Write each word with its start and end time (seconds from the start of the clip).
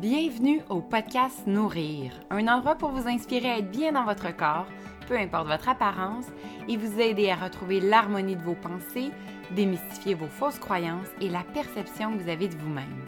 Bienvenue 0.00 0.60
au 0.68 0.82
podcast 0.82 1.46
Nourrir, 1.46 2.12
un 2.28 2.48
endroit 2.48 2.74
pour 2.74 2.90
vous 2.90 3.08
inspirer 3.08 3.50
à 3.50 3.58
être 3.60 3.70
bien 3.70 3.92
dans 3.92 4.04
votre 4.04 4.36
corps, 4.36 4.66
peu 5.08 5.16
importe 5.16 5.46
votre 5.46 5.70
apparence, 5.70 6.26
et 6.68 6.76
vous 6.76 7.00
aider 7.00 7.30
à 7.30 7.36
retrouver 7.36 7.80
l'harmonie 7.80 8.36
de 8.36 8.42
vos 8.42 8.56
pensées, 8.56 9.10
démystifier 9.52 10.12
vos 10.12 10.26
fausses 10.26 10.58
croyances 10.58 11.06
et 11.22 11.30
la 11.30 11.42
perception 11.54 12.12
que 12.12 12.22
vous 12.22 12.28
avez 12.28 12.46
de 12.46 12.56
vous-même. 12.56 13.06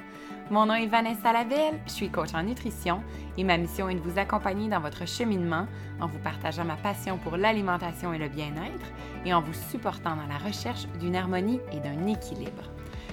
Mon 0.51 0.65
nom 0.65 0.73
est 0.73 0.87
Vanessa 0.87 1.31
Lavelle, 1.31 1.79
je 1.87 1.93
suis 1.93 2.09
coach 2.09 2.33
en 2.33 2.43
nutrition 2.43 3.03
et 3.37 3.45
ma 3.45 3.59
mission 3.59 3.91
est 3.91 3.95
de 3.95 4.01
vous 4.01 4.19
accompagner 4.19 4.71
dans 4.71 4.81
votre 4.81 5.07
cheminement 5.07 5.67
en 6.01 6.07
vous 6.07 6.19
partageant 6.21 6.65
ma 6.65 6.77
passion 6.77 7.19
pour 7.19 7.37
l'alimentation 7.37 8.15
et 8.15 8.19
le 8.19 8.31
bien-être 8.31 8.87
et 9.27 9.35
en 9.35 9.43
vous 9.43 9.53
supportant 9.53 10.17
dans 10.17 10.27
la 10.27 10.39
recherche 10.39 10.87
d'une 10.99 11.17
harmonie 11.17 11.61
et 11.71 11.81
d'un 11.81 12.07
équilibre. 12.07 12.65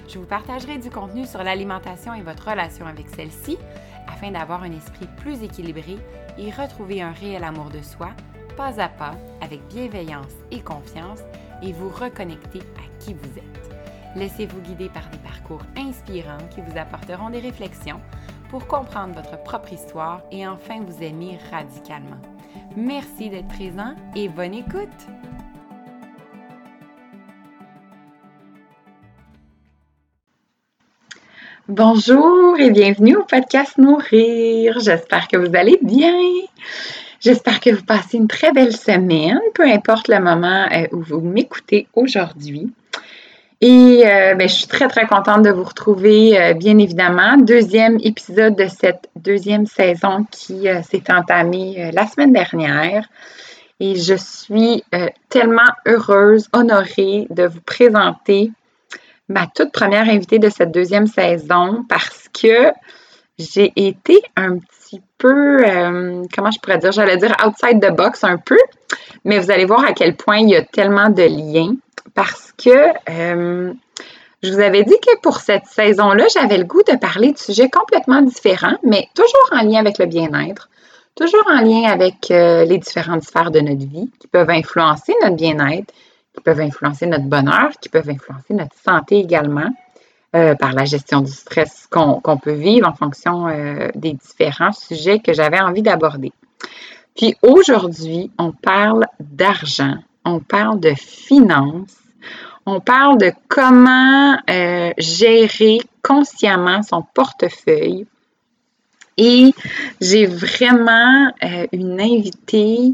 Je 0.08 0.18
vous 0.18 0.26
partagerai 0.26 0.78
du 0.78 0.90
contenu 0.90 1.26
sur 1.26 1.42
l'alimentation 1.42 2.14
et 2.14 2.22
votre 2.22 2.48
relation 2.48 2.86
avec 2.86 3.08
celle-ci 3.08 3.58
afin 4.06 4.30
d'avoir 4.30 4.62
un 4.62 4.72
esprit 4.72 5.08
plus 5.18 5.42
équilibré 5.42 5.96
et 6.38 6.50
retrouver 6.50 7.02
un 7.02 7.10
réel 7.10 7.42
amour 7.42 7.70
de 7.70 7.82
soi, 7.82 8.10
pas 8.56 8.80
à 8.80 8.88
pas, 8.88 9.14
avec 9.40 9.66
bienveillance 9.68 10.32
et 10.50 10.60
confiance, 10.60 11.20
et 11.62 11.72
vous 11.72 11.88
reconnecter 11.88 12.60
à 12.76 13.04
qui 13.04 13.14
vous 13.14 13.38
êtes. 13.38 13.76
Laissez-vous 14.14 14.60
guider 14.60 14.88
par 14.88 15.08
des 15.10 15.18
parcours 15.18 15.62
inspirants 15.76 16.46
qui 16.54 16.60
vous 16.60 16.78
apporteront 16.78 17.30
des 17.30 17.40
réflexions 17.40 18.00
pour 18.48 18.66
comprendre 18.66 19.14
votre 19.14 19.42
propre 19.42 19.72
histoire 19.72 20.22
et 20.30 20.46
enfin 20.46 20.80
vous 20.80 21.02
aimer 21.02 21.38
radicalement. 21.50 22.20
Merci 22.76 23.28
d'être 23.28 23.48
présent 23.48 23.94
et 24.14 24.28
bonne 24.28 24.54
écoute! 24.54 25.25
Bonjour 31.68 32.56
et 32.60 32.70
bienvenue 32.70 33.16
au 33.16 33.24
podcast 33.24 33.76
Nourrir. 33.76 34.78
J'espère 34.78 35.26
que 35.26 35.36
vous 35.36 35.56
allez 35.56 35.76
bien. 35.82 36.14
J'espère 37.18 37.58
que 37.58 37.70
vous 37.70 37.82
passez 37.82 38.18
une 38.18 38.28
très 38.28 38.52
belle 38.52 38.74
semaine, 38.76 39.40
peu 39.52 39.64
importe 39.64 40.06
le 40.06 40.20
moment 40.20 40.68
euh, 40.70 40.86
où 40.92 41.02
vous 41.02 41.20
m'écoutez 41.20 41.88
aujourd'hui. 41.94 42.72
Et 43.60 44.04
euh, 44.06 44.36
ben, 44.36 44.48
je 44.48 44.54
suis 44.54 44.68
très, 44.68 44.86
très 44.86 45.08
contente 45.08 45.42
de 45.42 45.50
vous 45.50 45.64
retrouver, 45.64 46.40
euh, 46.40 46.54
bien 46.54 46.78
évidemment. 46.78 47.36
Deuxième 47.36 47.98
épisode 48.00 48.54
de 48.54 48.68
cette 48.68 49.08
deuxième 49.16 49.66
saison 49.66 50.24
qui 50.30 50.68
s'est 50.88 51.12
entamée 51.12 51.90
la 51.92 52.06
semaine 52.06 52.32
dernière. 52.32 53.08
Et 53.80 53.96
je 53.96 54.14
suis 54.14 54.84
tellement 55.30 55.72
heureuse, 55.84 56.48
honorée 56.52 57.26
de 57.30 57.42
vous 57.42 57.60
présenter 57.60 58.52
ma 59.28 59.46
toute 59.46 59.72
première 59.72 60.08
invitée 60.08 60.38
de 60.38 60.48
cette 60.48 60.72
deuxième 60.72 61.06
saison 61.06 61.84
parce 61.88 62.28
que 62.32 62.70
j'ai 63.38 63.72
été 63.76 64.22
un 64.36 64.58
petit 64.58 65.02
peu, 65.18 65.64
euh, 65.66 66.22
comment 66.34 66.50
je 66.50 66.58
pourrais 66.60 66.78
dire, 66.78 66.92
j'allais 66.92 67.16
dire 67.16 67.36
outside 67.44 67.80
the 67.80 67.94
box 67.94 68.24
un 68.24 68.38
peu, 68.38 68.58
mais 69.24 69.38
vous 69.38 69.50
allez 69.50 69.64
voir 69.64 69.84
à 69.84 69.92
quel 69.92 70.16
point 70.16 70.38
il 70.38 70.50
y 70.50 70.56
a 70.56 70.62
tellement 70.62 71.10
de 71.10 71.22
liens 71.22 71.74
parce 72.14 72.52
que 72.56 72.70
euh, 73.10 73.72
je 74.42 74.52
vous 74.52 74.60
avais 74.60 74.84
dit 74.84 74.96
que 75.00 75.18
pour 75.20 75.38
cette 75.38 75.66
saison-là, 75.66 76.26
j'avais 76.32 76.58
le 76.58 76.64
goût 76.64 76.82
de 76.82 76.96
parler 76.96 77.32
de 77.32 77.38
sujets 77.38 77.68
complètement 77.68 78.22
différents, 78.22 78.76
mais 78.82 79.08
toujours 79.14 79.50
en 79.52 79.62
lien 79.62 79.80
avec 79.80 79.98
le 79.98 80.06
bien-être, 80.06 80.70
toujours 81.14 81.46
en 81.48 81.60
lien 81.60 81.90
avec 81.90 82.30
euh, 82.30 82.64
les 82.64 82.78
différentes 82.78 83.24
sphères 83.24 83.50
de 83.50 83.60
notre 83.60 83.86
vie 83.86 84.10
qui 84.20 84.28
peuvent 84.28 84.50
influencer 84.50 85.14
notre 85.22 85.36
bien-être, 85.36 85.92
qui 86.36 86.42
peuvent 86.42 86.60
influencer 86.60 87.06
notre 87.06 87.24
bonheur, 87.24 87.70
qui 87.80 87.88
peuvent 87.88 88.08
influencer 88.08 88.54
notre 88.54 88.76
santé 88.76 89.18
également. 89.18 89.70
Euh, 90.36 90.54
par 90.54 90.72
la 90.72 90.84
gestion 90.84 91.22
du 91.22 91.32
stress 91.32 91.86
qu'on 91.88 92.36
peut 92.36 92.52
vivre 92.52 92.86
en 92.86 92.92
fonction 92.92 93.46
euh, 93.46 93.88
des 93.94 94.12
différents 94.12 94.72
sujets 94.72 95.18
que 95.20 95.32
j'avais 95.32 95.60
envie 95.60 95.80
d'aborder. 95.80 96.30
Puis 97.16 97.36
aujourd'hui, 97.40 98.30
on 98.36 98.52
parle 98.52 99.06
d'argent, 99.18 99.94
on 100.26 100.40
parle 100.40 100.80
de 100.80 100.92
finances, 100.94 101.96
on 102.66 102.80
parle 102.80 103.16
de 103.16 103.32
comment 103.48 104.36
euh, 104.50 104.90
gérer 104.98 105.78
consciemment 106.02 106.82
son 106.82 107.02
portefeuille. 107.14 108.06
Et 109.16 109.52
j'ai 110.02 110.26
vraiment 110.26 111.32
une 111.72 111.98
invitée 111.98 112.92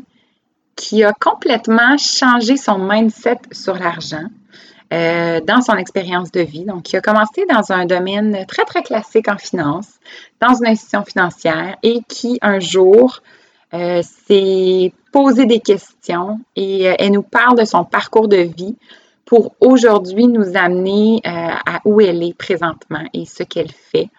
qui 0.77 1.05
a 1.05 1.12
complètement 1.12 1.97
changé 1.99 2.56
son 2.56 2.78
mindset 2.78 3.38
sur 3.53 3.75
l'argent 3.75 4.27
euh, 4.93 5.41
dans 5.41 5.62
son 5.62 5.75
expérience 5.77 6.31
de 6.33 6.41
vie. 6.41 6.65
Donc, 6.65 6.93
il 6.93 6.97
a 6.97 7.00
commencé 7.00 7.47
dans 7.47 7.72
un 7.72 7.87
domaine 7.87 8.44
très, 8.47 8.65
très 8.65 8.82
classique 8.82 9.28
en 9.28 9.38
finance, 9.38 9.88
dans 10.41 10.55
une 10.55 10.66
institution 10.66 11.05
financière 11.05 11.77
et 11.82 12.00
qui, 12.09 12.38
un 12.43 12.61
jour, 12.61 13.21
euh, 13.75 14.03
s'est 14.03 14.93
posé 15.12 15.47
des 15.47 15.61
questions 15.61 16.41
et 16.56 16.91
euh, 16.91 16.94
elle 16.99 17.12
nous 17.12 17.22
parle 17.22 17.59
de 17.59 17.65
son 17.65 17.84
parcours 17.84 18.28
de 18.28 18.37
vie 18.37 18.77
pour 19.25 19.55
aujourd'hui 19.61 20.27
nous 20.27 20.56
amener 20.59 21.22
à 21.25 21.81
où 21.87 22.03
elle 22.03 22.22
est 22.22 22.37
présentement 22.37 23.05
et 23.15 23.25
ce 23.25 23.44
qu'elle 23.44 23.72
fait. 23.72 24.11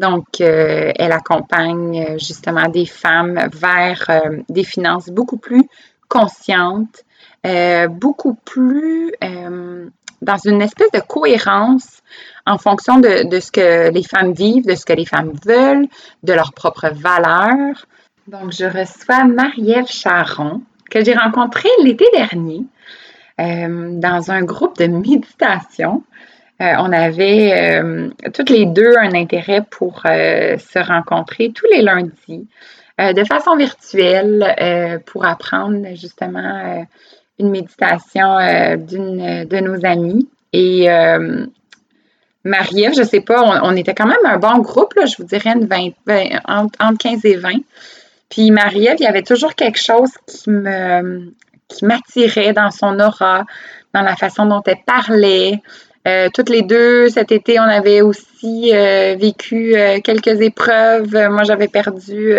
Donc, 0.00 0.40
elle 0.40 1.12
accompagne 1.12 2.18
justement 2.18 2.68
des 2.68 2.86
femmes 2.86 3.48
vers 3.52 4.08
des 4.48 4.64
finances 4.64 5.08
beaucoup 5.08 5.36
plus 5.36 5.64
consciente, 6.10 7.04
euh, 7.46 7.88
beaucoup 7.88 8.34
plus 8.34 9.14
euh, 9.24 9.88
dans 10.20 10.36
une 10.36 10.60
espèce 10.60 10.90
de 10.92 11.00
cohérence 11.00 12.02
en 12.46 12.58
fonction 12.58 12.98
de, 12.98 13.40
ce 13.40 13.50
que 13.50 13.90
les 13.90 14.02
femmes 14.02 14.32
vivent, 14.34 14.66
de 14.66 14.74
ce 14.74 14.84
que 14.84 14.92
les 14.92 15.06
femmes 15.06 15.32
veulent, 15.46 15.86
de 16.22 16.32
leurs 16.34 16.52
propres 16.52 16.90
valeurs. 16.92 17.86
Donc, 18.26 18.52
je 18.52 18.66
reçois 18.66 19.24
Marie-Ève 19.24 19.86
Charon, 19.86 20.60
que 20.90 21.02
j'ai 21.02 21.14
rencontrée 21.14 21.70
l'été 21.82 22.04
dernier 22.12 22.62
euh, 23.40 23.98
dans 23.98 24.30
un 24.30 24.42
groupe 24.42 24.76
de 24.76 24.86
méditation. 24.86 26.02
On 26.60 26.92
avait 26.92 27.82
toutes 28.34 28.50
les 28.50 28.66
deux 28.66 28.94
un 28.98 29.14
intérêt 29.14 29.62
pour 29.70 30.02
se 30.02 30.78
rencontrer 30.78 31.52
tous 31.54 31.66
les 31.72 31.82
lundis 31.82 32.46
euh, 33.00 33.12
de 33.14 33.24
façon 33.24 33.56
virtuelle 33.56 34.54
euh, 34.60 34.98
pour 35.06 35.24
apprendre 35.24 35.86
justement 35.94 36.38
euh, 36.38 36.82
une 37.38 37.50
méditation 37.50 38.36
d'une 38.76 39.46
de 39.46 39.60
nos 39.60 39.86
amies. 39.86 40.28
Et 40.52 40.88
Marie-Ève, 42.44 42.94
je 42.94 43.00
ne 43.00 43.06
sais 43.06 43.20
pas, 43.20 43.60
on, 43.62 43.76
était 43.76 43.94
quand 43.94 44.06
même 44.06 44.18
un 44.24 44.36
bon 44.36 44.58
groupe, 44.58 44.92
je 45.06 45.16
vous 45.16 45.24
dirais 45.24 45.54
une 45.54 45.66
20, 45.66 46.40
entre, 46.46 46.98
15 46.98 47.24
et 47.24 47.36
20. 47.36 47.50
Puis 48.28 48.50
Marie-Ève, 48.50 48.96
il 48.98 49.04
y 49.04 49.06
avait 49.06 49.22
toujours 49.22 49.54
quelque 49.54 49.78
chose 49.78 50.10
qui 50.26 51.84
m'attirait 51.84 52.52
dans 52.52 52.70
son 52.70 53.00
aura, 53.00 53.46
dans 53.94 54.02
la 54.02 54.16
façon 54.16 54.44
dont 54.44 54.62
elle 54.66 54.82
parlait. 54.84 55.62
Toutes 56.34 56.48
les 56.48 56.62
deux, 56.62 57.08
cet 57.08 57.30
été, 57.30 57.60
on 57.60 57.64
avait 57.64 58.00
aussi 58.00 58.72
vécu 58.72 59.74
quelques 60.02 60.40
épreuves. 60.40 61.12
Moi, 61.12 61.42
j'avais 61.44 61.68
perdu 61.68 62.36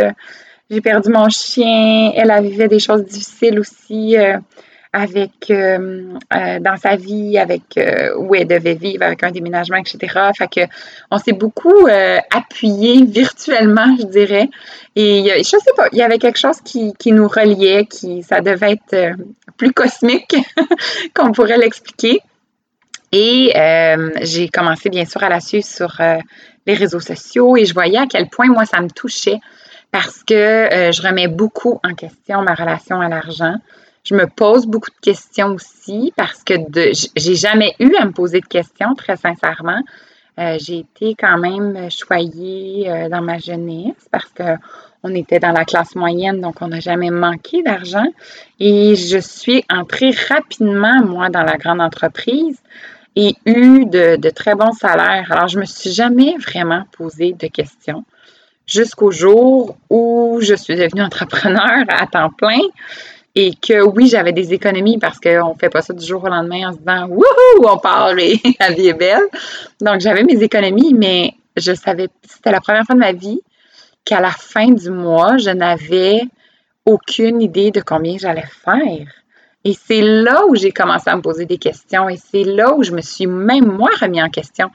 j'ai 0.72 0.80
perdu 0.80 1.10
mon 1.10 1.28
chien. 1.28 2.14
Elle 2.16 2.32
a 2.32 2.42
vécu 2.42 2.66
des 2.70 2.80
choses 2.80 3.04
difficiles 3.04 3.60
aussi 3.60 4.18
euh, 4.18 4.38
avec 4.94 5.50
euh, 5.50 6.14
euh, 6.34 6.60
dans 6.60 6.78
sa 6.78 6.96
vie, 6.96 7.38
avec 7.38 7.78
où 8.18 8.34
elle 8.34 8.48
devait 8.48 8.76
vivre 8.76 9.04
avec 9.04 9.22
un 9.24 9.32
déménagement, 9.32 9.78
etc. 9.78 10.32
Fait 10.38 10.48
que 10.48 10.62
on 11.12 11.18
s'est 11.18 11.34
beaucoup 11.34 11.88
appuyé 12.34 13.04
virtuellement, 13.04 13.98
je 14.00 14.06
dirais. 14.06 14.50
Et 14.96 15.26
je 15.38 15.44
sais 15.44 15.74
pas, 15.76 15.88
il 15.92 15.98
y 15.98 16.04
avait 16.04 16.20
quelque 16.20 16.40
chose 16.40 16.62
qui, 16.64 16.94
qui 16.98 17.12
nous 17.12 17.28
reliait, 17.28 17.86
qui 17.86 18.24
ça 18.24 18.40
devait 18.40 18.74
être 18.74 19.16
plus 19.58 19.74
cosmique 19.74 20.36
qu'on 21.14 21.34
pourrait 21.34 21.58
l'expliquer. 21.58 22.22
Et 23.12 23.54
j'ai 24.22 24.48
commencé 24.50 24.90
bien 24.90 25.06
sûr 25.06 25.22
à 25.24 25.30
la 25.30 25.40
suivre 25.40 25.66
sur 25.66 26.00
les 26.66 26.74
réseaux 26.74 27.00
sociaux 27.00 27.58
et 27.58 27.66
je 27.66 27.74
voyais 27.74 27.98
à 27.98 28.08
quel 28.08 28.30
point 28.30 28.48
moi 28.48 28.66
ça 28.66 28.82
me 28.82 28.90
touchait 28.90 29.40
parce 29.92 30.24
que 30.24 30.34
euh, 30.34 30.92
je 30.92 31.02
remets 31.02 31.28
beaucoup 31.28 31.80
en 31.84 31.94
question 31.94 32.42
ma 32.42 32.54
relation 32.54 33.02
à 33.02 33.10
l'argent. 33.10 33.56
Je 34.04 34.16
me 34.16 34.26
pose 34.26 34.66
beaucoup 34.66 34.90
de 34.90 35.00
questions 35.02 35.50
aussi 35.50 36.14
parce 36.16 36.44
que 36.44 36.54
j'ai 37.16 37.36
jamais 37.36 37.76
eu 37.80 37.94
à 38.00 38.06
me 38.06 38.12
poser 38.12 38.40
de 38.40 38.46
questions, 38.46 38.96
très 38.96 39.16
sincèrement. 39.16 39.82
Euh, 40.40 40.58
j'ai 40.60 40.80
été 40.80 41.14
quand 41.14 41.38
même 41.38 41.92
choyée 41.92 42.90
euh, 42.90 43.10
dans 43.10 43.22
ma 43.22 43.38
jeunesse 43.38 44.08
parce 44.12 44.30
que 44.30 44.56
on 45.04 45.14
était 45.14 45.40
dans 45.40 45.52
la 45.52 45.66
classe 45.66 45.96
moyenne, 45.96 46.42
donc 46.42 46.62
on 46.62 46.68
n'a 46.68 46.80
jamais 46.80 47.10
manqué 47.10 47.64
d'argent. 47.64 48.06
Et 48.60 48.96
je 48.96 49.18
suis 49.18 49.64
entrée 49.70 50.12
rapidement, 50.30 51.04
moi, 51.04 51.30
dans 51.30 51.44
la 51.44 51.58
grande 51.58 51.82
entreprise 51.82 52.58
et 53.16 53.36
eu 53.46 53.86
de, 53.86 54.16
de 54.16 54.30
très 54.30 54.56
bons 54.56 54.74
salaires. 54.74 55.32
Alors, 55.32 55.48
je 55.48 55.60
me 55.60 55.66
suis 55.66 55.92
jamais 55.92 56.36
vraiment 56.38 56.84
posé 56.92 57.34
de 57.34 57.48
questions 57.48 58.04
jusqu'au 58.68 59.12
jour 59.12 59.78
où 59.90 60.40
je 60.42 60.56
suis 60.56 60.76
devenue 60.76 61.02
entrepreneur 61.04 61.84
à 61.90 62.08
temps 62.08 62.30
plein 62.30 62.62
et 63.36 63.54
que 63.56 63.82
oui, 63.82 64.08
j'avais 64.08 64.34
des 64.34 64.54
économies 64.54 64.98
parce 64.98 65.20
qu'on 65.20 65.54
ne 65.54 65.60
fait 65.60 65.70
pas 65.70 65.82
ça 65.82 65.94
du 65.94 66.06
jour 66.06 66.24
au 66.24 66.28
lendemain 66.28 66.70
en 66.70 66.74
se 66.74 66.80
disant 66.80 67.08
Wouhou, 67.08 67.68
on 67.68 67.78
part 67.78 68.18
et 68.18 68.40
la 68.60 68.72
vie 68.72 68.88
est 68.88 68.94
belle. 68.94 69.24
Donc, 69.80 70.02
j'avais 70.02 70.24
mes 70.24 70.42
économies, 70.42 70.94
mais 70.94 71.34
je 71.56 71.74
savais, 71.74 72.08
c'était 72.28 72.52
la 72.52 72.62
première 72.62 72.84
fois 72.84 72.96
de 72.96 73.00
ma 73.00 73.14
vie 73.14 73.42
qu'à 74.04 74.20
la 74.20 74.32
fin 74.32 74.72
du 74.72 74.90
mois, 74.90 75.38
je 75.38 75.52
n'avais 75.52 76.24
aucune 76.86 77.42
idée 77.42 77.72
de 77.72 77.82
combien 77.82 78.18
j'allais 78.18 78.48
faire. 78.66 79.08
Et 79.64 79.74
c'est 79.74 80.02
là 80.02 80.46
où 80.48 80.56
j'ai 80.56 80.72
commencé 80.72 81.10
à 81.10 81.16
me 81.16 81.22
poser 81.22 81.46
des 81.46 81.58
questions. 81.58 82.10
Et 82.10 82.18
c'est 82.18 82.44
là 82.44 82.74
où 82.74 82.84
je 82.84 82.92
me 82.92 83.02
suis 83.02 83.28
même 83.28 83.66
moi 83.66 83.90
remis 84.00 84.22
en 84.22 84.30
question. 84.30 84.72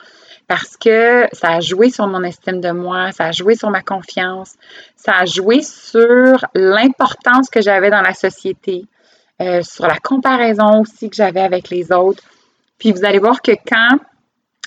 Parce 0.49 0.77
que 0.77 1.27
ça 1.33 1.55
a 1.55 1.61
joué 1.61 1.91
sur 1.91 2.07
mon 2.07 2.23
estime 2.23 2.61
de 2.61 2.71
moi, 2.71 3.11
ça 3.11 3.27
a 3.27 3.33
joué 3.33 3.57
sur 3.57 3.71
ma 3.71 3.83
confiance, 3.83 4.55
ça 4.95 5.15
a 5.17 5.25
joué 5.27 5.61
sur 5.61 6.45
l'importance 6.55 7.51
que 7.51 7.61
j'avais 7.61 7.91
dans 7.91 8.01
la 8.01 8.15
société, 8.15 8.85
euh, 9.43 9.63
sur 9.63 9.89
la 9.89 9.99
comparaison 9.99 10.83
aussi 10.83 11.11
que 11.11 11.17
j'avais 11.17 11.41
avec 11.41 11.69
les 11.69 11.91
autres. 11.91 12.23
Puis 12.79 12.93
vous 12.93 13.05
allez 13.05 13.19
voir 13.19 13.43
que 13.43 13.53
quand 13.67 13.99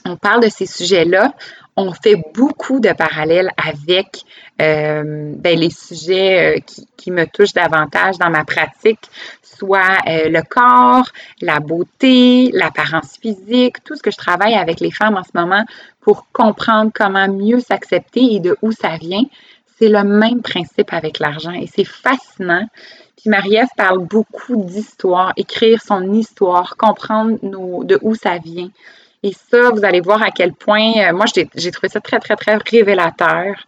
on 0.06 0.18
parle 0.18 0.44
de 0.44 0.50
ces 0.50 0.66
sujets-là, 0.66 1.34
on 1.76 1.94
fait 1.94 2.18
beaucoup 2.34 2.80
de 2.80 2.92
parallèles 2.92 3.52
avec 3.56 4.24
euh, 4.62 5.34
ben, 5.38 5.58
les 5.58 5.70
sujets 5.70 6.58
euh, 6.58 6.60
qui, 6.98 7.12
me 7.12 7.26
touchent 7.26 7.54
davantage 7.54 8.18
dans 8.18 8.30
ma 8.30 8.44
pratique, 8.44 9.00
soit 9.60 9.98
euh, 10.08 10.30
le 10.30 10.42
corps, 10.42 11.08
la 11.42 11.60
beauté, 11.60 12.52
l'apparence 12.54 13.18
physique, 13.22 13.84
tout 13.84 13.96
ce 13.96 14.02
que 14.02 14.12
je 14.12 14.18
travaille 14.18 14.56
avec 14.56 14.80
les 14.80 14.92
femmes 14.92 15.18
en 15.18 15.24
ce 15.24 15.32
moment 15.36 15.66
pour 16.02 16.28
comprendre 16.32 16.92
comment 16.94 17.28
mieux 17.28 17.60
s'accepter 17.60 18.36
et 18.36 18.40
de 18.40 18.58
où 18.62 18.72
ça 18.72 18.98
vient. 18.98 19.24
C'est 19.78 19.90
le 19.90 20.04
même 20.04 20.42
principe 20.42 20.92
avec 20.94 21.20
l'argent 21.20 21.52
et 21.52 21.68
c'est 21.68 21.86
fascinant. 21.86 22.66
Puis 23.18 23.30
Marie-Ève 23.30 23.68
parle 23.76 24.00
beaucoup 24.00 24.64
d'histoire, 24.64 25.34
écrire 25.36 25.82
son 25.82 26.14
histoire, 26.14 26.78
comprendre 26.78 27.38
de 27.42 28.00
où 28.02 28.16
ça 28.16 28.38
vient. 28.38 28.70
Et 29.24 29.34
ça, 29.34 29.72
vous 29.72 29.84
allez 29.84 30.00
voir 30.00 30.24
à 30.24 30.32
quel 30.32 30.54
point, 30.54 30.94
euh, 30.98 31.14
moi, 31.14 31.26
j'ai 31.34 31.72
trouvé 31.72 31.90
ça 31.90 32.00
très, 32.00 32.20
très, 32.20 32.38
très 32.38 32.56
révélateur. 32.56 33.68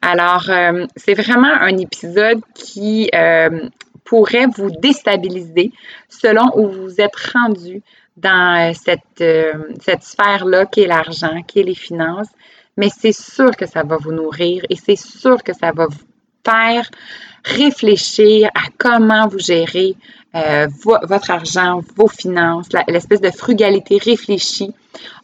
Alors, 0.00 0.48
euh, 0.48 0.86
c'est 0.96 1.14
vraiment 1.14 1.52
un 1.52 1.76
épisode 1.78 2.40
qui 2.54 3.10
pourrait 4.04 4.46
vous 4.46 4.70
déstabiliser 4.70 5.72
selon 6.08 6.50
où 6.56 6.68
vous 6.68 7.00
êtes 7.00 7.16
rendu 7.34 7.82
dans 8.16 8.74
cette, 8.74 9.24
cette 9.80 10.02
sphère-là 10.02 10.66
qui 10.66 10.82
est 10.82 10.86
l'argent, 10.86 11.42
qui 11.46 11.60
est 11.60 11.64
les 11.64 11.74
finances. 11.74 12.28
Mais 12.76 12.88
c'est 12.90 13.12
sûr 13.12 13.56
que 13.56 13.66
ça 13.66 13.82
va 13.82 13.96
vous 13.96 14.12
nourrir 14.12 14.64
et 14.68 14.76
c'est 14.76 14.96
sûr 14.96 15.42
que 15.42 15.52
ça 15.52 15.72
va 15.72 15.86
vous 15.86 15.98
faire 16.44 16.90
réfléchir 17.44 18.48
à 18.54 18.68
comment 18.78 19.26
vous 19.28 19.38
gérez 19.38 19.94
euh, 20.34 20.66
votre 20.82 21.30
argent, 21.30 21.80
vos 21.94 22.08
finances, 22.08 22.68
l'espèce 22.88 23.20
de 23.20 23.30
frugalité 23.30 23.98
réfléchie. 23.98 24.72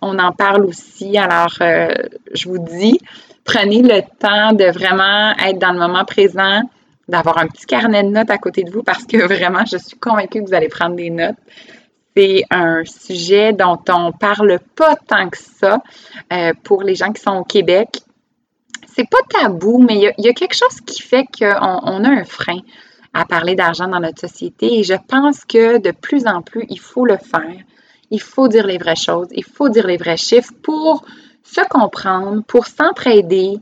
On 0.03 0.19
en 0.19 0.33
parle 0.33 0.67
aussi. 0.67 1.17
Alors, 1.17 1.55
euh, 1.61 1.89
je 2.35 2.49
vous 2.49 2.59
dis, 2.59 2.99
prenez 3.45 3.83
le 3.83 4.03
temps 4.19 4.53
de 4.53 4.71
vraiment 4.71 5.35
être 5.39 5.59
dans 5.59 5.73
le 5.73 5.79
moment 5.79 6.05
présent, 6.05 6.63
d'avoir 7.09 7.39
un 7.39 7.47
petit 7.47 7.67
carnet 7.67 8.03
de 8.03 8.09
notes 8.09 8.31
à 8.31 8.39
côté 8.39 8.63
de 8.63 8.71
vous 8.71 8.83
parce 8.83 9.05
que 9.05 9.17
vraiment, 9.25 9.65
je 9.65 9.79
suis 9.79 9.99
convaincue 9.99 10.43
que 10.43 10.49
vous 10.49 10.55
allez 10.55 10.69
prendre 10.69 10.97
des 10.97 11.11
notes. 11.11 11.37
C'est 12.17 12.43
un 12.51 12.85
sujet 12.85 13.53
dont 13.53 13.79
on 13.89 14.13
parle 14.13 14.59
pas 14.75 14.97
tant 14.97 15.29
que 15.29 15.39
ça 15.39 15.83
euh, 16.33 16.53
pour 16.65 16.83
les 16.83 16.97
gens 16.97 17.13
qui 17.13 17.23
sont 17.23 17.37
au 17.37 17.45
Québec. 17.45 18.01
C'est 18.95 19.09
pas 19.09 19.19
tabou, 19.29 19.79
mais 19.79 20.13
il 20.19 20.25
y, 20.25 20.29
a 20.29 20.33
quelque 20.33 20.57
chose 20.57 20.81
qui 20.85 21.01
fait 21.01 21.25
qu'on 21.25 21.81
on 21.85 22.05
a 22.05 22.09
un 22.09 22.25
frein 22.25 22.59
à 23.15 23.25
parler 23.25 23.55
d'argent 23.55 23.87
dans 23.87 24.01
notre 24.01 24.21
société 24.21 24.81
et 24.81 24.83
je 24.83 24.95
pense 25.07 25.45
que 25.45 25.79
de 25.79 25.93
plus 25.93 26.27
en 26.27 26.43
plus, 26.43 26.65
il 26.69 26.81
faut 26.81 27.07
le 27.07 27.17
faire. 27.17 27.63
Il 28.11 28.21
faut 28.21 28.49
dire 28.49 28.67
les 28.67 28.79
vraies 28.79 28.97
choses, 28.97 29.29
il 29.31 29.45
faut 29.45 29.69
dire 29.69 29.87
les 29.87 29.97
vrais 29.97 30.17
chiffres 30.17 30.53
pour 30.63 31.05
se 31.45 31.61
comprendre, 31.69 32.43
pour 32.45 32.67
s'entraider, 32.67 33.59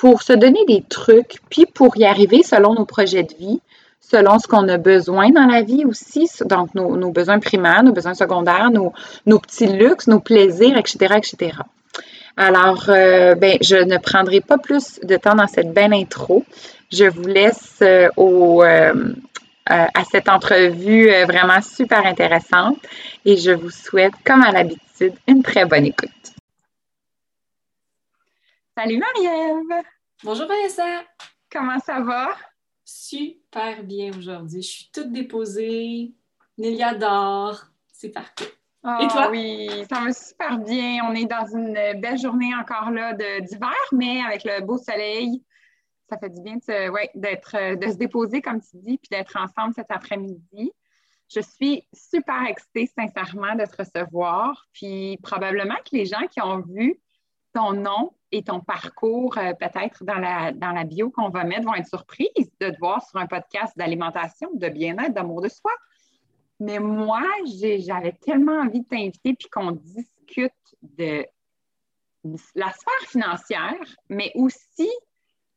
pour 0.00 0.22
se 0.22 0.32
donner 0.32 0.64
des 0.66 0.82
trucs, 0.88 1.40
puis 1.50 1.66
pour 1.66 1.94
y 1.98 2.06
arriver 2.06 2.42
selon 2.42 2.72
nos 2.72 2.86
projets 2.86 3.22
de 3.22 3.34
vie, 3.34 3.60
selon 4.00 4.38
ce 4.38 4.48
qu'on 4.48 4.66
a 4.68 4.78
besoin 4.78 5.28
dans 5.28 5.44
la 5.44 5.60
vie 5.60 5.84
aussi, 5.84 6.26
donc 6.46 6.74
nos, 6.74 7.10
besoins 7.10 7.38
primaires, 7.38 7.82
nos 7.82 7.92
besoins 7.92 8.14
secondaires, 8.14 8.70
nos, 8.70 9.38
petits 9.38 9.66
luxes, 9.66 10.06
nos 10.06 10.20
plaisirs, 10.20 10.78
etc., 10.78 11.16
etc. 11.18 11.58
Alors, 12.38 12.84
euh, 12.88 13.34
ben, 13.34 13.58
je 13.60 13.76
ne 13.76 13.98
prendrai 13.98 14.40
pas 14.40 14.56
plus 14.56 15.00
de 15.02 15.18
temps 15.18 15.34
dans 15.34 15.48
cette 15.48 15.74
belle 15.74 15.92
intro. 15.92 16.46
Je 16.90 17.04
vous 17.04 17.26
laisse 17.26 17.76
euh, 17.82 18.08
au, 18.16 18.62
euh, 18.62 18.94
à 19.66 20.04
cette 20.10 20.30
entrevue 20.30 21.10
vraiment 21.26 21.60
super 21.60 22.06
intéressante 22.06 22.78
et 23.26 23.36
je 23.36 23.50
vous 23.50 23.68
souhaite, 23.68 24.14
comme 24.24 24.42
à 24.44 24.50
l'habitude, 24.50 25.12
une 25.28 25.42
très 25.42 25.66
bonne 25.66 25.84
écoute. 25.84 26.08
Salut 28.82 28.96
Marie-Ève! 28.98 29.84
Bonjour 30.24 30.48
Vanessa! 30.48 31.04
Comment 31.52 31.78
ça 31.80 32.00
va? 32.00 32.34
Super 32.82 33.82
bien 33.82 34.10
aujourd'hui. 34.16 34.62
Je 34.62 34.68
suis 34.70 34.90
toute 34.90 35.12
déposée. 35.12 36.14
Nélia 36.56 36.94
dort. 36.94 37.62
C'est 37.92 38.08
parfait. 38.08 38.46
Et 38.46 39.06
toi? 39.08 39.24
Ah 39.24 39.30
oui, 39.30 39.68
ça 39.86 40.00
va 40.00 40.14
super 40.14 40.58
bien. 40.60 41.04
On 41.06 41.14
est 41.14 41.26
dans 41.26 41.44
une 41.54 42.00
belle 42.00 42.16
journée 42.16 42.54
encore 42.54 42.90
là 42.90 43.12
d'hiver, 43.12 43.76
mais 43.92 44.22
avec 44.22 44.44
le 44.44 44.62
beau 44.62 44.78
soleil 44.78 45.44
ça 46.08 46.16
fait 46.16 46.30
du 46.30 46.40
bien 46.40 46.56
de, 46.56 47.56
euh, 47.56 47.76
de 47.76 47.86
se 47.86 47.96
déposer, 47.98 48.40
comme 48.40 48.62
tu 48.62 48.78
dis, 48.78 48.96
puis 48.96 49.10
d'être 49.10 49.36
ensemble 49.36 49.74
cet 49.74 49.90
après-midi. 49.90 50.72
Je 51.28 51.40
suis 51.40 51.86
super 51.92 52.46
excitée, 52.46 52.90
sincèrement, 52.98 53.54
de 53.56 53.66
te 53.66 53.76
recevoir. 53.76 54.66
Puis 54.72 55.18
probablement 55.22 55.76
que 55.84 55.94
les 55.94 56.06
gens 56.06 56.26
qui 56.30 56.40
ont 56.40 56.60
vu 56.60 56.98
ton 57.52 57.72
nom 57.72 58.12
et 58.32 58.42
ton 58.42 58.60
parcours, 58.60 59.36
euh, 59.38 59.52
peut-être 59.54 60.04
dans 60.04 60.18
la, 60.18 60.52
dans 60.52 60.70
la 60.70 60.84
bio 60.84 61.10
qu'on 61.10 61.30
va 61.30 61.44
mettre, 61.44 61.64
vont 61.64 61.74
être 61.74 61.88
surprises 61.88 62.50
de 62.60 62.70
te 62.70 62.78
voir 62.78 63.04
sur 63.06 63.18
un 63.18 63.26
podcast 63.26 63.76
d'alimentation, 63.76 64.50
de 64.54 64.68
bien-être, 64.68 65.12
d'amour 65.12 65.42
de 65.42 65.48
soi. 65.48 65.72
Mais 66.60 66.78
moi, 66.78 67.22
j'avais 67.78 68.12
tellement 68.12 68.60
envie 68.60 68.80
de 68.80 68.86
t'inviter 68.86 69.34
puis 69.34 69.48
qu'on 69.50 69.72
discute 69.72 70.52
de 70.82 71.26
la 72.54 72.70
sphère 72.72 73.08
financière, 73.08 73.96
mais 74.08 74.30
aussi 74.34 74.90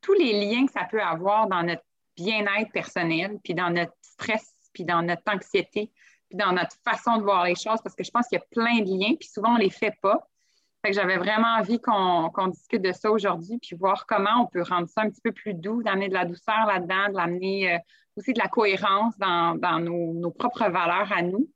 tous 0.00 0.14
les 0.14 0.46
liens 0.46 0.66
que 0.66 0.72
ça 0.72 0.84
peut 0.84 1.02
avoir 1.02 1.46
dans 1.46 1.62
notre 1.62 1.84
bien-être 2.16 2.72
personnel, 2.72 3.38
puis 3.42 3.54
dans 3.54 3.70
notre 3.70 3.94
stress, 4.00 4.54
puis 4.72 4.84
dans 4.84 5.02
notre 5.02 5.22
anxiété, 5.26 5.90
puis 6.28 6.38
dans 6.38 6.52
notre 6.52 6.76
façon 6.84 7.18
de 7.18 7.22
voir 7.22 7.44
les 7.44 7.54
choses, 7.54 7.80
parce 7.82 7.94
que 7.94 8.04
je 8.04 8.10
pense 8.10 8.28
qu'il 8.28 8.38
y 8.38 8.42
a 8.42 8.44
plein 8.50 8.80
de 8.80 8.90
liens, 8.90 9.14
puis 9.18 9.28
souvent 9.28 9.50
on 9.50 9.58
ne 9.58 9.62
les 9.62 9.70
fait 9.70 9.96
pas. 10.00 10.28
Que 10.84 10.92
j'avais 10.92 11.16
vraiment 11.16 11.56
envie 11.58 11.80
qu'on 11.80 12.48
discute 12.48 12.82
de 12.82 12.92
ça 12.92 13.10
aujourd'hui, 13.10 13.58
puis 13.58 13.74
voir 13.74 14.04
comment 14.06 14.42
on 14.42 14.46
peut 14.46 14.62
rendre 14.62 14.86
ça 14.86 15.00
un 15.00 15.08
petit 15.08 15.22
peu 15.22 15.32
plus 15.32 15.54
doux, 15.54 15.82
d'amener 15.82 16.10
de 16.10 16.14
la 16.14 16.26
douceur 16.26 16.66
là-dedans, 16.66 17.08
de 17.08 17.16
l'amener 17.16 17.72
euh, 17.72 17.78
aussi 18.18 18.34
de 18.34 18.38
la 18.38 18.48
cohérence 18.48 19.16
dans, 19.16 19.80
nos, 19.80 20.12
nos, 20.12 20.30
propres 20.30 20.68
valeurs 20.68 21.10
à 21.10 21.22
nous. 21.22 21.48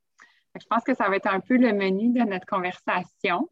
je 0.59 0.67
pense 0.67 0.83
que 0.83 0.95
ça 0.95 1.11
va 1.11 1.17
être 1.17 1.27
un 1.27 1.41
peu 1.41 1.59
le 1.59 1.75
menu 1.75 2.11
de 2.19 2.25
notre 2.25 2.47
conversation. 2.47 3.51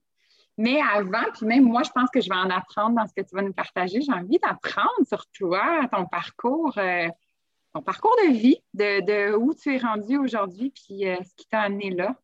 Mais 0.59 0.81
avant, 0.81 1.31
puis 1.35 1.45
même 1.45 1.65
moi, 1.65 1.83
je 1.83 1.91
pense 1.91 2.09
que 2.11 2.21
je 2.23 2.31
vais 2.31 2.37
en 2.37 2.49
apprendre 2.49 2.97
dans 2.97 3.07
ce 3.07 3.13
que 3.13 3.21
tu 3.21 3.37
vas 3.37 3.43
nous 3.43 3.53
partager. 3.53 4.01
J'ai 4.01 4.13
envie 4.13 4.39
d'apprendre 4.39 5.07
sur 5.07 5.27
toi, 5.27 5.87
ton 5.93 6.07
parcours, 6.07 6.73
euh, 6.79 7.09
ton 7.75 7.83
parcours 7.83 8.17
de 8.27 8.33
vie, 8.33 8.63
de, 8.73 9.35
où 9.37 9.53
tu 9.53 9.75
es 9.75 9.79
rendu 9.79 10.17
aujourd'hui, 10.17 10.71
puis 10.71 11.07
euh, 11.07 11.17
ce 11.23 11.35
qui 11.37 11.47
t'a 11.49 11.61
amené 11.61 11.91
là. 11.91 12.17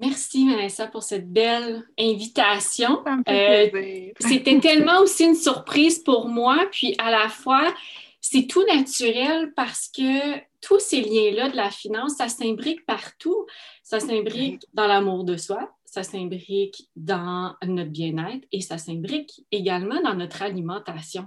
Merci, 0.00 0.48
Vanessa, 0.48 0.86
pour 0.86 1.02
cette 1.02 1.30
belle 1.30 1.84
invitation. 1.98 3.04
Euh, 3.28 4.12
c'était 4.18 4.58
tellement 4.60 5.00
aussi 5.00 5.24
une 5.24 5.34
surprise 5.34 5.98
pour 5.98 6.28
moi, 6.28 6.66
puis 6.72 6.94
à 6.96 7.10
la 7.10 7.28
fois, 7.28 7.74
c'est 8.22 8.46
tout 8.46 8.64
naturel 8.64 9.52
parce 9.54 9.88
que 9.88 10.38
tous 10.62 10.78
ces 10.78 11.02
liens-là 11.02 11.50
de 11.50 11.56
la 11.56 11.70
finance, 11.70 12.16
ça 12.16 12.28
s'imbrique 12.28 12.86
partout. 12.86 13.46
Ça 13.82 14.00
s'imbrique 14.00 14.62
dans 14.72 14.86
l'amour 14.86 15.24
de 15.24 15.36
soi, 15.36 15.74
ça 15.84 16.02
s'imbrique 16.02 16.88
dans 16.96 17.54
notre 17.64 17.90
bien-être 17.90 18.46
et 18.52 18.60
ça 18.60 18.78
s'imbrique 18.78 19.44
également 19.50 20.00
dans 20.02 20.14
notre 20.14 20.42
alimentation. 20.42 21.26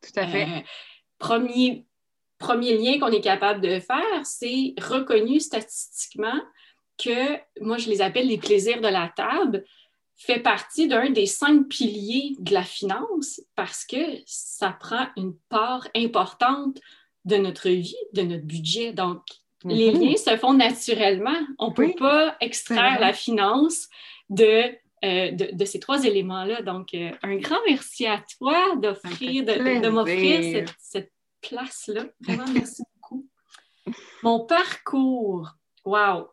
Tout 0.00 0.20
à 0.20 0.26
fait. 0.26 0.44
Euh, 0.44 0.60
premier, 1.18 1.86
premier 2.38 2.76
lien 2.78 2.98
qu'on 2.98 3.12
est 3.12 3.20
capable 3.20 3.60
de 3.60 3.80
faire, 3.80 4.24
c'est 4.24 4.74
reconnu 4.78 5.40
statistiquement 5.40 6.40
que, 6.98 7.38
moi 7.60 7.78
je 7.78 7.88
les 7.88 8.00
appelle 8.00 8.28
les 8.28 8.38
plaisirs 8.38 8.80
de 8.80 8.88
la 8.88 9.12
table, 9.14 9.64
fait 10.16 10.40
partie 10.40 10.88
d'un 10.88 11.10
des 11.10 11.26
cinq 11.26 11.68
piliers 11.68 12.36
de 12.38 12.54
la 12.54 12.62
finance 12.62 13.40
parce 13.56 13.84
que 13.84 13.96
ça 14.26 14.70
prend 14.70 15.06
une 15.16 15.36
part 15.48 15.88
importante 15.94 16.78
de 17.24 17.36
notre 17.36 17.68
vie, 17.68 17.96
de 18.12 18.22
notre 18.22 18.44
budget. 18.44 18.92
Donc, 18.92 19.22
les 19.64 19.92
mhm. 19.92 20.00
liens 20.00 20.16
se 20.16 20.36
font 20.36 20.52
naturellement. 20.52 21.38
On 21.58 21.70
ne 21.70 21.74
peut 21.74 21.94
pas 21.98 22.36
extraire 22.40 23.00
la 23.00 23.12
finance 23.12 23.88
euh, 24.40 24.70
de, 25.02 25.54
de, 25.54 25.64
ces 25.64 25.80
trois 25.80 26.04
éléments-là. 26.04 26.62
Donc, 26.62 26.94
euh, 26.94 27.10
un 27.22 27.36
grand 27.36 27.58
merci 27.66 28.06
à 28.06 28.22
toi 28.38 28.76
d'offrir, 28.76 29.44
de, 29.44 29.88
m'offrir 29.88 30.66
cette, 30.78 31.10
place-là. 31.40 32.06
Vraiment, 32.20 32.46
merci 32.54 32.82
beaucoup. 32.94 33.26
Mon 34.22 34.46
parcours, 34.46 35.50
wow! 35.84 36.28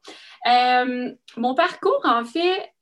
Euh, 0.48 1.12
mon 1.38 1.56
parcours, 1.56 2.02
en 2.04 2.26
fait, 2.26 2.74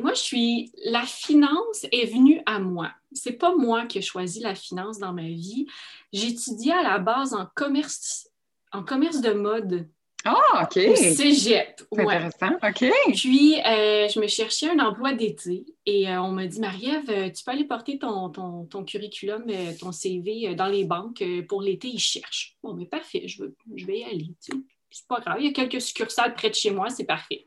moi, 0.00 0.12
je 0.14 0.20
suis. 0.20 0.72
La 0.84 1.02
finance 1.02 1.86
est 1.90 2.06
venue 2.06 2.42
à 2.46 2.58
moi. 2.58 2.90
C'est 3.12 3.32
pas 3.32 3.54
moi 3.54 3.86
qui 3.86 3.98
ai 3.98 4.02
choisi 4.02 4.40
la 4.40 4.54
finance 4.54 4.98
dans 4.98 5.12
ma 5.12 5.22
vie. 5.22 5.66
J'étudiais 6.12 6.72
à 6.72 6.82
la 6.82 6.98
base 6.98 7.34
en 7.34 7.46
commerce, 7.54 8.28
en 8.72 8.82
commerce 8.82 9.20
de 9.20 9.32
mode. 9.32 9.88
Ah, 10.24 10.62
OK. 10.62 10.76
Au 10.76 10.94
cégep. 10.94 11.82
C'est 11.92 12.00
intéressant. 12.00 12.52
OK. 12.62 12.92
Puis, 13.16 13.56
euh, 13.66 14.06
je 14.08 14.20
me 14.20 14.28
cherchais 14.28 14.70
un 14.70 14.78
emploi 14.78 15.14
d'été 15.14 15.64
et 15.84 16.08
euh, 16.08 16.22
on 16.22 16.30
m'a 16.30 16.46
dit 16.46 16.60
Marie-Ève, 16.60 17.32
tu 17.32 17.42
peux 17.42 17.50
aller 17.50 17.64
porter 17.64 17.98
ton, 17.98 18.28
ton, 18.28 18.66
ton 18.66 18.84
curriculum, 18.84 19.46
ton 19.80 19.90
CV 19.90 20.54
dans 20.54 20.68
les 20.68 20.84
banques 20.84 21.24
pour 21.48 21.60
l'été, 21.60 21.88
ils 21.88 21.98
cherchent. 21.98 22.56
Bon, 22.62 22.74
mais 22.74 22.86
parfait, 22.86 23.26
je, 23.26 23.42
veux, 23.42 23.56
je 23.74 23.84
vais 23.84 23.98
y 23.98 24.04
aller. 24.04 24.28
Tu 24.40 24.52
sais. 24.52 24.58
C'est 24.92 25.08
pas 25.08 25.20
grave, 25.20 25.36
il 25.40 25.46
y 25.46 25.48
a 25.48 25.52
quelques 25.52 25.80
succursales 25.80 26.34
près 26.34 26.50
de 26.50 26.54
chez 26.54 26.70
moi, 26.70 26.88
c'est 26.90 27.04
parfait. 27.04 27.44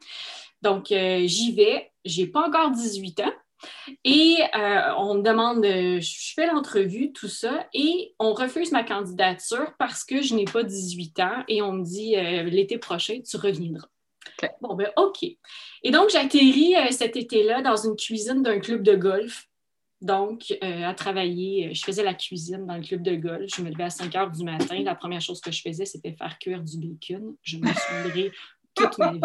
Donc, 0.61 0.87
j'y 0.89 1.53
vais. 1.53 1.91
J'ai 2.03 2.27
pas 2.27 2.47
encore 2.47 2.71
18 2.71 3.19
ans. 3.21 3.33
Et 4.03 4.37
euh, 4.55 4.93
on 4.97 5.15
me 5.15 5.21
demande, 5.21 5.65
euh, 5.65 5.99
je 5.99 6.33
fais 6.33 6.47
l'entrevue, 6.47 7.11
tout 7.11 7.27
ça, 7.27 7.67
et 7.73 8.13
on 8.19 8.33
refuse 8.33 8.71
ma 8.71 8.83
candidature 8.83 9.73
parce 9.79 10.03
que 10.03 10.21
je 10.21 10.35
n'ai 10.35 10.45
pas 10.45 10.63
18 10.63 11.19
ans 11.19 11.43
et 11.47 11.61
on 11.61 11.73
me 11.73 11.83
dit 11.83 12.15
euh, 12.15 12.43
l'été 12.43 12.77
prochain, 12.77 13.19
tu 13.27 13.37
reviendras. 13.37 13.87
Bon, 14.61 14.75
ben 14.75 14.91
OK. 14.97 15.23
Et 15.23 15.91
donc, 15.91 16.09
j'atterris 16.09 16.73
cet 16.91 17.15
été-là 17.15 17.61
dans 17.61 17.77
une 17.77 17.95
cuisine 17.95 18.41
d'un 18.41 18.59
club 18.59 18.81
de 18.81 18.95
golf. 18.95 19.47
Donc, 20.05 20.55
à 20.61 20.93
travailler, 20.93 21.73
je 21.73 21.83
faisais 21.83 22.03
la 22.03 22.13
cuisine 22.13 22.67
dans 22.67 22.75
le 22.75 22.83
club 22.83 23.01
de 23.01 23.15
golf. 23.15 23.49
Je 23.55 23.63
me 23.63 23.71
levais 23.71 23.85
à 23.85 23.89
5 23.89 24.15
heures 24.15 24.29
du 24.29 24.43
matin. 24.43 24.79
La 24.83 24.93
première 24.93 25.21
chose 25.21 25.41
que 25.41 25.51
je 25.51 25.63
faisais, 25.63 25.85
c'était 25.85 26.11
faire 26.11 26.37
cuire 26.37 26.61
du 26.61 26.77
bacon. 26.77 27.35
Je 27.41 27.57
me 27.57 27.67
souviendrai 27.73 28.31
toute 28.75 28.97
ma 28.99 29.13
vie. 29.13 29.19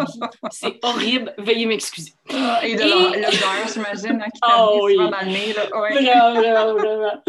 C'est 0.49 0.79
horrible. 0.81 1.35
Veuillez 1.37 1.67
m'excuser. 1.67 2.13
Ah, 2.33 2.65
et 2.65 2.75
de 2.75 2.81
l'odeur, 2.81 3.67
j'imagine, 3.71 4.21
hein, 4.23 4.29
qui 4.33 4.39
t'a 4.39 4.67
oh, 4.71 4.79
oui. 4.85 4.97
dans 4.97 5.11
le 5.11 5.25
nez. 5.27 5.53
Là. 5.53 5.67
Vraiment, 5.69 6.33
vraiment, 6.33 6.73
vraiment. 6.73 7.23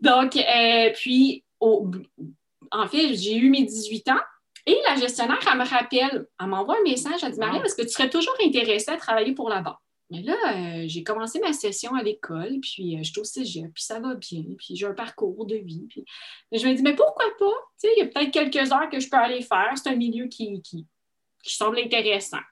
Donc, 0.00 0.36
euh, 0.36 0.90
puis, 0.94 1.42
en 1.60 2.86
fait, 2.86 3.16
j'ai 3.16 3.36
eu 3.36 3.50
mes 3.50 3.64
18 3.64 4.10
ans. 4.10 4.20
Et 4.64 4.76
la 4.86 4.94
gestionnaire, 4.94 5.40
elle 5.50 5.58
me 5.58 5.64
rappelle, 5.64 6.26
elle 6.40 6.46
m'envoie 6.46 6.76
un 6.78 6.88
message, 6.88 7.24
elle 7.24 7.32
dit 7.32 7.40
Marie, 7.40 7.58
est-ce 7.64 7.74
que 7.74 7.82
tu 7.82 7.88
serais 7.88 8.08
toujours 8.08 8.36
intéressée 8.40 8.92
à 8.92 8.96
travailler 8.96 9.34
pour 9.34 9.48
la 9.48 9.60
banque? 9.60 9.74
Mais 10.12 10.20
là, 10.20 10.36
euh, 10.54 10.84
j'ai 10.88 11.02
commencé 11.02 11.40
ma 11.40 11.54
session 11.54 11.94
à 11.94 12.02
l'école, 12.02 12.60
puis 12.60 12.96
euh, 12.96 12.98
je 13.02 13.10
suis 13.10 13.20
au 13.20 13.24
cégep, 13.24 13.72
puis 13.72 13.82
ça 13.82 13.98
va 13.98 14.14
bien, 14.14 14.44
puis 14.58 14.76
j'ai 14.76 14.84
un 14.84 14.92
parcours 14.92 15.46
de 15.46 15.56
vie. 15.56 15.86
Puis... 15.88 16.04
Je 16.52 16.68
me 16.68 16.74
dis, 16.74 16.82
mais 16.82 16.94
pourquoi 16.94 17.24
pas? 17.38 17.46
Tu 17.80 17.88
sais, 17.88 17.88
il 17.96 18.00
y 18.00 18.02
a 18.02 18.06
peut-être 18.08 18.30
quelques 18.30 18.72
heures 18.72 18.90
que 18.90 19.00
je 19.00 19.08
peux 19.08 19.16
aller 19.16 19.40
faire. 19.40 19.72
C'est 19.74 19.88
un 19.88 19.96
milieu 19.96 20.26
qui, 20.26 20.60
qui, 20.60 20.86
qui 21.42 21.56
semble 21.56 21.78
intéressant. 21.78 22.42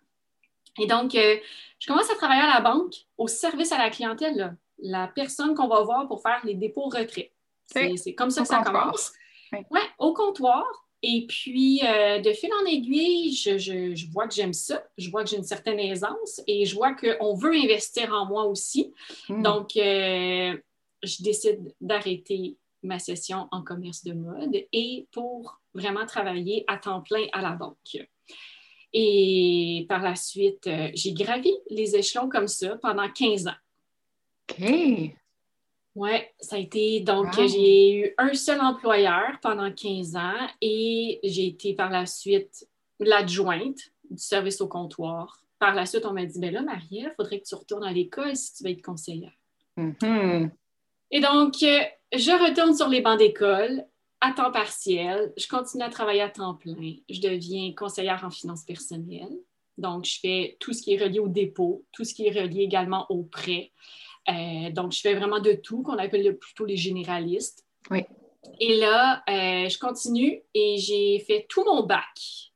Et 0.78 0.86
donc, 0.86 1.14
euh, 1.14 1.36
je 1.78 1.86
commence 1.86 2.10
à 2.10 2.14
travailler 2.14 2.40
à 2.40 2.54
la 2.54 2.60
banque, 2.62 2.94
au 3.18 3.28
service 3.28 3.72
à 3.72 3.78
la 3.78 3.90
clientèle, 3.90 4.56
la 4.78 5.08
personne 5.08 5.54
qu'on 5.54 5.68
va 5.68 5.82
voir 5.82 6.08
pour 6.08 6.22
faire 6.22 6.40
les 6.44 6.54
dépôts 6.54 6.88
retraits. 6.88 7.30
C'est 7.66 8.14
comme 8.14 8.30
ça 8.30 8.40
que 8.40 8.48
ça 8.48 8.62
commence. 8.62 9.12
Oui, 9.52 9.80
au 9.98 10.14
comptoir. 10.14 10.64
Et 11.02 11.26
puis, 11.26 11.80
euh, 11.82 12.18
de 12.18 12.30
fil 12.32 12.50
en 12.62 12.66
aiguille, 12.66 13.32
je, 13.32 14.10
vois 14.12 14.28
que 14.28 14.34
j'aime 14.34 14.52
ça, 14.52 14.84
je 14.98 15.10
vois 15.10 15.24
que 15.24 15.30
j'ai 15.30 15.36
une 15.36 15.44
certaine 15.44 15.78
aisance 15.78 16.42
et 16.46 16.66
je 16.66 16.74
vois 16.74 16.94
qu'on 16.94 17.34
veut 17.34 17.54
investir 17.54 18.12
en 18.12 18.26
moi 18.26 18.44
aussi. 18.44 18.92
Hmm. 19.28 19.42
Donc, 19.42 19.76
euh, 19.76 20.56
je 21.02 21.22
décide 21.22 21.74
d'arrêter 21.80 22.56
ma 22.82 22.98
session 22.98 23.48
en 23.50 23.62
commerce 23.62 24.04
de 24.04 24.12
mode 24.12 24.54
et 24.72 25.06
pour 25.12 25.60
vraiment 25.74 26.04
travailler 26.04 26.64
à 26.66 26.76
temps 26.76 27.00
plein 27.00 27.26
à 27.32 27.40
la 27.40 27.52
banque. 27.52 28.06
Et 28.92 29.86
par 29.88 30.02
la 30.02 30.16
suite, 30.16 30.66
euh, 30.66 30.90
j'ai 30.94 31.12
gravi 31.12 31.52
les 31.70 31.96
échelons 31.96 32.28
comme 32.28 32.48
ça 32.48 32.76
pendant 32.76 33.08
15 33.08 33.46
ans. 33.46 33.54
OK. 34.50 35.14
Oui, 35.96 36.10
ça 36.38 36.56
a 36.56 36.58
été. 36.58 37.00
Donc, 37.00 37.34
j'ai 37.34 37.94
eu 37.94 38.14
un 38.16 38.32
seul 38.34 38.60
employeur 38.60 39.38
pendant 39.42 39.72
15 39.72 40.16
ans 40.16 40.46
et 40.60 41.18
j'ai 41.24 41.48
été 41.48 41.74
par 41.74 41.90
la 41.90 42.06
suite 42.06 42.68
l'adjointe 43.00 43.78
du 44.08 44.22
service 44.22 44.60
au 44.60 44.68
comptoir. 44.68 45.40
Par 45.58 45.74
la 45.74 45.86
suite, 45.86 46.06
on 46.06 46.12
m'a 46.12 46.24
dit 46.24 46.38
ben 46.38 46.52
là, 46.52 46.62
Marie, 46.62 46.86
il 46.90 47.12
faudrait 47.16 47.40
que 47.40 47.46
tu 47.46 47.54
retournes 47.54 47.84
à 47.84 47.92
l'école 47.92 48.36
si 48.36 48.54
tu 48.54 48.64
veux 48.64 48.70
être 48.70 48.82
conseillère. 48.82 49.32
Mm-hmm. 49.76 50.50
Et 51.10 51.20
donc, 51.20 51.54
je 51.54 52.48
retourne 52.48 52.74
sur 52.74 52.88
les 52.88 53.00
bancs 53.00 53.18
d'école 53.18 53.84
à 54.20 54.32
temps 54.32 54.52
partiel. 54.52 55.32
Je 55.36 55.48
continue 55.48 55.82
à 55.82 55.88
travailler 55.88 56.22
à 56.22 56.28
temps 56.28 56.54
plein. 56.54 56.94
Je 57.08 57.20
deviens 57.20 57.72
conseillère 57.74 58.24
en 58.24 58.30
finances 58.30 58.64
personnelles. 58.64 59.36
Donc, 59.78 60.04
je 60.04 60.18
fais 60.20 60.56
tout 60.60 60.72
ce 60.72 60.82
qui 60.82 60.94
est 60.94 61.02
relié 61.02 61.18
au 61.18 61.28
dépôt, 61.28 61.84
tout 61.92 62.04
ce 62.04 62.14
qui 62.14 62.26
est 62.26 62.40
relié 62.40 62.62
également 62.62 63.06
au 63.08 63.22
prêt. 63.22 63.72
Euh, 64.28 64.70
donc, 64.70 64.92
je 64.92 65.00
fais 65.00 65.14
vraiment 65.14 65.40
de 65.40 65.52
tout, 65.52 65.82
qu'on 65.82 65.98
appelle 65.98 66.36
plutôt 66.38 66.64
les 66.64 66.76
généralistes. 66.76 67.64
Oui. 67.90 68.04
Et 68.58 68.76
là, 68.78 69.22
euh, 69.28 69.68
je 69.68 69.78
continue 69.78 70.40
et 70.54 70.76
j'ai 70.78 71.18
fait 71.26 71.46
tout 71.48 71.64
mon 71.64 71.84
bac 71.84 72.52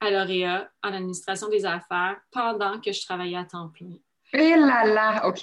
à 0.00 0.10
l'OREA 0.10 0.68
en 0.82 0.92
administration 0.92 1.48
des 1.48 1.64
affaires 1.64 2.16
pendant 2.30 2.80
que 2.80 2.92
je 2.92 3.04
travaillais 3.04 3.36
à 3.36 3.44
temps 3.44 3.68
plein. 3.68 3.96
Et 4.32 4.52
eh 4.54 4.56
là 4.56 4.84
là, 4.84 5.28
OK. 5.28 5.42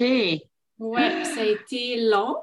Oui, 0.80 1.02
ça 1.24 1.42
a 1.42 1.46
été 1.46 2.02
long, 2.02 2.36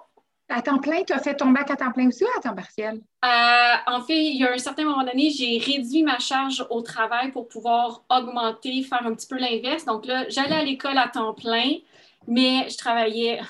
à 0.51 0.63
temps 0.63 0.79
plein, 0.79 1.05
tu 1.05 1.13
as 1.13 1.21
fait 1.21 1.37
ton 1.37 1.51
bac 1.51 1.71
à 1.71 1.77
temps 1.77 1.93
plein 1.93 2.09
aussi 2.09 2.25
ou 2.25 2.29
à 2.37 2.41
temps 2.41 2.55
partiel? 2.55 3.01
Euh, 3.25 3.75
en 3.87 4.03
fait, 4.03 4.17
il 4.17 4.41
y 4.41 4.45
a 4.45 4.53
un 4.53 4.59
certain 4.59 4.85
moment 4.85 5.05
donné, 5.05 5.31
j'ai 5.31 5.59
réduit 5.59 6.03
ma 6.03 6.19
charge 6.19 6.67
au 6.71 6.83
travail 6.83 7.31
pour 7.31 7.49
pouvoir 7.49 8.03
augmenter, 8.11 8.83
faire 8.83 9.07
un 9.07 9.15
petit 9.15 9.29
peu 9.29 9.39
l'inverse. 9.39 9.85
Donc 9.85 10.07
là, 10.07 10.29
j'allais 10.29 10.57
à 10.57 10.65
l'école 10.65 10.99
à 10.99 11.09
temps 11.09 11.35
plein, 11.35 11.75
mais 12.27 12.69
je 12.69 12.77
travaillais 12.77 13.41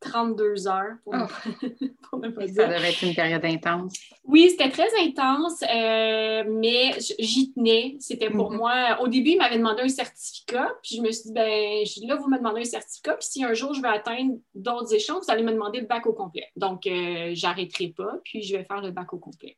32 0.00 0.66
heures 0.66 0.96
pour, 1.04 1.14
oh. 1.14 2.16
ne 2.16 2.28
pas 2.30 2.46
dire. 2.46 2.54
Ça 2.54 2.68
devait 2.68 2.90
être 2.90 3.02
une 3.02 3.14
période 3.14 3.44
intense. 3.44 3.94
Oui, 4.24 4.48
c'était 4.50 4.70
très 4.70 4.88
intense, 5.00 5.62
euh, 5.62 6.44
mais 6.48 6.96
j'y 7.18 7.52
tenais. 7.52 7.96
C'était 8.00 8.30
pour 8.30 8.50
mhm. 8.50 8.56
moi. 8.56 8.98
Au 9.00 9.08
début, 9.08 9.30
il 9.30 9.38
m'avait 9.38 9.58
demandé 9.58 9.82
un 9.82 9.88
certificat, 9.88 10.72
puis 10.82 10.96
je 10.96 11.02
me 11.02 11.10
suis 11.12 11.24
dit, 11.24 11.32
ben 11.32 11.84
là, 12.08 12.16
vous 12.16 12.28
me 12.28 12.38
demandez 12.38 12.62
un 12.62 12.64
certificat, 12.64 13.14
puis 13.14 13.28
si 13.30 13.44
un 13.44 13.52
jour 13.52 13.74
je 13.74 13.80
veux 13.80 13.88
atteindre 13.88 14.36
d'autres 14.54 14.94
échelons, 14.94 15.20
vous 15.20 15.30
allez 15.30 15.42
me 15.42 15.52
demander 15.52 15.80
le 15.80 15.86
bac 15.86 16.06
au 16.06 16.12
complet. 16.12 16.48
Donc, 16.56 16.86
euh, 16.86 17.30
j'arrêterai 17.34 17.88
pas, 17.88 18.14
puis 18.24 18.42
je 18.42 18.56
vais 18.56 18.64
faire 18.64 18.80
le 18.80 18.90
bac 18.90 19.12
au 19.12 19.18
complet. 19.18 19.56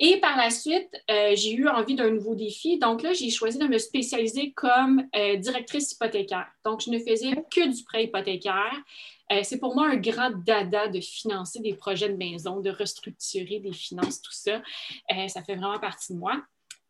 Et 0.00 0.18
par 0.18 0.36
la 0.36 0.50
suite, 0.50 0.90
euh, 1.10 1.36
j'ai 1.36 1.52
eu 1.52 1.68
envie 1.68 1.94
d'un 1.94 2.10
nouveau 2.10 2.34
défi. 2.34 2.78
Donc 2.78 3.02
là, 3.02 3.12
j'ai 3.12 3.30
choisi 3.30 3.58
de 3.58 3.66
me 3.66 3.78
spécialiser 3.78 4.52
comme 4.52 5.04
directrice 5.38 5.92
hypothécaire. 5.92 6.48
Donc, 6.64 6.80
je 6.80 6.90
ne 6.90 6.98
faisais 6.98 7.32
que 7.50 7.68
du 7.68 7.84
prêt 7.84 8.04
hypothécaire. 8.04 8.82
Euh, 9.32 9.40
c'est 9.44 9.58
pour 9.58 9.74
moi 9.74 9.88
un 9.88 9.96
grand 9.96 10.30
dada 10.44 10.88
de 10.88 11.00
financer 11.00 11.60
des 11.60 11.74
projets 11.74 12.08
de 12.08 12.16
maison, 12.16 12.60
de 12.60 12.70
restructurer 12.70 13.60
des 13.60 13.72
finances, 13.72 14.20
tout 14.20 14.32
ça. 14.32 14.60
Euh, 15.12 15.28
ça 15.28 15.42
fait 15.42 15.54
vraiment 15.54 15.78
partie 15.78 16.12
de 16.12 16.18
moi. 16.18 16.42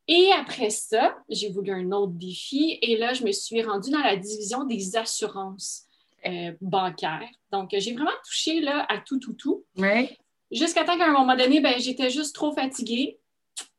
Et 0.09 0.31
après 0.33 0.71
ça, 0.71 1.17
j'ai 1.29 1.50
voulu 1.50 1.71
un 1.71 1.93
autre 1.93 2.12
défi 2.12 2.79
et 2.83 2.97
là, 2.97 3.12
je 3.12 3.25
me 3.25 3.33
suis 3.33 3.62
rendue 3.62 3.90
dans 3.90 4.00
la 4.00 4.17
division 4.17 4.64
des 4.64 4.97
assurances 4.97 5.85
euh, 6.26 6.52
bancaires. 6.61 7.29
Donc, 7.52 7.71
j'ai 7.76 7.93
vraiment 7.93 8.11
touché 8.25 8.61
là, 8.61 8.87
à 8.88 8.99
tout, 8.99 9.19
tout, 9.19 9.35
tout. 9.35 9.64
Jusqu'à 10.50 10.85
temps 10.85 10.99
qu'à 10.99 11.07
un 11.07 11.12
moment 11.12 11.37
donné, 11.37 11.61
ben, 11.61 11.75
j'étais 11.78 12.11
juste 12.11 12.35
trop 12.35 12.52
fatiguée. 12.52 13.19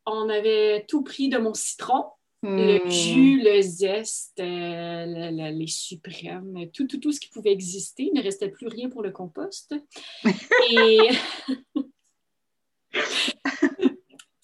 On 0.05 0.29
avait 0.29 0.85
tout 0.87 1.03
pris 1.03 1.29
de 1.29 1.37
mon 1.37 1.53
citron. 1.53 2.05
Le 2.43 2.83
hmm. 2.83 2.89
jus, 2.89 3.41
le 3.43 3.61
zeste, 3.61 4.39
euh, 4.39 5.51
les 5.51 5.67
suprêmes, 5.67 6.71
tout, 6.73 6.87
tout, 6.87 6.97
tout 6.97 7.11
ce 7.11 7.19
qui 7.19 7.29
pouvait 7.29 7.51
exister. 7.51 8.09
Il 8.11 8.17
ne 8.17 8.23
restait 8.23 8.49
plus 8.49 8.67
rien 8.67 8.89
pour 8.89 9.03
le 9.03 9.11
compost. 9.11 9.75
Et. 10.71 10.97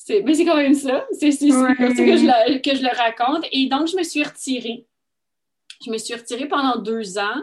mais 0.10 0.34
c'est 0.36 0.46
quand 0.46 0.58
même 0.58 0.76
ça. 0.76 1.08
C'est 1.12 1.32
comme 1.32 1.96
ça 1.96 2.06
que 2.06 2.18
je, 2.18 2.60
que 2.60 2.76
je 2.76 2.84
le 2.84 2.96
raconte. 2.96 3.46
Et 3.52 3.68
donc, 3.68 3.88
je 3.88 3.98
me 3.98 4.04
suis 4.04 4.24
retirée. 4.24 4.86
Je 5.84 5.90
me 5.90 5.98
suis 5.98 6.14
retirée 6.14 6.48
pendant 6.48 6.78
deux 6.78 7.18
ans. 7.18 7.42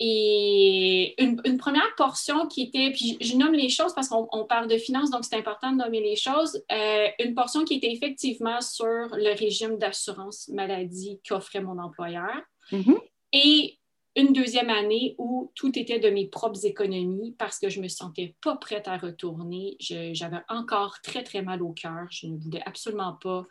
Et 0.00 1.14
une, 1.22 1.56
première 1.56 1.94
portion 1.96 2.48
qui 2.48 2.62
était, 2.62 2.90
puis 2.90 3.16
je, 3.20 3.36
nomme 3.36 3.52
les 3.52 3.68
choses 3.68 3.94
parce 3.94 4.08
qu'on 4.08 4.44
parle 4.44 4.66
de 4.66 4.76
finances, 4.76 5.10
donc 5.10 5.24
c'est 5.24 5.36
important 5.36 5.70
de 5.70 5.76
nommer 5.76 6.00
les 6.00 6.16
choses. 6.16 6.62
Euh, 6.72 7.06
une 7.20 7.34
portion 7.34 7.64
qui 7.64 7.74
était 7.74 7.92
effectivement 7.92 8.60
sur 8.60 8.84
le 8.84 9.38
régime 9.38 9.78
d'assurance 9.78 10.48
maladie 10.48 11.20
qu'offrait 11.26 11.60
mon 11.60 11.78
employeur. 11.78 12.42
Mm-hmm. 12.72 12.98
Et 13.34 13.78
une 14.16 14.32
deuxième 14.32 14.70
année 14.70 15.14
où 15.18 15.50
tout 15.54 15.76
était 15.78 15.98
de 15.98 16.08
mes 16.08 16.26
propres 16.26 16.64
économies 16.66 17.34
parce 17.38 17.58
que 17.58 17.68
je 17.68 17.80
me 17.80 17.88
sentais 17.88 18.36
pas 18.42 18.56
prête 18.56 18.86
à 18.86 18.96
retourner. 18.96 19.76
J'avais 19.80 20.40
encore 20.48 21.00
très, 21.02 21.24
très 21.24 21.42
mal 21.42 21.62
au 21.62 21.72
cœur. 21.72 22.06
Je 22.10 22.28
ne 22.28 22.36
voulais 22.36 22.62
absolument 22.64 23.14
pas 23.14 23.44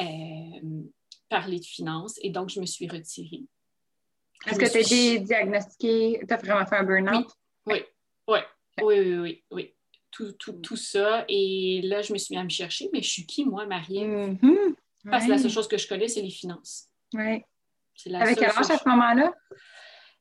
euh, 0.00 0.84
parler 1.28 1.60
de 1.60 1.64
finances 1.64 2.18
et 2.22 2.30
donc 2.30 2.50
je 2.50 2.60
me 2.60 2.66
suis 2.66 2.88
retirée. 2.88 3.44
Est-ce 4.46 4.58
que 4.58 4.70
tu 4.70 4.76
as 4.76 4.80
été 4.80 5.18
diagnostiqué, 5.20 6.20
tu 6.26 6.34
as 6.34 6.36
vraiment 6.36 6.66
fait 6.66 6.76
un 6.76 6.84
burn-out? 6.84 7.30
Oui, 7.66 7.82
oui, 8.28 8.38
oui, 8.82 8.98
oui, 9.00 9.18
oui, 9.18 9.44
oui. 9.50 9.74
Tout, 10.10 10.32
tout, 10.32 10.52
tout, 10.52 10.76
ça. 10.76 11.24
Et 11.28 11.80
là, 11.84 12.02
je 12.02 12.12
me 12.12 12.18
suis 12.18 12.34
mis 12.34 12.40
à 12.40 12.44
me 12.44 12.50
chercher, 12.50 12.90
mais 12.92 13.00
je 13.00 13.08
suis 13.08 13.26
qui, 13.26 13.46
moi, 13.46 13.64
Marie? 13.64 14.04
Mm-hmm. 14.04 14.74
Parce 15.10 15.24
que 15.24 15.30
la 15.30 15.38
seule 15.38 15.50
chose 15.50 15.68
que 15.68 15.78
je 15.78 15.88
connais, 15.88 16.08
c'est 16.08 16.20
les 16.20 16.30
finances. 16.30 16.88
Oui. 17.14 17.42
Avec 18.14 18.38
quel 18.38 18.50
âge 18.50 18.70
à 18.70 18.78
ce 18.78 18.88
moment-là? 18.88 19.32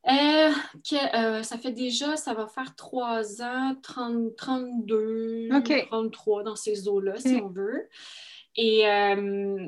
Euh, 0.08 0.52
euh, 0.94 1.44
ça 1.44 1.58
fait 1.58 1.72
déjà, 1.72 2.18
ça 2.18 2.34
va 2.34 2.48
faire 2.48 2.76
trois 2.76 3.42
ans, 3.42 3.76
30, 3.84 4.36
32, 4.36 5.50
33 5.90 6.44
dans 6.44 6.56
ces 6.56 6.88
eaux-là, 6.88 7.18
si 7.18 7.36
on 7.36 7.50
veut. 7.50 7.88
Et 8.56 8.88
euh, 8.88 9.68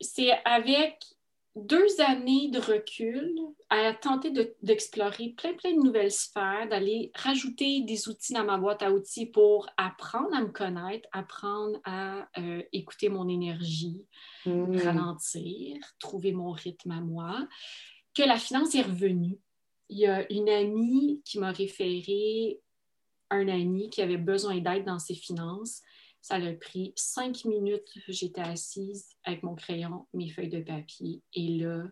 c'est 0.00 0.32
avec 0.44 0.98
deux 1.56 2.00
années 2.00 2.50
de 2.50 2.58
recul 2.58 3.32
à 3.70 3.94
tenter 3.94 4.32
d'explorer 4.62 5.34
plein, 5.36 5.54
plein 5.54 5.72
de 5.72 5.82
nouvelles 5.82 6.10
sphères, 6.10 6.68
d'aller 6.68 7.12
rajouter 7.14 7.82
des 7.82 8.08
outils 8.08 8.32
dans 8.32 8.44
ma 8.44 8.58
boîte 8.58 8.82
à 8.82 8.92
outils 8.92 9.26
pour 9.26 9.68
apprendre 9.76 10.34
à 10.34 10.40
me 10.40 10.50
connaître, 10.50 11.08
apprendre 11.12 11.78
à 11.84 12.28
écouter 12.72 13.08
mon 13.08 13.28
énergie, 13.28 14.04
mmh. 14.46 14.76
ralentir, 14.78 15.76
trouver 16.00 16.32
mon 16.32 16.50
rythme 16.50 16.90
à 16.90 17.00
moi 17.00 17.46
que 18.14 18.22
la 18.22 18.36
finance 18.36 18.74
est 18.74 18.82
revenue. 18.82 19.38
Il 19.90 19.98
y 19.98 20.06
a 20.06 20.30
une 20.32 20.48
amie 20.48 21.20
qui 21.24 21.38
m'a 21.38 21.52
référé 21.52 22.60
un 23.30 23.48
ami 23.48 23.90
qui 23.90 24.02
avait 24.02 24.16
besoin 24.16 24.58
d'aide 24.58 24.84
dans 24.84 24.98
ses 24.98 25.14
finances. 25.14 25.82
Ça 26.24 26.36
a 26.36 26.52
pris 26.54 26.94
cinq 26.96 27.44
minutes. 27.44 27.98
J'étais 28.08 28.40
assise 28.40 29.10
avec 29.24 29.42
mon 29.42 29.54
crayon, 29.54 30.06
mes 30.14 30.30
feuilles 30.30 30.48
de 30.48 30.62
papier, 30.62 31.20
et 31.34 31.48
là, 31.58 31.84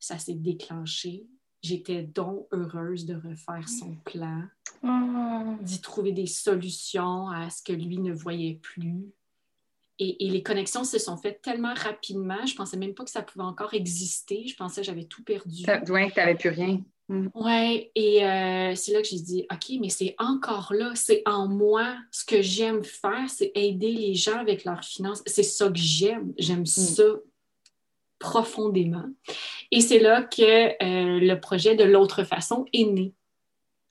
ça 0.00 0.18
s'est 0.18 0.32
déclenché. 0.32 1.26
J'étais 1.62 2.02
donc 2.02 2.46
heureuse 2.52 3.04
de 3.04 3.16
refaire 3.16 3.68
son 3.68 3.96
plan, 3.96 4.44
ah. 4.82 5.58
d'y 5.60 5.82
trouver 5.82 6.12
des 6.12 6.24
solutions 6.24 7.28
à 7.28 7.50
ce 7.50 7.62
que 7.62 7.74
lui 7.74 7.98
ne 7.98 8.14
voyait 8.14 8.58
plus. 8.62 9.12
Et, 9.98 10.16
les 10.20 10.42
connexions 10.42 10.84
se 10.84 10.98
sont 10.98 11.18
faites 11.18 11.42
tellement 11.42 11.74
rapidement, 11.74 12.46
je 12.46 12.54
pensais 12.54 12.78
même 12.78 12.94
pas 12.94 13.04
que 13.04 13.10
ça 13.10 13.22
pouvait 13.22 13.44
encore 13.44 13.74
exister. 13.74 14.46
Je 14.46 14.56
pensais 14.56 14.80
que 14.80 14.86
j'avais 14.86 15.04
tout 15.04 15.22
perdu. 15.22 15.66
Oui, 15.88 16.08
que 16.08 16.14
tu 16.14 16.18
n'avais 16.18 16.34
plus 16.34 16.48
rien. 16.48 16.80
Mm. 17.08 17.28
Oui, 17.34 17.90
et 17.94 18.24
euh, 18.24 18.74
c'est 18.74 18.92
là 18.92 19.02
que 19.02 19.08
j'ai 19.08 19.20
dit, 19.20 19.46
OK, 19.50 19.78
mais 19.80 19.88
c'est 19.90 20.14
encore 20.18 20.72
là, 20.72 20.92
c'est 20.94 21.22
en 21.26 21.48
moi. 21.48 21.96
Ce 22.10 22.24
que 22.24 22.42
j'aime 22.42 22.82
faire, 22.84 23.28
c'est 23.28 23.52
aider 23.54 23.92
les 23.92 24.14
gens 24.14 24.38
avec 24.38 24.64
leurs 24.64 24.84
finances. 24.84 25.22
C'est 25.26 25.42
ça 25.42 25.68
que 25.68 25.78
j'aime. 25.78 26.32
J'aime 26.38 26.62
mm. 26.62 26.66
ça 26.66 27.04
profondément. 28.18 29.04
Et 29.70 29.80
c'est 29.80 29.98
là 29.98 30.22
que 30.22 30.42
euh, 30.42 31.20
le 31.20 31.34
projet 31.40 31.74
de 31.74 31.84
l'autre 31.84 32.24
façon 32.24 32.64
est 32.72 32.84
né. 32.84 33.12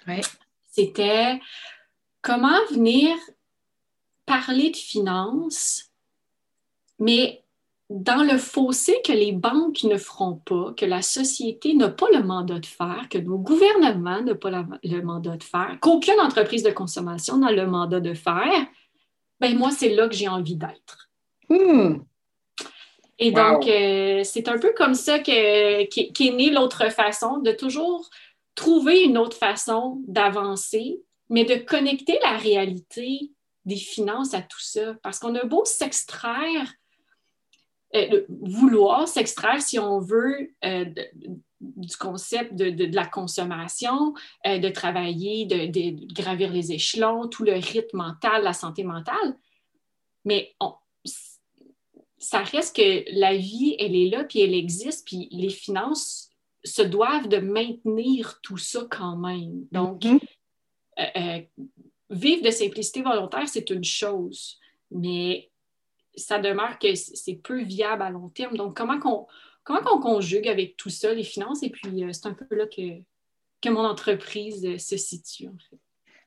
Ouais. 0.07 0.21
C'était 0.67 1.39
comment 2.21 2.57
venir 2.71 3.15
parler 4.25 4.71
de 4.71 4.77
finances 4.77 5.91
mais 6.99 7.44
dans 7.89 8.23
le 8.23 8.37
fossé 8.37 8.99
que 9.05 9.11
les 9.11 9.31
banques 9.31 9.83
ne 9.83 9.97
feront 9.97 10.35
pas, 10.35 10.73
que 10.75 10.85
la 10.85 11.01
société 11.01 11.75
n'a 11.75 11.89
pas 11.89 12.07
le 12.11 12.23
mandat 12.23 12.59
de 12.59 12.65
faire, 12.65 13.07
que 13.09 13.19
nos 13.19 13.37
gouvernements 13.37 14.21
n'ont 14.21 14.35
pas 14.35 14.65
le 14.83 15.01
mandat 15.01 15.37
de 15.37 15.43
faire, 15.43 15.77
qu'aucune 15.81 16.19
entreprise 16.19 16.63
de 16.63 16.71
consommation 16.71 17.37
n'a 17.37 17.51
le 17.51 17.67
mandat 17.67 17.99
de 17.99 18.13
faire, 18.13 18.67
ben 19.39 19.55
moi, 19.57 19.69
c'est 19.71 19.89
là 19.89 20.07
que 20.07 20.15
j'ai 20.15 20.27
envie 20.27 20.55
d'être. 20.55 21.09
Hmm. 21.49 21.97
Et 23.19 23.31
donc, 23.31 23.67
euh, 23.67 24.23
c'est 24.23 24.49
un 24.49 24.57
peu 24.57 24.73
comme 24.75 24.95
ça 24.95 25.19
qu'est 25.19 25.89
est 25.93 26.35
née 26.35 26.49
l'autre 26.49 26.91
façon, 26.91 27.37
de 27.37 27.51
toujours 27.51 28.09
trouver 28.55 29.03
une 29.03 29.17
autre 29.17 29.37
façon 29.37 30.01
d'avancer, 30.07 31.01
mais 31.29 31.45
de 31.45 31.55
connecter 31.55 32.17
la 32.23 32.37
réalité 32.37 33.31
des 33.63 33.77
finances 33.77 34.33
à 34.33 34.41
tout 34.41 34.61
ça. 34.61 34.95
Parce 35.01 35.19
qu'on 35.19 35.35
a 35.35 35.45
beau 35.45 35.63
s'extraire 35.65 36.73
euh, 37.95 38.25
vouloir 38.29 39.07
s'extraire, 39.07 39.61
si 39.61 39.79
on 39.79 39.99
veut, 39.99 40.53
euh, 40.65 40.85
du 41.61 41.95
concept 41.95 42.53
de, 42.53 42.93
la 42.93 43.05
consommation, 43.05 44.13
euh, 44.45 44.57
de 44.57 44.69
travailler, 44.69 45.45
de, 45.45 46.13
gravir 46.13 46.51
les 46.51 46.73
échelons, 46.73 47.27
tout 47.27 47.43
le 47.43 47.53
rythme 47.53 47.97
mental, 47.97 48.43
la 48.43 48.53
santé 48.53 48.83
mentale. 48.83 49.37
Mais 50.25 50.55
ça 52.17 52.39
reste 52.39 52.75
que 52.75 53.05
la 53.17 53.37
vie, 53.37 53.75
elle 53.79 53.95
est 53.95 54.09
là, 54.09 54.25
puis 54.25 54.41
elle 54.41 54.55
existe, 54.55 55.07
puis 55.07 55.29
les 55.31 55.49
finances 55.49 56.29
se 56.65 56.81
doivent 56.81 57.29
de 57.29 57.37
maintenir 57.37 58.39
tout 58.41 58.57
ça 58.57 58.85
quand 58.89 59.15
même. 59.15 59.65
Donc, 59.71 60.01
mm-hmm. 60.01 61.47
vivre 62.09 62.43
de 62.43 62.51
simplicité 62.51 63.03
volontaire, 63.03 63.47
c'est 63.47 63.69
une 63.69 63.83
chose, 63.83 64.59
mais 64.91 65.49
ça 66.17 66.39
demeure 66.39 66.79
que 66.79 66.95
c'est 66.95 67.35
peu 67.35 67.61
viable 67.63 68.01
à 68.01 68.09
long 68.09 68.29
terme. 68.29 68.55
Donc, 68.55 68.75
comment 68.75 68.99
qu'on 68.99 69.99
conjugue 69.99 70.47
avec 70.47 70.77
tout 70.77 70.89
ça, 70.89 71.13
les 71.13 71.23
finances? 71.23 71.63
Et 71.63 71.69
puis, 71.69 72.03
euh, 72.03 72.11
c'est 72.11 72.27
un 72.27 72.33
peu 72.33 72.45
là 72.55 72.65
que, 72.67 73.01
que 73.61 73.69
mon 73.69 73.85
entreprise 73.85 74.65
euh, 74.65 74.77
se 74.77 74.97
situe, 74.97 75.47
en 75.47 75.57
fait. 75.69 75.79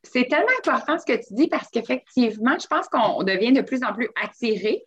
C'est 0.04 0.26
tellement 0.26 0.46
important 0.64 0.96
ce 0.98 1.04
que 1.04 1.18
tu 1.18 1.34
dis 1.34 1.48
parce 1.48 1.68
qu'effectivement, 1.68 2.56
je 2.58 2.66
pense 2.68 2.88
qu'on 2.88 3.22
devient 3.24 3.52
de 3.52 3.62
plus 3.62 3.82
en 3.82 3.92
plus 3.92 4.08
attiré 4.22 4.86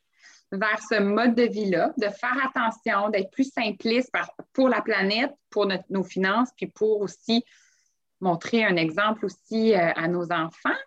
vers 0.52 0.80
ce 0.90 1.00
mode 1.00 1.36
de 1.36 1.44
vie-là, 1.44 1.94
de 1.98 2.08
faire 2.08 2.38
attention, 2.46 3.10
d'être 3.10 3.30
plus 3.32 3.52
simpliste 3.52 4.12
pour 4.54 4.70
la 4.70 4.82
planète, 4.82 5.32
pour 5.50 5.68
nos 5.90 6.04
finances, 6.04 6.50
puis 6.56 6.68
pour 6.68 7.02
aussi 7.02 7.44
montrer 8.22 8.64
un 8.64 8.76
exemple 8.78 9.26
aussi 9.26 9.74
euh, 9.74 9.92
à 9.96 10.08
nos 10.08 10.32
enfants. 10.32 10.78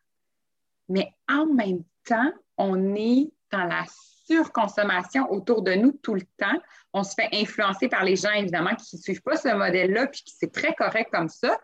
Mais 0.89 1.13
en 1.29 1.47
même 1.47 1.83
temps, 2.05 2.33
on 2.57 2.95
est 2.95 3.31
dans 3.57 3.65
la 3.65 3.85
surconsommation 4.27 5.31
autour 5.31 5.63
de 5.63 5.75
nous 5.75 5.93
tout 5.93 6.15
le 6.15 6.23
temps. 6.39 6.59
On 6.93 7.03
se 7.03 7.15
fait 7.15 7.29
influencer 7.33 7.89
par 7.89 8.05
les 8.05 8.17
gens, 8.17 8.33
évidemment, 8.33 8.75
qui 8.75 8.97
ne 8.97 9.01
suivent 9.01 9.23
pas 9.23 9.37
ce 9.37 9.49
modèle-là, 9.55 10.07
puis 10.07 10.23
qui 10.23 10.35
c'est 10.37 10.53
très 10.53 10.75
correct 10.75 11.11
comme 11.13 11.29
ça. 11.29 11.59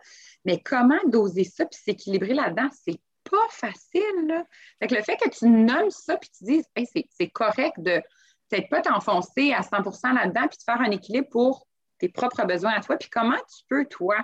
Mais 0.45 0.61
comment 0.61 0.99
doser 1.07 1.45
ça 1.45 1.67
puis 1.67 1.79
s'équilibrer 1.83 2.35
là-dedans, 2.35 2.69
c'est 2.73 3.01
pas 3.31 3.49
facile. 3.51 4.27
Là. 4.27 4.45
le 4.81 5.03
fait 5.03 5.17
que 5.17 5.29
tu 5.29 5.47
nommes 5.49 5.91
ça 5.91 6.17
puis 6.17 6.31
tu 6.37 6.45
dises, 6.45 6.65
c'est 7.11 7.29
correct 7.29 7.75
de 7.79 8.03
peut-être 8.49 8.69
pas 8.69 8.81
t'enfoncer 8.81 9.53
à 9.53 9.61
100% 9.61 10.15
là-dedans 10.15 10.49
puis 10.49 10.59
de 10.59 10.63
faire 10.65 10.81
un 10.81 10.91
équilibre 10.91 11.29
pour 11.31 11.67
tes 11.99 12.09
propres 12.09 12.45
besoins 12.45 12.73
à 12.73 12.81
toi. 12.81 12.97
Puis 12.97 13.11
comment 13.11 13.37
tu 13.37 13.65
peux, 13.69 13.85
toi, 13.85 14.17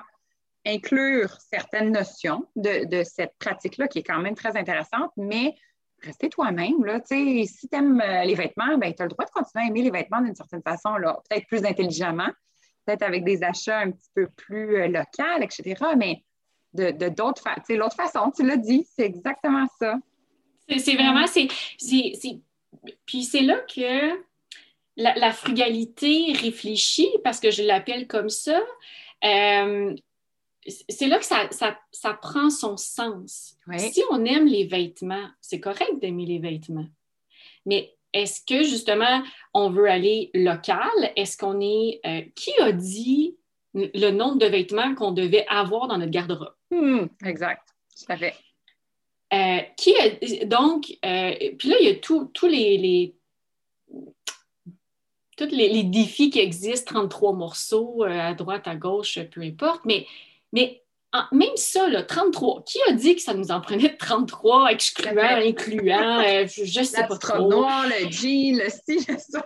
inclure 0.66 1.36
certaines 1.48 1.92
notions 1.92 2.48
de, 2.56 2.86
de 2.86 3.04
cette 3.04 3.34
pratique-là 3.38 3.86
qui 3.86 4.00
est 4.00 4.02
quand 4.02 4.18
même 4.18 4.34
très 4.34 4.56
intéressante, 4.56 5.12
mais 5.16 5.54
rester 6.06 6.28
toi-même. 6.28 6.84
Là. 6.84 7.00
Si 7.04 7.68
tu 7.70 7.76
aimes 7.76 8.00
euh, 8.00 8.24
les 8.24 8.34
vêtements, 8.34 8.78
ben, 8.78 8.94
tu 8.94 9.02
as 9.02 9.06
le 9.06 9.10
droit 9.10 9.24
de 9.24 9.30
continuer 9.30 9.64
à 9.64 9.68
aimer 9.68 9.82
les 9.82 9.90
vêtements 9.90 10.20
d'une 10.20 10.34
certaine 10.34 10.62
façon, 10.62 10.90
peut-être 11.28 11.46
plus 11.46 11.64
intelligemment, 11.64 12.30
peut-être 12.84 13.02
avec 13.02 13.24
des 13.24 13.42
achats 13.42 13.80
un 13.80 13.90
petit 13.90 14.10
peu 14.14 14.28
plus 14.28 14.76
euh, 14.76 14.88
locaux, 14.88 15.42
etc. 15.42 15.74
Mais 15.96 16.22
de, 16.72 17.08
d'autres 17.08 17.42
façons, 17.42 17.62
l'autre 17.70 17.96
façon, 17.96 18.30
tu 18.30 18.46
l'as 18.46 18.56
dit, 18.56 18.86
c'est 18.94 19.06
exactement 19.06 19.66
ça. 19.78 19.96
C'est, 20.78 20.94
vraiment, 20.94 21.26
c'est, 21.26 21.48
puis 23.06 23.24
c'est 23.24 23.40
là 23.40 23.58
que 23.60 24.20
la, 24.96 25.32
frugalité 25.32 26.32
réfléchie, 26.32 27.08
parce 27.22 27.40
que 27.40 27.50
je 27.50 27.62
l'appelle 27.62 28.06
comme 28.06 28.28
ça, 28.28 28.60
euh, 29.24 29.94
c'est 30.88 31.06
là 31.06 31.18
que 31.18 31.24
ça, 31.24 32.14
prend 32.20 32.50
son 32.50 32.76
sens. 32.76 33.56
Si 33.78 34.02
on 34.10 34.24
aime 34.24 34.46
les 34.46 34.64
vêtements, 34.64 35.28
c'est 35.40 35.60
correct 35.60 35.98
d'aimer 36.00 36.26
les 36.26 36.38
vêtements. 36.38 36.86
Mais 37.64 37.94
est-ce 38.12 38.40
que 38.44 38.62
justement 38.62 39.22
on 39.54 39.70
veut 39.70 39.88
aller 39.88 40.30
local? 40.34 41.12
Est-ce 41.16 41.36
qu'on 41.36 41.60
est. 41.60 42.00
Euh, 42.06 42.22
qui 42.34 42.52
a 42.60 42.72
dit 42.72 43.36
le 43.74 44.10
nombre 44.10 44.38
de 44.38 44.46
vêtements 44.46 44.94
qu'on 44.94 45.12
devait 45.12 45.46
avoir 45.48 45.88
dans 45.88 45.98
notre 45.98 46.10
garde-robe? 46.10 46.54
Hmm, 46.70 47.06
exact, 47.24 47.68
tout 47.96 48.12
à 48.12 48.16
fait. 48.16 48.34
Euh, 49.32 49.60
qui 49.76 49.92
donc, 50.46 50.96
euh, 51.04 51.34
puis 51.58 51.68
là, 51.68 51.76
il 51.80 51.86
y 51.86 51.90
a 51.90 51.96
tous 51.96 52.30
les, 52.46 53.14
tous 55.36 55.50
les, 55.50 55.82
défis 55.82 56.30
qui 56.30 56.38
existent, 56.38 56.94
33 56.94 57.32
morceaux 57.32 58.04
à 58.04 58.34
droite, 58.34 58.68
à 58.68 58.76
gauche, 58.76 59.18
peu 59.32 59.42
importe, 59.42 59.84
mais 59.84 60.06
mais 60.52 60.82
même 61.32 61.56
ça, 61.56 62.02
33, 62.02 62.64
qui 62.64 62.78
a 62.88 62.92
dit 62.92 63.16
que 63.16 63.22
ça 63.22 63.32
nous 63.32 63.50
en 63.50 63.60
prenait 63.60 63.96
33, 63.96 64.70
excluant, 64.70 65.22
incluant, 65.22 66.20
euh, 66.20 66.46
je 66.46 66.80
ne 66.80 66.84
sais 66.84 67.06
pas 67.06 67.16
trop. 67.16 67.48
noir, 67.48 67.86
le 67.86 68.10
G, 68.10 68.52
le 68.52 68.68
C, 68.68 68.98
ça. 69.18 69.42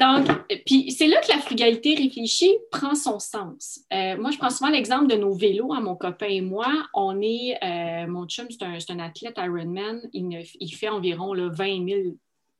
donc, 0.00 0.28
puis 0.64 0.90
c'est 0.92 1.08
là 1.08 1.20
que 1.20 1.28
la 1.28 1.38
frugalité 1.38 1.94
réfléchie 1.94 2.56
prend 2.70 2.94
son 2.94 3.18
sens. 3.18 3.80
Euh, 3.92 4.16
moi, 4.16 4.30
je 4.30 4.38
prends 4.38 4.50
souvent 4.50 4.70
l'exemple 4.70 5.08
de 5.08 5.16
nos 5.16 5.34
vélos, 5.34 5.72
hein, 5.72 5.80
mon 5.80 5.96
copain 5.96 6.28
et 6.28 6.40
moi. 6.40 6.68
On 6.94 7.20
est, 7.20 7.58
euh, 7.62 8.06
mon 8.06 8.26
chum, 8.26 8.46
c'est 8.50 8.62
un, 8.90 8.98
athlète 8.98 9.38
Ironman, 9.38 10.00
il, 10.12 10.46
il 10.58 10.70
fait 10.70 10.88
environ 10.88 11.34
20 11.34 11.88
000, 11.88 12.00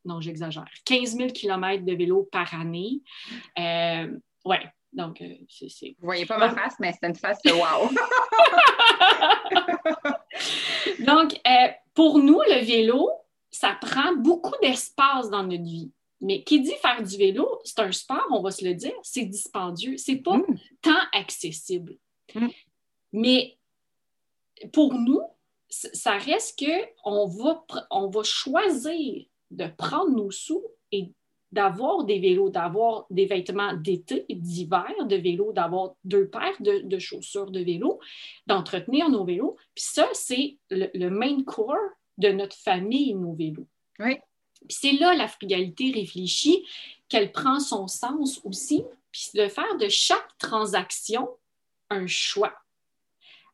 non, 0.04 0.20
j'exagère, 0.20 0.68
15 0.84 1.16
000 1.16 1.30
km 1.30 1.84
de 1.84 1.94
vélo 1.94 2.28
par 2.30 2.52
année. 2.54 3.00
ouais, 3.56 4.62
donc, 4.92 5.20
euh, 5.20 5.34
c'est. 5.48 5.94
Vous 5.98 6.06
voyez 6.06 6.26
pas 6.26 6.36
ma 6.38 6.50
face, 6.50 6.74
mais 6.80 6.92
c'est 6.92 7.06
une 7.08 7.14
face 7.14 7.40
de 7.42 7.52
wow! 7.52 7.88
Donc, 11.06 11.40
euh, 11.46 11.68
pour 11.94 12.18
nous, 12.18 12.40
le 12.48 12.64
vélo, 12.64 13.10
ça 13.50 13.76
prend 13.80 14.14
beaucoup 14.16 14.54
d'espace 14.62 15.30
dans 15.30 15.42
notre 15.42 15.62
vie. 15.64 15.90
Mais 16.20 16.42
qui 16.42 16.60
dit 16.60 16.74
faire 16.82 17.02
du 17.02 17.16
vélo, 17.16 17.60
c'est 17.64 17.78
un 17.78 17.92
sport, 17.92 18.26
on 18.30 18.42
va 18.42 18.50
se 18.50 18.64
le 18.64 18.74
dire, 18.74 18.92
c'est 19.02 19.24
dispendieux, 19.24 19.96
c'est 19.96 20.16
pas 20.16 20.36
Mm. 20.36 20.58
tant 20.82 21.00
accessible. 21.12 21.96
Mm. 22.34 22.48
Mais 23.12 23.58
pour 24.72 24.92
nous, 24.94 25.22
ça 25.68 26.18
reste 26.18 26.58
que 26.58 26.86
on 27.04 27.26
va, 27.26 27.64
on 27.90 28.08
va 28.10 28.22
choisir 28.22 29.24
de 29.50 29.66
prendre 29.78 30.10
nos 30.10 30.30
sous 30.30 30.62
et 30.92 31.12
d'avoir 31.52 32.04
des 32.04 32.20
vélos, 32.20 32.50
d'avoir 32.50 33.06
des 33.10 33.26
vêtements 33.26 33.74
d'été, 33.74 34.24
d'hiver 34.28 34.94
de 35.06 35.16
vélo, 35.16 35.52
d'avoir 35.52 35.94
deux 36.04 36.28
paires 36.28 36.60
de, 36.60 36.80
de 36.84 36.98
chaussures 36.98 37.50
de 37.50 37.60
vélo, 37.60 37.98
d'entretenir 38.46 39.08
nos 39.08 39.24
vélos. 39.24 39.56
Puis 39.74 39.84
ça, 39.84 40.08
c'est 40.12 40.58
le, 40.70 40.88
le 40.94 41.10
main 41.10 41.42
core 41.42 41.76
de 42.18 42.28
notre 42.28 42.56
famille, 42.56 43.14
nos 43.14 43.34
vélos. 43.34 43.66
Oui. 43.98 44.18
Puis 44.68 44.76
c'est 44.80 44.92
là 44.92 45.14
la 45.14 45.26
frugalité 45.26 45.90
réfléchie 45.90 46.64
qu'elle 47.08 47.32
prend 47.32 47.58
son 47.58 47.88
sens 47.88 48.40
aussi, 48.44 48.84
puis 49.10 49.30
de 49.34 49.48
faire 49.48 49.76
de 49.78 49.88
chaque 49.88 50.38
transaction 50.38 51.28
un 51.88 52.06
choix. 52.06 52.54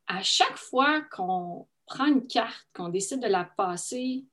À 0.07 0.23
chaque 0.23 0.59
fois 0.59 1.01
qu'on 1.03 1.67
prend 1.87 2.07
une 2.07 2.27
carte, 2.27 2.69
qu'on 2.75 2.89
décide 2.89 3.23
de 3.23 3.29
la 3.29 3.45
passer 3.45 4.25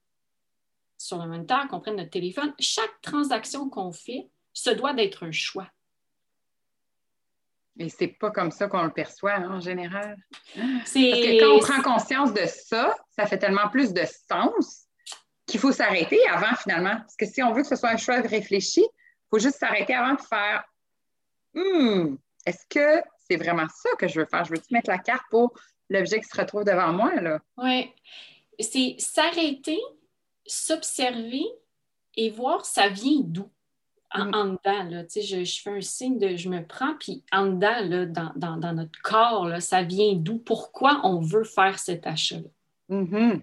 sur 0.97 1.17
le 1.17 1.27
moniteur, 1.27 1.67
qu'on 1.67 1.79
prenne 1.79 1.97
notre 1.97 2.11
téléphone, 2.11 2.53
chaque 2.59 3.01
transaction 3.01 3.69
qu'on 3.69 3.91
fait 3.91 4.29
se 4.53 4.69
doit 4.69 4.93
d'être 4.93 5.23
un 5.25 5.31
choix. 5.31 5.67
Et 7.79 7.89
c'est 7.89 8.07
pas 8.07 8.29
comme 8.29 8.51
ça 8.51 8.67
qu'on 8.67 8.83
le 8.83 8.91
perçoit 8.91 9.33
hein, 9.33 9.49
en 9.49 9.59
général. 9.59 10.15
Parce 10.55 10.93
que 10.93 11.39
quand 11.39 11.55
on 11.55 11.59
prend 11.59 11.81
conscience 11.81 12.33
de 12.33 12.45
ça, 12.45 12.95
ça 13.09 13.25
fait 13.25 13.39
tellement 13.39 13.67
plus 13.69 13.93
de 13.93 14.03
sens 14.29 14.85
qu'il 15.47 15.59
faut 15.59 15.71
s'arrêter 15.71 16.19
avant 16.27 16.55
finalement. 16.55 16.95
Parce 16.97 17.15
que 17.15 17.25
si 17.25 17.41
on 17.41 17.51
veut 17.51 17.63
que 17.63 17.67
ce 17.67 17.75
soit 17.75 17.89
un 17.89 17.97
choix 17.97 18.21
réfléchi, 18.21 18.81
il 18.81 19.29
faut 19.29 19.39
juste 19.39 19.57
s'arrêter 19.57 19.95
avant 19.95 20.13
de 20.13 20.21
faire 20.21 20.63
Hmm, 21.53 22.15
est-ce 22.45 22.65
que 22.67 23.03
c'est 23.27 23.37
vraiment 23.37 23.67
ça 23.69 23.89
que 23.97 24.07
je 24.07 24.19
veux 24.19 24.25
faire? 24.25 24.43
Je 24.43 24.51
veux-tu 24.51 24.73
mettre 24.73 24.89
la 24.89 24.97
carte 24.97 25.23
pour 25.29 25.53
l'objet 25.89 26.19
qui 26.19 26.27
se 26.27 26.39
retrouve 26.39 26.63
devant 26.63 26.91
moi? 26.91 27.13
Là? 27.15 27.39
Oui. 27.57 27.91
C'est 28.59 28.95
s'arrêter, 28.99 29.79
s'observer 30.45 31.45
et 32.15 32.29
voir 32.29 32.65
ça 32.65 32.89
vient 32.89 33.21
d'où. 33.23 33.49
En, 34.15 34.25
Mm. 34.25 34.33
en 34.35 34.45
dedans, 34.45 34.83
là, 34.91 35.03
je, 35.15 35.43
je 35.43 35.61
fais 35.61 35.71
un 35.71 35.81
signe 35.81 36.19
de 36.19 36.35
je 36.35 36.47
me 36.47 36.63
prends, 36.65 36.93
puis 36.99 37.23
en 37.31 37.47
dedans, 37.47 37.79
là, 37.83 38.05
dans, 38.05 38.31
dans- 38.35 38.57
dans 38.57 38.73
notre 38.73 39.01
corps, 39.01 39.47
là, 39.47 39.59
ça 39.59 39.81
vient 39.81 40.13
d'où? 40.13 40.37
Pourquoi 40.37 41.01
on 41.03 41.19
veut 41.19 41.43
faire 41.43 41.79
cet 41.79 42.05
achat-là? 42.05 42.49
Mhm. 42.89 43.41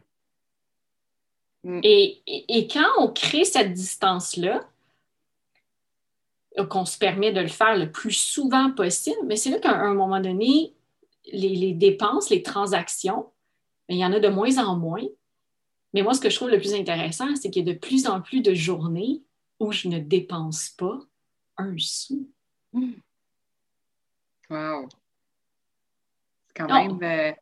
Et, 1.83 2.23
et- 2.27 2.59
et 2.59 2.69
quand 2.69 2.89
on 2.99 3.09
crée 3.09 3.45
cette 3.45 3.75
distance-là, 3.75 4.65
euh, 6.59 6.67
qu'on 6.67 6.85
se 6.85 6.99
permet 6.99 7.33
de 7.33 7.41
le 7.41 7.49
faire 7.49 7.77
le 7.77 7.91
plus 7.91 8.13
souvent 8.13 8.71
possible, 8.71 9.19
mais 9.27 9.37
c'est 9.37 9.51
là 9.51 9.59
qu'à 9.59 9.73
un 9.77 9.95
moment 9.95 10.21
donné, 10.21 10.73
les, 11.33 11.55
les 11.57 11.75
dépenses, 11.75 12.31
les 12.31 12.43
transactions, 12.43 13.27
ben, 13.89 13.95
il 13.97 13.99
y 13.99 14.05
en 14.05 14.13
a 14.13 14.21
de 14.21 14.29
moins 14.29 14.57
en 14.59 14.77
moins. 14.77 15.03
Mais 15.93 16.03
moi, 16.03 16.15
ce 16.15 16.21
que 16.21 16.31
je 16.31 16.37
trouve 16.37 16.51
le 16.51 16.59
plus 16.59 16.75
intéressant, 16.75 17.35
c'est 17.37 17.51
qu'il 17.51 17.67
y 17.67 17.71
a 17.71 17.73
de 17.75 17.79
plus 17.79 18.07
en 18.07 18.21
plus 18.21 18.41
de 18.43 18.55
journées 18.55 19.23
où 19.59 19.73
je 19.73 19.89
ne 19.89 19.99
dépense 19.99 20.71
pas 20.71 20.99
un 21.57 21.77
sou. 21.79 22.29
Wow. 24.49 24.89
C'est 26.47 26.55
quand 26.57 26.69
Non. 26.69 26.99
même 26.99 27.03
euh, 27.03 27.33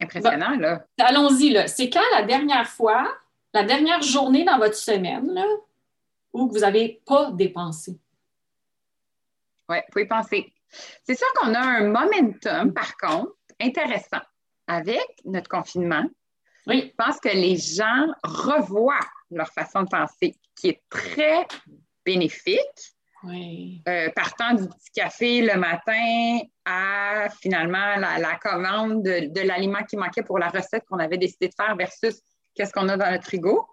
impressionnant, 0.00 0.56
là. 0.58 0.86
Allons-y, 0.98 1.50
là. 1.50 1.66
C'est 1.68 1.90
quand 1.90 2.02
la 2.12 2.22
dernière 2.22 2.66
fois, 2.68 3.14
la 3.54 3.64
dernière 3.64 4.02
journée 4.02 4.44
dans 4.44 4.58
votre 4.58 4.76
semaine, 4.76 5.32
là, 5.32 5.46
où 6.32 6.48
vous 6.48 6.60
n'avez 6.60 7.00
pas 7.06 7.30
dépensé? 7.32 7.98
Oui, 9.68 9.76
faut 9.92 10.00
y 10.00 10.06
penser. 10.06 10.52
C'est 11.04 11.14
sûr 11.14 11.26
qu'on 11.34 11.54
a 11.54 11.60
un 11.60 11.88
momentum, 11.88 12.72
par 12.72 12.96
contre, 12.96 13.36
intéressant 13.60 14.20
avec 14.66 15.20
notre 15.24 15.48
confinement. 15.48 16.04
Oui. 16.66 16.92
Je 16.92 17.04
pense 17.04 17.18
que 17.18 17.28
les 17.28 17.56
gens 17.56 18.06
revoient 18.22 19.00
leur 19.30 19.48
façon 19.48 19.82
de 19.82 19.88
penser, 19.88 20.36
qui 20.56 20.68
est 20.68 20.82
très 20.88 21.46
bénéfique. 22.04 22.58
Oui. 23.24 23.82
Euh, 23.88 24.10
partant 24.16 24.54
du 24.54 24.66
petit 24.68 24.90
café 24.94 25.42
le 25.42 25.58
matin 25.58 26.40
à 26.64 27.28
finalement 27.40 27.96
la, 27.96 28.18
la 28.18 28.34
commande 28.36 29.04
de, 29.04 29.32
de 29.32 29.40
l'aliment 29.40 29.84
qui 29.88 29.96
manquait 29.96 30.24
pour 30.24 30.38
la 30.38 30.48
recette 30.48 30.84
qu'on 30.88 30.98
avait 30.98 31.18
décidé 31.18 31.48
de 31.48 31.54
faire 31.54 31.76
versus 31.76 32.20
qu'est-ce 32.54 32.72
qu'on 32.72 32.88
a 32.88 32.96
dans 32.96 33.10
notre 33.10 33.24
frigo. 33.24 33.66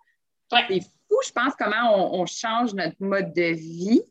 C'est 0.52 0.82
fou, 0.82 1.18
je 1.26 1.32
pense, 1.32 1.54
comment 1.58 1.96
on, 1.96 2.22
on 2.22 2.26
change 2.26 2.74
notre 2.74 2.96
mode 3.00 3.34
de 3.34 3.54
vie 3.54 4.04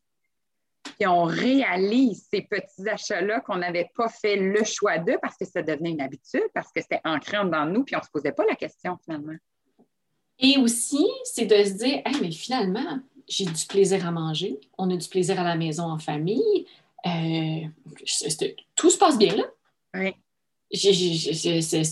et 1.00 1.06
on 1.06 1.24
réalise 1.24 2.26
ces 2.32 2.42
petits 2.42 2.88
achats-là 2.88 3.40
qu'on 3.40 3.56
n'avait 3.56 3.90
pas 3.96 4.08
fait 4.08 4.36
le 4.36 4.64
choix 4.64 4.98
d'eux 4.98 5.18
parce 5.22 5.36
que 5.36 5.44
ça 5.44 5.62
devenait 5.62 5.90
une 5.90 6.00
habitude, 6.00 6.44
parce 6.54 6.72
que 6.72 6.80
c'était 6.80 7.00
ancré 7.04 7.36
de 7.38 7.70
nous, 7.70 7.84
puis 7.84 7.96
on 7.96 8.00
ne 8.00 8.04
se 8.04 8.10
posait 8.10 8.32
pas 8.32 8.44
la 8.48 8.56
question 8.56 8.98
finalement. 9.04 9.36
Et 10.38 10.56
aussi, 10.58 11.06
c'est 11.24 11.46
de 11.46 11.64
se 11.64 11.72
dire, 11.78 12.02
Hey, 12.04 12.14
mais 12.20 12.30
finalement, 12.30 13.00
j'ai 13.26 13.44
du 13.44 13.66
plaisir 13.66 14.06
à 14.06 14.10
manger, 14.10 14.58
on 14.78 14.90
a 14.90 14.96
du 14.96 15.08
plaisir 15.08 15.38
à 15.40 15.44
la 15.44 15.56
maison 15.56 15.84
en 15.84 15.98
famille, 15.98 16.66
euh, 17.06 17.60
tout 18.74 18.90
se 18.90 18.98
passe 18.98 19.18
bien 19.18 19.34
là. 19.36 19.44
Oui. 19.94 20.14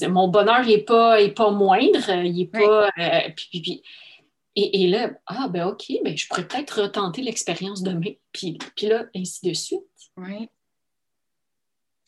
Mon 0.08 0.28
bonheur 0.28 0.64
n'est 0.66 0.78
pas, 0.82 1.20
est 1.20 1.32
pas 1.32 1.50
moindre, 1.50 2.10
il 2.24 2.42
est 2.42 2.46
pas. 2.46 2.88
euh, 2.98 3.30
puis, 3.34 3.48
puis- 3.50 3.60
puis- 3.60 3.82
et, 4.56 4.82
et 4.82 4.88
là, 4.88 5.10
ah 5.26 5.48
ben 5.48 5.66
OK, 5.68 5.84
ben, 6.02 6.16
je 6.16 6.26
pourrais 6.26 6.46
peut-être 6.48 6.82
retenter 6.82 7.22
l'expérience 7.22 7.82
demain. 7.82 8.12
Puis, 8.32 8.58
puis 8.74 8.86
là, 8.86 9.06
ainsi 9.14 9.46
de 9.46 9.52
suite. 9.54 9.80
Oui. 10.16 10.48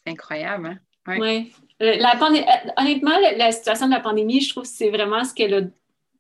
C'est 0.05 0.13
incroyable, 0.13 0.67
hein? 0.67 0.79
Oui. 1.07 1.19
Ouais. 1.19 1.47
Euh, 1.83 1.97
La 1.97 2.17
euh, 2.17 2.71
Honnêtement, 2.77 3.19
la, 3.19 3.37
la 3.37 3.53
situation 3.53 3.87
de 3.87 3.93
la 3.93 4.01
pandémie, 4.01 4.41
je 4.41 4.51
trouve 4.51 4.65
que 4.65 4.69
c'est 4.69 4.91
vraiment 4.91 5.25
ce 5.25 5.33
qu'elle 5.35 5.55
a 5.55 5.61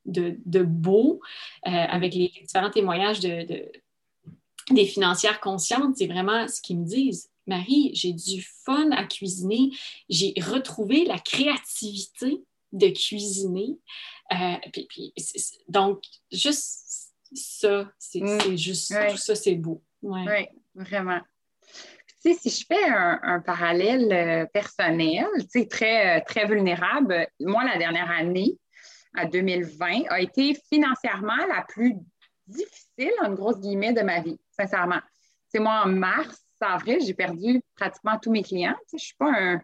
de, 0.06 0.36
de 0.44 0.62
beau 0.62 1.20
euh, 1.66 1.70
avec 1.70 2.14
les 2.14 2.32
différents 2.42 2.70
témoignages 2.70 3.20
de, 3.20 3.46
de- 3.46 3.72
des 4.70 4.86
financières 4.86 5.40
conscientes. 5.40 5.96
C'est 5.96 6.06
vraiment 6.06 6.46
ce 6.48 6.60
qu'ils 6.60 6.78
me 6.78 6.86
disent. 6.86 7.30
Marie, 7.46 7.90
j'ai 7.94 8.12
du 8.12 8.42
fun 8.64 8.90
à 8.90 9.04
cuisiner. 9.04 9.70
J'ai 10.10 10.34
retrouvé 10.38 11.04
la 11.04 11.18
créativité 11.18 12.42
de 12.72 12.88
cuisiner. 12.88 13.78
Euh, 14.32 14.56
puis- 14.72 14.86
puis 14.88 15.12
donc, 15.68 16.02
juste 16.30 17.12
ça, 17.34 17.90
c'est 17.98 18.20
Mm. 18.20 18.56
juste 18.56 18.94
tout 19.10 19.16
ça, 19.16 19.34
c'est 19.34 19.54
beau. 19.54 19.82
Ouais. 20.02 20.24
Oui, 20.74 20.82
vraiment. 20.84 21.20
Tu 22.22 22.34
sais, 22.34 22.34
si 22.34 22.50
je 22.50 22.66
fais 22.66 22.84
un, 22.88 23.18
un 23.22 23.40
parallèle 23.40 24.12
euh, 24.12 24.46
personnel, 24.46 25.26
tu 25.40 25.60
sais, 25.60 25.66
très, 25.66 26.18
euh, 26.18 26.24
très 26.26 26.46
vulnérable, 26.46 27.26
moi, 27.40 27.64
la 27.64 27.78
dernière 27.78 28.10
année, 28.10 28.58
à 29.14 29.24
2020, 29.24 30.02
a 30.10 30.20
été 30.20 30.54
financièrement 30.70 31.36
la 31.48 31.62
plus 31.68 31.94
difficile, 32.46 33.12
en 33.24 33.32
grosse 33.32 33.58
guillemets, 33.60 33.92
de 33.92 34.02
ma 34.02 34.20
vie, 34.20 34.38
sincèrement. 34.50 35.00
C'est 35.48 35.58
moi, 35.60 35.82
en 35.84 35.88
mars, 35.88 36.44
avril, 36.60 36.98
j'ai 37.04 37.14
perdu 37.14 37.62
pratiquement 37.76 38.18
tous 38.18 38.30
mes 38.32 38.42
clients. 38.42 38.74
Tu 38.90 38.98
sais, 38.98 38.98
je 38.98 39.02
ne 39.04 39.06
suis 39.06 39.14
pas 39.16 39.30
un, 39.32 39.62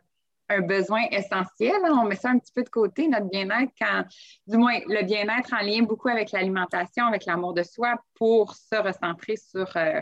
un 0.54 0.60
besoin 0.60 1.02
essentiel. 1.10 1.74
On 1.84 2.04
met 2.04 2.16
ça 2.16 2.30
un 2.30 2.38
petit 2.38 2.52
peu 2.52 2.62
de 2.62 2.68
côté, 2.68 3.08
notre 3.08 3.28
bien-être, 3.28 3.72
quand, 3.78 4.04
du 4.46 4.56
moins, 4.56 4.78
le 4.86 5.04
bien-être 5.04 5.52
en 5.52 5.64
lien 5.64 5.82
beaucoup 5.82 6.08
avec 6.08 6.32
l'alimentation, 6.32 7.06
avec 7.06 7.26
l'amour 7.26 7.54
de 7.54 7.62
soi, 7.62 7.94
pour 8.14 8.54
se 8.54 8.76
recentrer 8.76 9.36
sur 9.36 9.76
euh, 9.76 10.00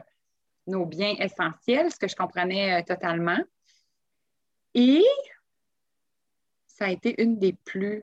nos 0.67 0.87
biens 0.87 1.15
essentiels, 1.19 1.91
ce 1.91 1.99
que 1.99 2.09
je 2.09 2.17
comprenais 2.17 2.81
euh, 2.81 2.85
totalement. 2.85 3.39
Et 4.75 5.05
ça 6.67 6.87
a 6.87 6.91
été 6.91 7.21
une 7.23 7.39
des 7.39 7.53
plus 7.53 8.03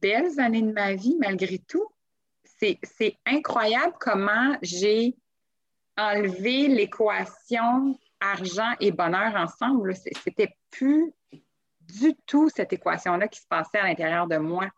belles 0.00 0.38
années 0.40 0.62
de 0.62 0.72
ma 0.72 0.94
vie, 0.94 1.16
malgré 1.18 1.58
tout. 1.58 1.86
C'est 2.58 3.18
incroyable 3.26 3.94
comment 4.00 4.56
j'ai 4.62 5.14
enlevé 5.98 6.68
l'équation 6.68 7.98
argent 8.20 8.72
et 8.80 8.92
bonheur 8.92 9.34
ensemble. 9.34 9.94
C'était 9.94 10.56
plus 10.70 11.12
du 11.86 12.14
tout 12.26 12.48
cette 12.48 12.72
équation-là 12.72 13.28
qui 13.28 13.40
se 13.40 13.46
passait 13.46 13.78
à 13.78 13.84
l'intérieur 13.84 14.26
de 14.26 14.36
moi. 14.36 14.68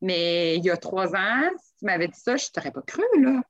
Mais 0.00 0.56
il 0.56 0.64
y 0.64 0.70
a 0.70 0.76
trois 0.76 1.14
ans, 1.14 1.50
si 1.62 1.76
tu 1.76 1.84
m'avais 1.84 2.08
dit 2.08 2.18
ça, 2.18 2.36
je 2.36 2.46
ne 2.46 2.52
t'aurais 2.52 2.72
pas 2.72 2.82
cru, 2.82 3.04
là. 3.20 3.42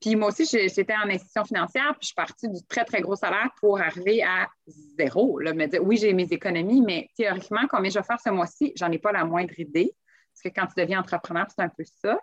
Puis 0.00 0.16
moi 0.16 0.28
aussi, 0.28 0.44
j'étais 0.44 0.94
en 0.94 1.08
institution 1.08 1.44
financière, 1.44 1.92
puis 1.92 2.00
je 2.02 2.06
suis 2.08 2.14
partie 2.14 2.48
du 2.48 2.62
très, 2.66 2.84
très 2.84 3.00
gros 3.00 3.16
salaire 3.16 3.50
pour 3.58 3.80
arriver 3.80 4.22
à 4.22 4.48
zéro. 4.66 5.38
Là, 5.38 5.52
oui, 5.80 5.96
j'ai 5.96 6.12
mes 6.12 6.30
économies, 6.30 6.82
mais 6.82 7.08
théoriquement, 7.16 7.62
combien 7.70 7.88
je 7.90 7.98
vais 7.98 8.04
faire 8.04 8.20
ce 8.20 8.28
mois-ci, 8.28 8.74
j'en 8.76 8.90
ai 8.92 8.98
pas 8.98 9.12
la 9.12 9.24
moindre 9.24 9.58
idée. 9.58 9.96
Parce 10.34 10.42
que 10.42 10.60
quand 10.60 10.66
tu 10.66 10.74
deviens 10.78 11.00
entrepreneur, 11.00 11.46
c'est 11.48 11.62
un 11.62 11.70
peu 11.70 11.84
ça. 12.02 12.18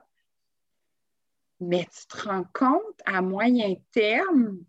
Mais 1.60 1.86
tu 1.86 2.08
te 2.08 2.28
rends 2.28 2.46
compte 2.54 3.02
à 3.06 3.22
moyen 3.22 3.74
terme 3.92 4.60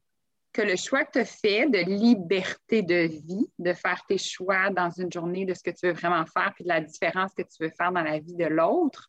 que 0.52 0.62
le 0.62 0.76
choix 0.76 1.04
que 1.04 1.12
tu 1.12 1.18
as 1.20 1.24
fait 1.24 1.68
de 1.68 1.78
liberté 1.78 2.82
de 2.82 3.06
vie, 3.06 3.46
de 3.58 3.72
faire 3.72 4.04
tes 4.06 4.18
choix 4.18 4.70
dans 4.70 4.90
une 4.90 5.10
journée 5.10 5.46
de 5.46 5.54
ce 5.54 5.62
que 5.62 5.70
tu 5.70 5.86
veux 5.86 5.92
vraiment 5.92 6.24
faire, 6.26 6.52
puis 6.54 6.64
de 6.64 6.68
la 6.68 6.80
différence 6.80 7.32
que 7.34 7.42
tu 7.42 7.62
veux 7.62 7.70
faire 7.70 7.92
dans 7.92 8.02
la 8.02 8.18
vie 8.18 8.34
de 8.34 8.44
l'autre, 8.44 9.08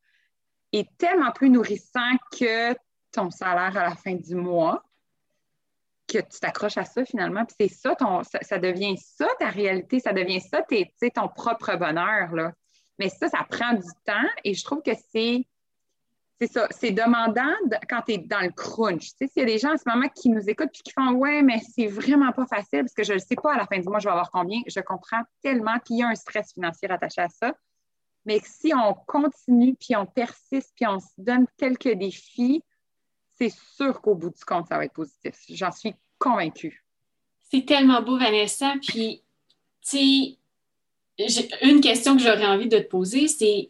est 0.72 0.90
tellement 0.98 1.32
plus 1.32 1.50
nourrissant 1.50 2.12
que 2.32 2.74
ton 3.12 3.30
salaire 3.30 3.78
à 3.78 3.90
la 3.90 3.96
fin 3.96 4.16
du 4.16 4.36
mois. 4.36 4.84
que 6.08 6.20
tu 6.20 6.40
t'accroches 6.40 6.78
à 6.78 6.86
ça 6.86 7.06
finalement. 7.06 7.46
Puis 7.46 7.56
c'est 7.60 7.76
ça, 7.76 7.96
ton, 7.96 8.22
ça, 8.24 8.58
devient 8.60 8.98
ça 8.98 9.28
ta 9.40 9.50
réalité, 9.50 10.00
ça 10.00 10.14
devient 10.14 10.42
ça 10.42 10.62
tes, 10.62 10.94
ton 11.14 11.28
propre 11.28 11.76
bonheur. 11.76 12.34
Là. 12.34 12.54
Mais 13.00 13.10
ça, 13.10 13.30
ça 13.30 13.46
prend 13.50 13.74
du 13.74 13.88
temps 14.06 14.30
et 14.44 14.54
je 14.54 14.64
trouve 14.64 14.82
que 14.82 14.92
c'est. 15.12 15.46
C'est 16.44 16.52
ça, 16.52 16.68
c'est 16.72 16.92
demandant 16.92 17.54
quand 17.90 18.02
tu 18.06 18.14
es 18.14 18.18
dans 18.18 18.42
le 18.42 18.52
crunch. 18.52 19.12
Tu 19.12 19.16
sais, 19.18 19.28
s'il 19.28 19.40
y 19.40 19.44
a 19.44 19.46
des 19.46 19.60
gens 19.60 19.72
en 19.72 19.78
ce 19.78 19.84
moment 19.86 20.10
qui 20.10 20.28
nous 20.28 20.50
écoutent 20.50 20.78
et 20.78 20.82
qui 20.84 20.92
font 20.92 21.14
Ouais, 21.14 21.42
mais 21.42 21.60
c'est 21.60 21.88
vraiment 21.88 22.34
pas 22.34 22.46
facile 22.46 22.82
parce 22.82 22.94
que 22.94 23.04
je 23.04 23.14
ne 23.14 23.20
sais 23.20 23.36
pas 23.36 23.54
à 23.54 23.58
la 23.58 23.66
fin 23.66 23.80
du 23.80 23.88
mois, 23.88 24.00
je 24.00 24.06
vais 24.06 24.12
avoir 24.12 24.30
combien. 24.30 24.60
Je 24.68 24.82
comprends 24.82 25.22
tellement 25.42 25.80
qu'il 25.80 26.00
y 26.00 26.04
a 26.04 26.10
un 26.10 26.16
stress 26.16 26.52
financier 26.54 26.92
attaché 26.92 27.22
à 27.22 27.30
ça. 27.30 27.54
Mais 28.26 28.42
si 28.44 28.74
on 28.74 28.94
continue, 28.94 29.74
puis 29.76 29.96
on 29.96 30.06
persiste, 30.06 30.74
puis 30.76 30.86
on 30.86 31.00
se 31.00 31.14
donne 31.18 31.46
quelques 31.58 31.94
défis, 31.94 32.62
c'est 33.38 33.54
sûr 33.76 34.02
qu'au 34.02 34.16
bout 34.16 34.32
du 34.32 34.44
compte, 34.44 34.68
ça 34.68 34.76
va 34.76 34.84
être 34.84 34.94
positif. 34.94 35.36
J'en 35.48 35.72
suis 35.72 35.96
convaincue. 36.20 36.84
C'est 37.50 37.66
tellement 37.66 38.02
beau, 38.02 38.18
Vanessa. 38.18 38.74
Puis, 38.86 39.24
tu 39.82 40.38
sais, 41.18 41.58
une 41.62 41.80
question 41.80 42.18
que 42.18 42.22
j'aurais 42.22 42.48
envie 42.48 42.68
de 42.68 42.80
te 42.80 42.88
poser, 42.88 43.30
c'est. 43.30 43.70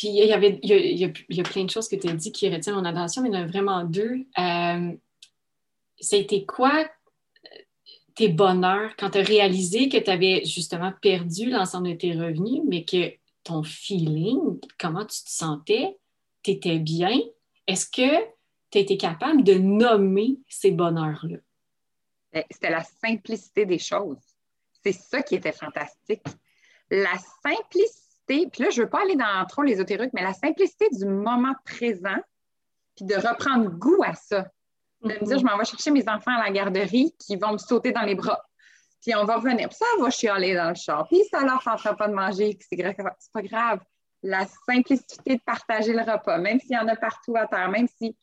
Puis, 0.00 0.08
il 0.08 0.14
y, 0.14 0.32
avait, 0.32 0.58
il 0.62 0.98
y, 0.98 1.40
a, 1.40 1.42
plein 1.42 1.64
de 1.64 1.68
choses 1.68 1.86
que 1.86 1.94
tu 1.94 2.08
as 2.08 2.14
dit 2.14 2.32
qui 2.32 2.48
retiennent 2.48 2.76
mon 2.76 2.86
attention, 2.86 3.20
mais 3.20 3.28
il 3.28 3.34
y 3.34 3.36
en 3.36 3.42
a 3.42 3.46
vraiment 3.46 3.84
deux. 3.84 4.24
Euh, 4.38 4.92
C'était 5.98 6.46
quoi 6.46 6.88
tes 8.14 8.28
bonheurs 8.28 8.96
quand 8.96 9.10
tu 9.10 9.18
as 9.18 9.22
réalisé 9.22 9.90
que 9.90 9.98
tu 9.98 10.10
avais 10.10 10.42
justement 10.46 10.94
perdu 11.02 11.50
l'ensemble 11.50 11.90
de 11.90 11.94
tes 11.96 12.14
revenus, 12.14 12.62
mais 12.66 12.86
que 12.86 13.12
ton 13.44 13.62
feeling, 13.62 14.58
comment 14.78 15.04
tu 15.04 15.22
te 15.22 15.28
sentais, 15.28 15.98
tu 16.42 16.52
étais 16.52 16.78
bien? 16.78 17.20
Est-ce 17.66 17.84
que 17.84 18.24
tu 18.70 18.78
as 18.78 18.80
été 18.80 18.96
capable 18.96 19.44
de 19.44 19.52
nommer 19.52 20.38
ces 20.48 20.70
bonheurs-là? 20.70 21.36
Ben, 22.32 22.42
c'était 22.50 22.70
la 22.70 22.84
simplicité 22.84 23.66
des 23.66 23.78
choses. 23.78 24.16
C'est 24.82 24.92
ça 24.92 25.20
qui 25.20 25.34
était 25.34 25.52
fantastique. 25.52 26.24
La 26.90 27.18
simplicité, 27.42 27.99
puis 28.30 28.62
là, 28.62 28.70
je 28.70 28.80
ne 28.80 28.84
veux 28.84 28.90
pas 28.90 29.02
aller 29.02 29.16
dans 29.16 29.44
trop 29.46 29.62
l'ésotérique, 29.62 30.12
mais 30.12 30.22
la 30.22 30.32
simplicité 30.32 30.88
du 30.92 31.04
moment 31.04 31.54
présent, 31.64 32.18
puis 32.96 33.04
de 33.04 33.14
reprendre 33.14 33.70
goût 33.70 34.02
à 34.04 34.14
ça. 34.14 34.46
De 35.02 35.08
me 35.08 35.24
dire, 35.24 35.36
mm-hmm. 35.36 35.40
je 35.40 35.44
m'en 35.44 35.56
vais 35.56 35.64
chercher 35.64 35.90
mes 35.90 36.08
enfants 36.08 36.36
à 36.36 36.44
la 36.44 36.50
garderie 36.50 37.14
qui 37.18 37.36
vont 37.36 37.52
me 37.52 37.58
sauter 37.58 37.92
dans 37.92 38.02
les 38.02 38.14
bras. 38.14 38.40
Puis 39.00 39.14
on 39.14 39.24
va 39.24 39.36
revenir. 39.36 39.68
Puis 39.68 39.78
ça 39.78 39.86
va 40.00 40.10
chialer 40.10 40.54
dans 40.54 40.68
le 40.68 40.74
char. 40.74 41.08
Puis 41.08 41.22
ça 41.30 41.40
leur 41.40 41.62
tentera 41.62 41.96
pas 41.96 42.08
de 42.08 42.14
manger, 42.14 42.58
c'est 42.60 42.76
pas 43.32 43.42
grave. 43.42 43.80
La 44.22 44.46
simplicité 44.68 45.36
de 45.36 45.40
partager 45.40 45.94
le 45.94 46.02
repas, 46.02 46.38
même 46.38 46.60
s'il 46.60 46.72
y 46.72 46.78
en 46.78 46.86
a 46.86 46.96
partout 46.96 47.34
à 47.36 47.46
terre, 47.46 47.70
même 47.70 47.88
si 47.96 48.14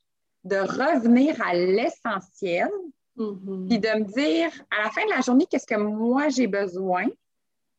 de 0.43 0.57
revenir 0.57 1.35
à 1.41 1.55
l'essentiel, 1.55 2.69
mm-hmm. 3.17 3.67
puis 3.67 3.79
de 3.79 3.89
me 3.89 4.03
dire 4.03 4.51
à 4.69 4.83
la 4.83 4.91
fin 4.91 5.03
de 5.05 5.09
la 5.09 5.21
journée, 5.21 5.47
qu'est-ce 5.49 5.65
que 5.65 5.75
moi 5.75 6.29
j'ai 6.29 6.47
besoin? 6.47 7.07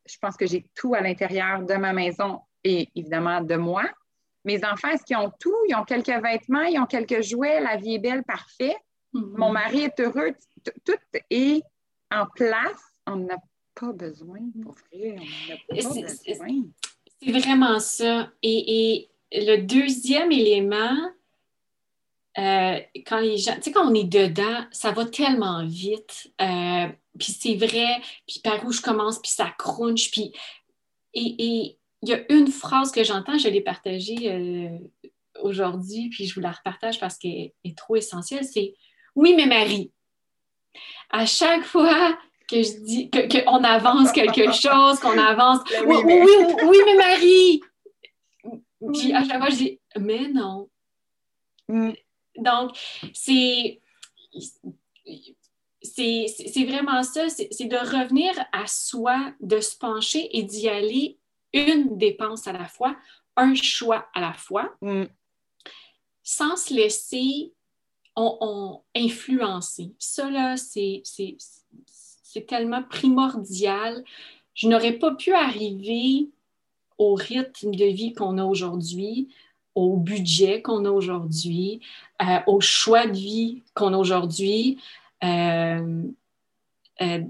Je 0.08 0.16
pense 0.20 0.36
que 0.36 0.46
j'ai 0.46 0.64
tout 0.74 0.94
à 0.94 1.00
l'intérieur 1.00 1.62
de 1.62 1.74
ma 1.74 1.92
maison 1.92 2.40
et 2.64 2.88
évidemment 2.94 3.40
de 3.40 3.56
moi. 3.56 3.84
Mes 4.44 4.64
enfants, 4.64 4.88
est-ce 4.88 5.04
qu'ils 5.04 5.16
ont 5.16 5.32
tout? 5.38 5.54
Ils 5.68 5.74
ont 5.74 5.84
quelques 5.84 6.08
vêtements, 6.08 6.62
ils 6.62 6.78
ont 6.78 6.86
quelques 6.86 7.22
jouets, 7.22 7.60
la 7.60 7.76
vie 7.76 7.94
est 7.94 7.98
belle, 7.98 8.24
parfait. 8.24 8.76
Mm-hmm. 9.12 9.36
Mon 9.36 9.50
mari 9.52 9.80
est 9.82 10.00
heureux, 10.00 10.32
tout 10.84 10.94
est 11.30 11.62
en 12.10 12.26
place. 12.26 12.80
On 13.06 13.16
n'a 13.16 13.36
pas 13.74 13.92
besoin, 13.92 14.40
pour 14.62 14.74
vrai, 14.74 15.16
on 15.18 15.50
n'a 15.50 15.56
pas 15.68 15.74
besoin. 15.74 16.06
C'est 17.20 17.32
vraiment 17.32 17.78
ça. 17.78 18.30
Et, 18.42 19.08
et 19.32 19.46
le 19.46 19.58
deuxième 19.58 20.32
élément, 20.32 20.96
euh, 22.38 22.80
quand 23.06 23.20
les 23.20 23.36
gens, 23.36 23.54
tu 23.56 23.62
sais, 23.62 23.72
quand 23.72 23.90
on 23.90 23.94
est 23.94 24.04
dedans, 24.04 24.64
ça 24.70 24.92
va 24.92 25.04
tellement 25.04 25.66
vite. 25.66 26.32
Euh, 26.40 26.88
puis 27.18 27.32
c'est 27.32 27.56
vrai, 27.56 28.00
puis 28.26 28.40
par 28.42 28.64
où 28.64 28.72
je 28.72 28.80
commence, 28.80 29.18
puis 29.18 29.30
ça 29.30 29.52
crunch, 29.58 30.10
puis... 30.10 30.32
Et 31.14 31.76
il 32.02 32.08
y 32.08 32.12
a 32.12 32.32
une 32.32 32.48
phrase 32.48 32.92
que 32.92 33.02
j'entends, 33.02 33.38
je 33.38 33.48
l'ai 33.48 33.60
partagée 33.60 34.30
euh, 34.30 34.78
aujourd'hui, 35.40 36.10
puis 36.10 36.26
je 36.26 36.34
vous 36.34 36.40
la 36.40 36.52
repartage 36.52 37.00
parce 37.00 37.18
qu'elle 37.18 37.50
est 37.64 37.76
trop 37.76 37.96
essentielle, 37.96 38.44
c'est 38.44 38.74
«Oui, 39.16 39.34
mais 39.34 39.46
Marie, 39.46 39.90
à 41.10 41.26
chaque 41.26 41.64
fois 41.64 42.16
que 42.48 42.62
je 42.62 42.84
dis 42.84 43.10
qu'on 43.10 43.62
avance 43.62 44.10
quelque 44.12 44.52
chose, 44.52 44.98
qu'on 45.00 45.18
avance. 45.18 45.60
Oui, 45.86 45.96
oui, 46.04 46.20
oui, 46.24 46.54
oui, 46.64 46.76
mais 46.86 46.94
Marie! 46.96 47.60
Puis 48.94 49.12
à 49.12 49.24
chaque 49.24 49.38
fois, 49.38 49.50
je 49.50 49.56
dis 49.56 49.80
Mais 49.98 50.28
non. 50.28 50.68
Mm. 51.68 51.92
Donc, 52.38 52.76
c'est. 53.12 53.80
C'est 55.80 56.64
vraiment 56.64 57.02
ça, 57.02 57.28
c'est 57.28 57.64
de 57.64 57.76
revenir 57.76 58.32
à 58.52 58.66
soi, 58.66 59.32
de 59.40 59.58
se 59.60 59.76
pencher 59.76 60.28
et 60.36 60.42
d'y 60.42 60.68
aller 60.68 61.18
une 61.52 61.96
dépense 61.96 62.46
à 62.46 62.52
la 62.52 62.66
fois, 62.66 62.96
un 63.36 63.54
choix 63.54 64.08
à 64.14 64.20
la 64.20 64.34
fois, 64.34 64.76
mm. 64.82 65.04
sans 66.22 66.56
se 66.56 66.74
laisser 66.74 67.52
on, 68.18 68.80
influencer. 68.94 69.92
Ça, 69.98 70.30
là, 70.30 70.56
c'est 70.56 71.02
tellement 72.46 72.82
primordial. 72.82 74.04
Je 74.54 74.68
n'aurais 74.68 74.98
pas 74.98 75.14
pu 75.14 75.32
arriver 75.32 76.28
au 76.98 77.14
rythme 77.14 77.74
de 77.74 77.84
vie 77.84 78.12
qu'on 78.12 78.38
a 78.38 78.44
aujourd'hui, 78.44 79.28
au 79.78 79.96
budget 79.96 80.60
qu'on 80.60 80.84
a 80.84 80.90
aujourd'hui, 80.90 81.80
euh, 82.20 82.38
au 82.48 82.60
choix 82.60 83.06
de 83.06 83.16
vie 83.16 83.62
qu'on 83.74 83.94
a 83.94 83.96
aujourd'hui, 83.96 84.78
euh, 85.22 86.02
euh, 87.00 87.20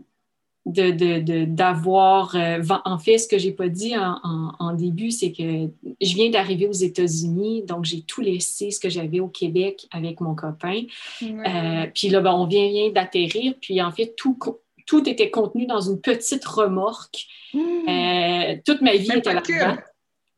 d'avoir, 0.65 2.33
de, 2.33 2.61
de, 2.61 2.89
en 2.89 2.99
fait, 2.99 3.19
ce 3.19 3.29
que 3.29 3.39
j'ai 3.39 3.53
pas 3.53 3.69
dit 3.69 3.95
en, 3.97 4.73
début, 4.75 5.11
c'est 5.11 5.33
que 5.33 5.71
je 6.01 6.15
viens 6.15 6.31
d'arriver 6.31 6.67
aux 6.67 6.73
États-Unis, 6.73 7.63
donc 7.63 7.85
j'ai 7.85 8.03
tout 8.03 8.21
laissé 8.21 8.71
ce 8.71 8.81
que 8.81 8.91
j'avais 8.91 9.21
au 9.21 9.29
Québec 9.29 9.87
avec 9.91 10.21
mon 10.21 10.35
copain. 10.35 10.83
puis 11.19 12.09
là, 12.09 12.21
ben, 12.21 12.33
on 12.33 12.47
vient, 12.47 12.69
vient 12.69 12.91
d'atterrir, 12.91 13.55
puis 13.61 13.81
en 13.81 13.91
fait, 13.91 14.15
tout, 14.17 14.39
tout 14.87 15.09
était 15.09 15.31
contenu 15.31 15.67
dans 15.67 15.81
une 15.81 16.01
petite 16.01 16.45
remorque. 16.45 17.27
Mmh. 17.55 18.61
toute 18.65 18.83
ma 18.83 18.93
vie 18.97 19.13
était 19.17 19.33
là-dedans. 19.33 19.77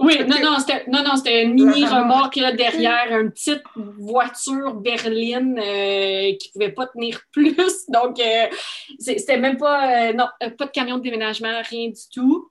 Oui, 0.01 0.19
non, 0.27 0.37
non, 0.43 0.59
c'était, 0.59 0.87
non, 0.89 1.03
non, 1.03 1.17
c'était 1.17 1.43
une 1.43 1.53
mini 1.53 1.85
remorque 1.85 2.39
derrière 2.39 3.21
une 3.21 3.31
petite 3.31 3.63
voiture 3.75 4.75
berline 4.75 5.59
euh, 5.59 6.35
qui 6.39 6.49
ne 6.49 6.53
pouvait 6.53 6.73
pas 6.73 6.87
tenir 6.87 7.21
plus. 7.33 7.85
Donc, 7.89 8.19
euh, 8.19 8.49
c'était 8.99 9.37
même 9.37 9.59
pas, 9.59 10.09
euh, 10.09 10.13
non, 10.15 10.27
pas 10.57 10.65
de 10.65 10.71
camion 10.71 10.97
de 10.97 11.03
déménagement, 11.03 11.61
rien 11.69 11.89
du 11.89 12.09
tout. 12.13 12.51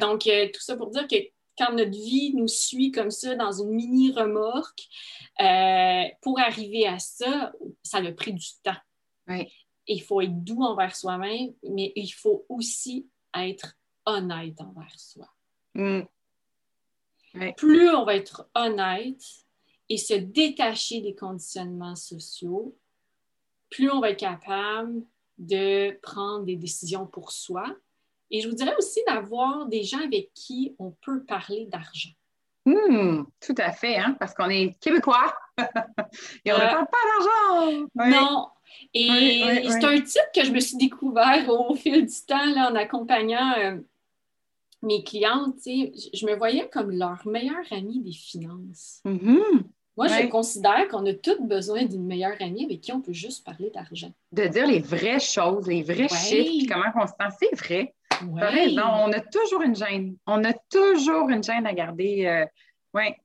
donc, 0.00 0.22
tout 0.22 0.60
ça 0.60 0.76
pour 0.76 0.90
dire 0.90 1.06
que 1.06 1.16
quand 1.56 1.72
notre 1.72 1.92
vie 1.92 2.34
nous 2.34 2.48
suit 2.48 2.90
comme 2.90 3.12
ça 3.12 3.36
dans 3.36 3.52
une 3.52 3.70
mini 3.70 4.10
remorque, 4.10 4.82
pour 6.22 6.40
arriver 6.40 6.88
à 6.88 6.98
ça, 6.98 7.52
ça 7.84 7.98
a 7.98 8.12
pris 8.12 8.32
du 8.32 8.46
temps. 8.64 8.80
Oui. 9.28 9.46
Il 9.86 10.02
faut 10.02 10.20
être 10.20 10.42
doux 10.42 10.62
envers 10.62 10.96
soi-même, 10.96 11.52
mais 11.62 11.92
il 11.94 12.10
faut 12.10 12.44
aussi 12.48 13.08
être 13.32 13.76
honnête 14.06 14.60
envers 14.60 14.98
soi. 14.98 15.28
Mm. 15.74 16.02
Plus 17.56 17.90
on 17.90 18.04
va 18.04 18.14
être 18.16 18.48
honnête 18.54 19.22
et 19.88 19.98
se 19.98 20.14
détacher 20.14 21.00
des 21.00 21.14
conditionnements 21.14 21.96
sociaux, 21.96 22.76
plus 23.70 23.90
on 23.90 24.00
va 24.00 24.10
être 24.10 24.20
capable 24.20 25.02
de 25.38 25.98
prendre 26.02 26.44
des 26.44 26.56
décisions 26.56 27.06
pour 27.06 27.32
soi. 27.32 27.64
Et 28.30 28.40
je 28.40 28.48
vous 28.48 28.54
dirais 28.54 28.74
aussi 28.78 29.00
d'avoir 29.06 29.66
des 29.66 29.82
gens 29.82 30.02
avec 30.02 30.32
qui 30.34 30.74
on 30.78 30.92
peut 31.02 31.24
parler 31.24 31.66
d'argent. 31.66 32.10
Hmm, 32.64 33.24
tout 33.40 33.54
à 33.58 33.72
fait, 33.72 33.96
hein, 33.96 34.16
parce 34.20 34.34
qu'on 34.34 34.48
est 34.48 34.78
québécois 34.78 35.34
et 36.44 36.52
on 36.52 36.58
ne 36.58 36.62
euh, 36.62 36.68
parle 36.68 36.86
pas 36.86 36.98
d'argent. 37.08 37.86
Non. 37.94 38.48
Et 38.94 39.68
c'est 39.68 39.84
un 39.84 40.00
type 40.00 40.22
que 40.34 40.44
je 40.44 40.52
me 40.52 40.60
suis 40.60 40.76
découvert 40.76 41.48
au 41.48 41.74
fil 41.74 42.06
du 42.06 42.26
temps 42.26 42.46
là, 42.54 42.70
en 42.70 42.74
accompagnant 42.74 43.54
euh, 43.58 43.78
mes 44.82 45.04
clientes, 45.04 45.60
je 45.64 46.26
me 46.26 46.36
voyais 46.36 46.68
comme 46.68 46.90
leur 46.90 47.26
meilleure 47.26 47.64
amie 47.70 48.00
des 48.00 48.12
finances. 48.12 49.00
Mm-hmm. 49.04 49.62
Moi, 49.96 50.08
je 50.08 50.26
considère 50.28 50.88
qu'on 50.88 51.04
a 51.06 51.12
tous 51.12 51.40
besoin 51.40 51.84
d'une 51.84 52.06
meilleure 52.06 52.40
amie 52.40 52.64
avec 52.64 52.80
qui 52.80 52.92
on 52.92 53.02
peut 53.02 53.12
juste 53.12 53.44
parler 53.44 53.70
d'argent. 53.70 54.12
De 54.32 54.46
dire 54.46 54.66
les 54.66 54.80
vraies 54.80 55.20
choses, 55.20 55.66
les 55.66 55.82
vrais 55.82 56.08
chiffres, 56.08 56.66
comment 56.72 57.04
on 57.04 57.06
se 57.06 57.12
sent. 57.12 57.36
C'est 57.40 57.56
vrai. 57.56 57.94
Ouais. 58.26 58.74
on 58.78 59.12
a 59.12 59.20
toujours 59.20 59.62
une 59.62 59.76
gêne. 59.76 60.16
On 60.26 60.42
a 60.44 60.52
toujours 60.52 61.28
une 61.28 61.44
gêne 61.44 61.66
à 61.66 61.74
garder. 61.74 62.26
Euh, 62.26 62.46
ouais. 62.94 63.16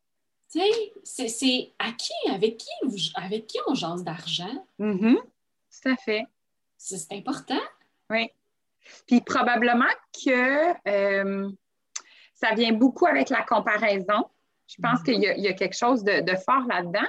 Tu 0.52 0.60
sais, 1.04 1.28
c'est 1.28 1.72
à 1.80 1.92
qui, 1.92 2.14
avec 2.30 2.58
qui, 2.58 2.70
avec 3.16 3.48
qui 3.48 3.58
on 3.68 3.74
jase 3.74 4.04
d'argent? 4.04 4.66
Mm-hmm. 4.80 5.16
Tout 5.16 5.90
à 5.90 5.96
fait. 5.96 6.26
C'est 6.78 7.12
important. 7.14 7.60
Oui. 8.10 8.30
Puis 9.08 9.22
probablement 9.22 9.86
que 10.24 10.90
euh, 10.90 11.50
ça 12.34 12.54
vient 12.54 12.74
beaucoup 12.74 13.08
avec 13.08 13.30
la 13.30 13.44
comparaison. 13.44 14.30
Je 14.68 14.76
pense 14.82 15.02
qu'il 15.04 15.22
y, 15.22 15.48
a 15.48 15.54
quelque 15.54 15.78
chose 15.78 16.04
de, 16.04 16.36
fort 16.46 16.66
là-dedans. 16.68 17.08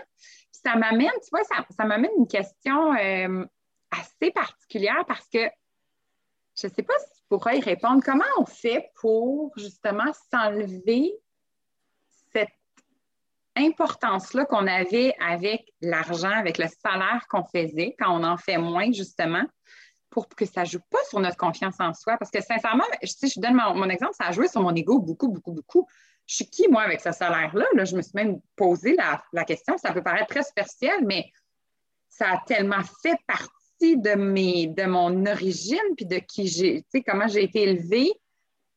Ça 0.53 0.77
m'amène, 0.77 1.11
tu 1.23 1.29
vois, 1.33 1.43
ça, 1.45 1.85
m'amène 1.85 2.11
une 2.17 2.29
question. 2.29 2.95
Euh, 2.95 3.45
assez 3.91 4.31
particulière 4.31 5.05
parce 5.07 5.27
que 5.29 5.49
je 6.61 6.67
ne 6.67 6.73
sais 6.73 6.83
pas 6.83 6.95
si 6.99 7.21
tu 7.21 7.23
pourrais 7.29 7.59
y 7.59 7.61
répondre. 7.61 8.03
Comment 8.05 8.25
on 8.39 8.47
fait 8.47 8.91
pour 9.01 9.53
justement 9.57 10.13
s'enlever 10.31 11.13
cette 12.33 12.49
importance-là 13.57 14.45
qu'on 14.45 14.67
avait 14.67 15.15
avec 15.21 15.73
l'argent, 15.81 16.31
avec 16.31 16.59
le 16.59 16.67
salaire 16.83 17.27
qu'on 17.29 17.45
faisait 17.45 17.95
quand 17.99 18.11
on 18.11 18.25
en 18.25 18.37
fait 18.37 18.59
moins, 18.59 18.93
justement, 18.93 19.45
pour 20.11 20.29
que 20.29 20.47
ça 20.47 20.63
ne 20.63 20.67
joue 20.67 20.81
pas 20.91 20.99
sur 21.09 21.21
notre 21.21 21.37
confiance 21.37 21.77
en 21.79 21.93
soi? 21.95 22.17
Parce 22.19 22.31
que 22.31 22.43
sincèrement, 22.43 22.85
je, 23.03 23.09
je 23.09 23.41
donne 23.41 23.55
mon, 23.55 23.89
exemple, 23.89 24.15
ça 24.15 24.29
a 24.29 24.33
joué 24.33 24.49
sur 24.49 24.63
mon 24.63 24.75
ego 24.75 24.99
beaucoup, 24.99 25.29
beaucoup, 25.29 25.53
beaucoup. 25.53 25.87
Je 26.27 26.37
suis 26.37 26.47
qui, 26.47 26.69
moi, 26.69 26.83
avec 26.83 27.01
ce 27.01 27.13
salaire-là? 27.13 27.65
Là, 27.75 27.85
je 27.85 27.97
me 27.97 28.03
suis 28.03 28.13
même 28.15 28.41
posé 28.57 28.95
la, 28.97 29.23
la 29.33 29.45
question. 29.45 29.79
Ça 29.79 29.93
peut 29.93 30.03
paraître 30.03 30.29
très 30.29 30.43
superficiel, 30.43 31.05
mais 31.07 31.31
ça 32.09 32.33
a 32.33 32.43
tellement 32.47 32.83
fait 33.03 33.19
partie 33.27 33.97
de, 33.97 34.15
mes, 34.15 34.67
de 34.67 34.85
mon 34.85 35.25
origine, 35.27 35.79
puis 35.97 36.07
de 36.07 36.19
qui 36.19 36.49
j'ai, 36.49 36.85
comment 37.07 37.29
j'ai 37.29 37.45
été 37.45 37.63
élevée, 37.63 38.13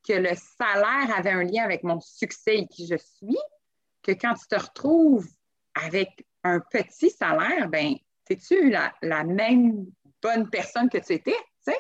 que 0.08 0.14
le 0.14 0.32
salaire 0.58 1.16
avait 1.16 1.32
un 1.32 1.44
lien 1.44 1.64
avec 1.64 1.84
mon 1.84 2.00
succès 2.00 2.60
et 2.60 2.68
qui 2.68 2.88
je 2.88 2.98
suis, 2.98 3.38
que 4.04 4.12
quand 4.12 4.34
tu 4.34 4.48
te 4.48 4.56
retrouves 4.56 5.28
avec 5.76 6.26
un 6.44 6.60
petit 6.60 7.10
salaire, 7.10 7.70
ben, 7.70 7.96
es-tu 8.30 8.70
la, 8.70 8.94
la, 9.02 9.24
même 9.24 9.86
bonne 10.22 10.50
personne 10.50 10.90
que 10.90 10.98
tu 10.98 11.14
étais, 11.14 11.32
tu 11.32 11.72
sais? 11.72 11.78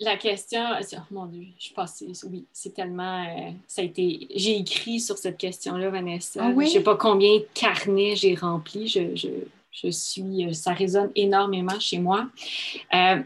La 0.00 0.16
question, 0.16 0.60
oh 0.80 0.96
mon 1.10 1.26
Dieu, 1.26 1.46
je 1.58 1.72
pense, 1.72 2.02
oui, 2.28 2.44
c'est 2.52 2.74
tellement, 2.74 3.24
euh, 3.24 3.52
ça 3.66 3.80
a 3.80 3.84
été, 3.84 4.28
j'ai 4.34 4.58
écrit 4.58 5.00
sur 5.00 5.16
cette 5.16 5.38
question-là, 5.38 5.88
Vanessa. 5.88 6.40
Ah 6.44 6.50
Je 6.52 6.58
ne 6.58 6.66
sais 6.66 6.82
pas 6.82 6.96
combien 6.96 7.36
de 7.36 7.46
carnets 7.54 8.16
j'ai 8.16 8.34
remplis, 8.34 8.88
je, 8.88 9.16
je 9.16 9.28
je 9.82 9.90
suis, 9.90 10.46
euh, 10.46 10.52
ça 10.52 10.72
résonne 10.72 11.10
énormément 11.14 11.78
chez 11.78 11.98
moi. 11.98 12.28
Euh, 12.94 13.22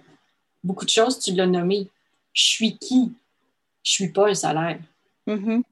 beaucoup 0.63 0.85
de 0.85 0.91
choses, 0.91 1.19
tu 1.19 1.33
l'as 1.33 1.47
nommé. 1.47 1.89
Je 2.33 2.45
suis 2.45 2.77
qui? 2.77 3.13
Je 3.83 3.91
suis 3.91 4.09
pas 4.09 4.29
un 4.29 4.35
salaire. 4.35 4.79
Mm-hmm. 5.27 5.63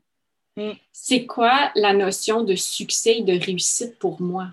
Mm. 0.57 0.73
C'est 0.93 1.27
quoi 1.27 1.71
la 1.75 1.93
notion 1.93 2.43
de 2.43 2.55
succès 2.55 3.19
et 3.19 3.23
de 3.23 3.39
réussite 3.39 3.99
pour 3.99 4.21
moi? 4.21 4.49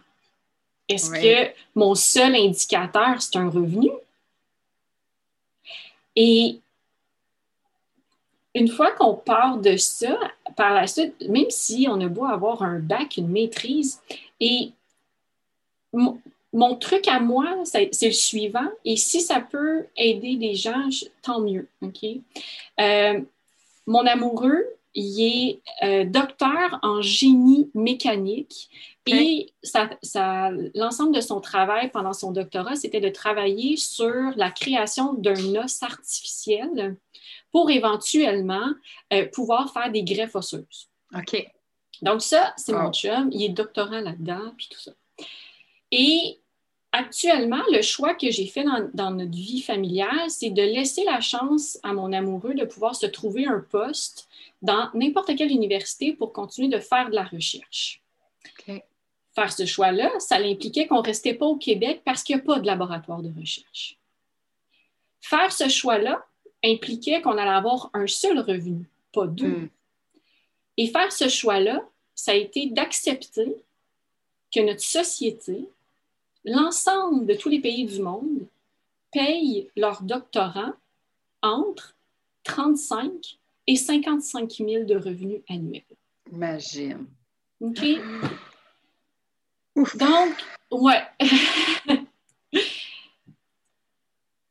Est-ce 0.90 1.12
que 1.12 1.54
mon 1.76 1.96
seul 1.96 2.36
indicateur, 2.36 3.22
c'est 3.22 3.36
un 3.36 3.50
revenu? 3.50 3.90
Et 6.16 6.60
une 8.56 8.68
fois 8.68 8.92
qu'on 8.92 9.14
part 9.14 9.58
de 9.58 9.78
ça, 9.78 10.18
par 10.56 10.74
la 10.74 10.88
suite, 10.88 11.14
même 11.30 11.50
si 11.50 11.88
on 11.90 12.02
a 12.02 12.08
beau 12.08 12.26
avoir 12.26 12.64
un 12.64 12.80
bac, 12.80 13.18
une 13.18 13.28
maîtrise, 13.28 14.02
et 14.40 14.72
mon, 15.94 16.76
truc 16.76 17.08
à 17.08 17.20
moi, 17.20 17.64
c'est 17.66 17.92
le 18.02 18.12
suivant. 18.12 18.70
Et 18.86 18.98
si 18.98 19.22
ça 19.22 19.42
peut 19.42 19.86
aider 19.96 20.38
des 20.38 20.56
gens, 20.56 20.90
tant 21.22 21.40
mieux. 21.42 21.68
OK? 21.82 22.04
Euh, 22.80 23.22
mon 23.86 24.06
amoureux, 24.06 24.66
il 24.98 25.22
est 25.22 25.62
euh, 25.86 26.06
docteur 26.06 26.80
en 26.82 27.04
génie 27.04 27.70
mécanique 27.76 28.70
et 29.06 29.54
l'ensemble 30.74 31.16
de 31.16 31.22
son 31.22 31.40
travail 31.40 31.92
pendant 31.92 32.14
son 32.14 32.32
doctorat, 32.32 32.76
c'était 32.76 33.00
de 33.00 33.10
travailler 33.10 33.78
sur 33.78 34.32
la 34.36 34.50
création 34.50 35.14
d'un 35.14 35.56
os 35.56 35.84
artificiel 35.84 36.98
pour 37.52 37.70
éventuellement 37.70 38.74
euh, 39.14 39.28
pouvoir 39.28 39.72
faire 39.72 39.92
des 39.92 40.04
greffes 40.04 40.36
osseuses. 40.36 40.90
OK. 41.16 41.48
Donc 42.02 42.24
ça, 42.24 42.54
c'est 42.58 42.74
mon 42.74 42.92
chum. 42.92 43.30
Il 43.32 43.44
est 43.44 43.50
doctorant 43.50 44.02
là-dedans, 44.02 44.52
puis 44.58 44.68
tout 44.70 44.80
ça. 44.80 44.92
Et 45.92 46.40
actuellement, 46.92 47.64
le 47.72 47.84
choix 47.84 48.16
que 48.16 48.32
j'ai 48.32 48.48
fait 48.48 48.66
dans, 48.94 49.12
notre 49.12 49.32
vie 49.32 49.62
familiale, 49.62 50.30
c'est 50.30 50.50
de 50.50 50.62
laisser 50.62 51.04
la 51.04 51.22
chance 51.22 51.78
à 51.84 51.94
mon 51.94 52.12
amoureux 52.14 52.56
de 52.56 52.66
pouvoir 52.66 52.96
se 52.96 53.06
trouver 53.06 53.46
un 53.46 53.60
poste 53.60 54.27
dans 54.62 54.90
n'importe 54.94 55.36
quelle 55.36 55.52
université 55.52 56.14
pour 56.14 56.34
continuer 56.34 56.70
de 56.70 56.80
faire 56.80 57.10
de 57.10 57.16
la 57.16 57.24
recherche. 57.24 58.02
Faire 59.36 59.52
ce 59.52 59.66
choix-là, 59.68 60.12
ça 60.20 60.38
impliquait 60.38 60.88
qu'on 60.88 61.02
ne 61.02 61.06
restait 61.06 61.36
pas 61.36 61.46
au 61.46 61.58
Québec 61.58 62.02
parce 62.04 62.24
qu'il 62.24 62.36
n'y 62.36 62.42
a 62.42 62.46
pas 62.46 62.60
de 62.60 62.66
laboratoire 62.66 63.22
de 63.22 63.32
recherche. 63.40 64.00
Faire 65.22 65.52
ce 65.52 65.70
choix-là 65.70 66.26
impliquait 66.64 67.22
qu'on 67.22 67.38
allait 67.38 67.52
avoir 67.52 67.92
un 67.94 68.08
seul 68.08 68.40
revenu, 68.40 68.90
pas 69.14 69.28
deux. 69.28 69.48
Hmm. 69.48 69.70
Et 70.78 70.88
faire 70.88 71.12
ce 71.12 71.30
choix-là, 71.30 71.84
ça 72.16 72.32
a 72.32 72.36
été 72.36 72.68
d'accepter 72.68 73.56
que 74.52 74.60
notre 74.62 74.82
société 74.82 75.68
l'ensemble 76.44 77.26
de 77.26 77.36
tous 77.36 77.50
les 77.50 77.60
pays 77.60 77.86
du 77.86 78.02
monde 78.02 78.48
payent 79.12 79.70
leurs 79.76 80.02
doctorants 80.02 80.74
entre 81.44 81.96
35 82.44 83.38
et 83.68 83.76
55 83.76 84.50
000 84.50 84.86
de 84.86 84.96
revenus 84.96 85.42
annuels. 85.50 85.84
Imagine. 86.32 87.06
OK? 87.60 87.86
Donc, 89.76 90.34
ouais. 90.72 91.04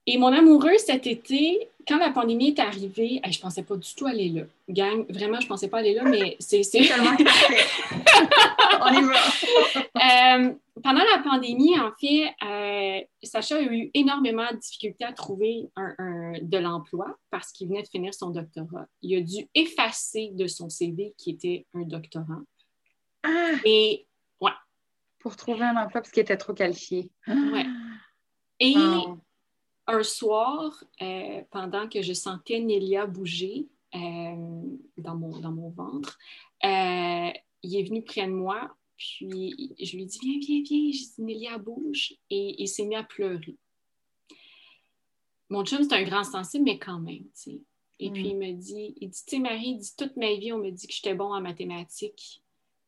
et 0.06 0.18
mon 0.18 0.32
amoureux 0.32 0.78
cet 0.78 1.06
été, 1.06 1.68
quand 1.88 1.98
la 1.98 2.10
pandémie 2.10 2.48
est 2.48 2.58
arrivée, 2.58 3.20
je 3.24 3.38
ne 3.38 3.42
pensais 3.42 3.62
pas 3.62 3.76
du 3.76 3.94
tout 3.94 4.06
aller 4.06 4.28
là. 4.28 4.42
Gang, 4.68 5.04
vraiment, 5.08 5.40
je 5.40 5.46
ne 5.46 5.48
pensais 5.48 5.68
pas 5.68 5.78
aller 5.78 5.94
là, 5.94 6.04
mais 6.04 6.36
c'est. 6.38 6.62
Tellement 6.62 7.16
On 8.80 8.92
y 8.92 9.02
va. 9.02 9.14
Euh, 9.96 10.54
pendant 10.82 11.02
la 11.16 11.22
pandémie, 11.22 11.78
en 11.80 11.90
fait, 11.98 12.30
euh, 12.44 13.00
Sacha 13.22 13.56
a 13.56 13.62
eu 13.62 13.90
énormément 13.94 14.46
de 14.52 14.58
difficultés 14.58 15.04
à 15.04 15.12
trouver 15.12 15.64
de 15.76 16.58
l'emploi 16.58 17.16
parce 17.30 17.50
qu'il 17.50 17.68
venait 17.68 17.82
de 17.82 17.88
finir 17.88 18.12
son 18.12 18.30
doctorat. 18.30 18.86
Il 19.00 19.16
a 19.16 19.20
dû 19.22 19.48
effacer 19.54 20.30
de 20.34 20.46
son 20.46 20.68
CV 20.68 21.14
qui 21.16 21.30
était 21.30 21.66
un 21.74 21.82
doctorant. 21.82 22.42
Ah! 23.22 23.52
Et, 23.64 24.06
ouais. 24.40 24.52
Pour 25.18 25.36
trouver 25.36 25.64
un 25.64 25.76
emploi 25.76 26.02
parce 26.02 26.10
qu'il 26.10 26.22
était 26.22 26.36
trop 26.36 26.52
qualifié. 26.52 27.10
Ouais. 27.26 27.66
Et 28.60 28.76
un 29.86 30.02
soir, 30.02 30.84
euh, 31.00 31.42
pendant 31.50 31.88
que 31.88 32.02
je 32.02 32.12
sentais 32.12 32.60
Nélia 32.60 33.06
bouger 33.06 33.66
dans, 33.94 35.16
mon, 35.16 35.40
dans 35.40 35.52
mon 35.52 35.70
ventre, 35.70 36.18
il 37.66 37.80
est 37.80 37.84
venu 37.84 38.02
près 38.02 38.26
de 38.26 38.32
moi 38.32 38.76
puis 38.96 39.74
je 39.78 39.96
lui 39.96 40.06
dis 40.06 40.18
Viens, 40.20 40.38
viens, 40.40 40.62
viens. 40.64 40.92
J'ai 40.92 41.06
dit 41.06 41.22
Nélia, 41.22 41.58
bouge. 41.58 42.14
Et 42.30 42.62
il 42.62 42.68
s'est 42.68 42.84
mis 42.84 42.96
à 42.96 43.04
pleurer. 43.04 43.56
Mon 45.48 45.64
chum, 45.64 45.82
c'est 45.82 45.94
un 45.94 46.02
grand 46.02 46.24
sensible, 46.24 46.64
mais 46.64 46.78
quand 46.78 46.98
même, 46.98 47.24
tu 47.24 47.30
sais. 47.34 47.60
Et 47.98 48.10
puis 48.10 48.24
mm. 48.24 48.26
il 48.26 48.36
me 48.36 48.52
dit 48.52 48.94
Il 49.00 49.08
dit, 49.10 49.24
tu 49.26 49.36
sais, 49.36 49.38
Marie, 49.38 49.68
il 49.68 49.78
dit 49.78 49.94
toute 49.96 50.16
ma 50.16 50.34
vie, 50.34 50.52
on 50.52 50.58
me 50.58 50.70
dit 50.70 50.86
que 50.86 50.92
j'étais 50.92 51.14
bon 51.14 51.32
en 51.32 51.40
mathématiques, 51.40 52.42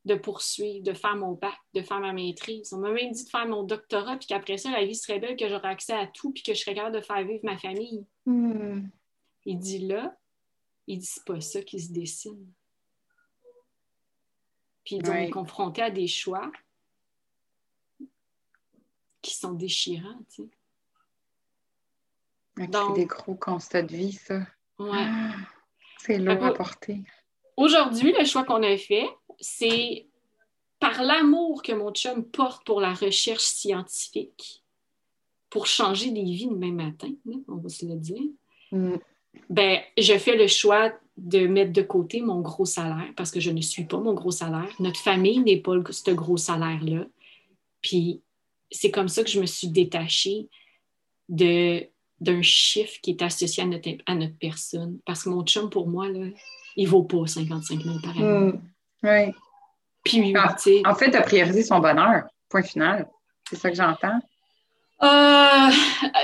de 0.04 0.14
poursuivre, 0.14 0.82
de 0.82 0.92
faire 0.92 1.16
mon 1.16 1.32
bac, 1.32 1.56
de 1.74 1.82
faire 1.82 2.00
ma 2.00 2.12
maîtrise. 2.12 2.72
On 2.72 2.78
m'a 2.78 2.90
même 2.90 3.12
dit 3.12 3.24
de 3.24 3.28
faire 3.30 3.46
mon 3.46 3.62
doctorat, 3.62 4.16
puis 4.16 4.26
qu'après 4.26 4.58
ça, 4.58 4.70
la 4.70 4.84
vie 4.84 4.96
serait 4.96 5.18
belle, 5.18 5.36
que 5.36 5.48
j'aurais 5.48 5.68
accès 5.68 5.92
à 5.92 6.06
tout, 6.06 6.32
puis 6.32 6.42
que 6.42 6.52
je 6.52 6.60
serais 6.60 6.74
capable 6.74 6.96
de 6.96 7.00
faire 7.00 7.24
vivre 7.24 7.44
ma 7.44 7.58
famille. 7.58 8.04
Mm. 8.26 8.88
Il 9.44 9.58
dit 9.58 9.78
là, 9.78 10.16
il 10.86 10.98
dit 10.98 11.06
c'est 11.06 11.24
pas 11.24 11.40
ça 11.40 11.62
qui 11.62 11.80
se 11.80 11.92
dessine. 11.92 12.52
Puis 14.88 14.96
donc, 15.01 15.16
est 15.16 15.29
confronté 15.29 15.83
à 15.83 15.90
des 15.90 16.07
choix 16.07 16.51
qui 19.20 19.35
sont 19.35 19.53
déchirants, 19.53 20.18
tu 20.35 20.48
sais. 22.57 22.66
Donc, 22.68 22.96
des 22.96 23.05
gros 23.05 23.35
constats 23.35 23.83
de 23.83 23.94
vie, 23.94 24.14
ça. 24.14 24.38
Ouais. 24.79 24.88
Ah, 24.94 25.35
c'est 25.98 26.16
lourd 26.16 26.42
à 26.42 26.55
porter. 26.55 27.03
Aujourd'hui, 27.59 28.14
le 28.18 28.24
choix 28.24 28.44
qu'on 28.44 28.62
a 28.62 28.79
fait, 28.79 29.07
c'est 29.38 30.07
par 30.81 31.03
l'amour 31.03 31.61
que 31.62 31.72
mon 31.72 31.92
chum 31.92 32.24
porte 32.24 32.64
pour 32.64 32.80
la 32.80 32.95
recherche 32.95 33.45
scientifique, 33.45 34.64
pour 35.51 35.66
changer 35.66 36.12
des 36.12 36.22
vies 36.22 36.49
demain 36.49 36.72
matin, 36.72 37.12
on 37.47 37.57
va 37.57 37.68
se 37.68 37.84
le 37.84 37.97
dire. 37.97 38.22
Mm. 38.72 38.97
Ben, 39.51 39.82
je 39.99 40.16
fais 40.16 40.36
le 40.36 40.47
choix 40.47 40.99
de 41.18 41.46
mettre 41.46 41.72
de 41.72 41.82
côté 41.82 42.20
mon 42.20 42.40
gros 42.40 42.64
salaire 42.64 43.12
parce 43.16 43.30
que 43.30 43.40
je 43.40 43.50
ne 43.50 43.60
suis 43.60 43.84
pas 43.84 43.98
mon 43.98 44.14
gros 44.14 44.30
salaire. 44.30 44.68
Notre 44.78 45.00
famille 45.00 45.40
n'est 45.40 45.60
pas 45.60 45.74
ce 45.90 46.10
gros 46.12 46.36
salaire-là. 46.36 47.04
Puis 47.82 48.22
c'est 48.70 48.90
comme 48.90 49.08
ça 49.08 49.24
que 49.24 49.30
je 49.30 49.40
me 49.40 49.46
suis 49.46 49.68
détachée 49.68 50.48
de, 51.28 51.86
d'un 52.20 52.42
chiffre 52.42 52.98
qui 53.02 53.10
est 53.10 53.22
associé 53.22 53.64
à 53.64 53.66
notre, 53.66 53.88
à 54.06 54.14
notre 54.14 54.38
personne. 54.38 54.98
Parce 55.04 55.24
que 55.24 55.28
mon 55.28 55.44
chum, 55.44 55.68
pour 55.70 55.88
moi, 55.88 56.08
là, 56.08 56.26
il 56.76 56.84
ne 56.84 56.90
vaut 56.90 57.02
pas 57.02 57.26
55 57.26 57.82
000 57.82 57.96
par 58.02 58.16
année. 58.16 58.52
Hmm. 58.52 58.60
oui. 59.02 59.34
Puis, 60.04 60.34
en, 60.36 60.90
en 60.90 60.94
fait, 60.94 61.10
tu 61.10 61.16
as 61.16 61.22
priorisé 61.22 61.64
son 61.64 61.80
bonheur. 61.80 62.24
Point 62.48 62.62
final. 62.62 63.08
C'est 63.50 63.56
ça 63.56 63.68
que 63.68 63.76
j'entends. 63.76 64.20
Euh, 65.01 65.70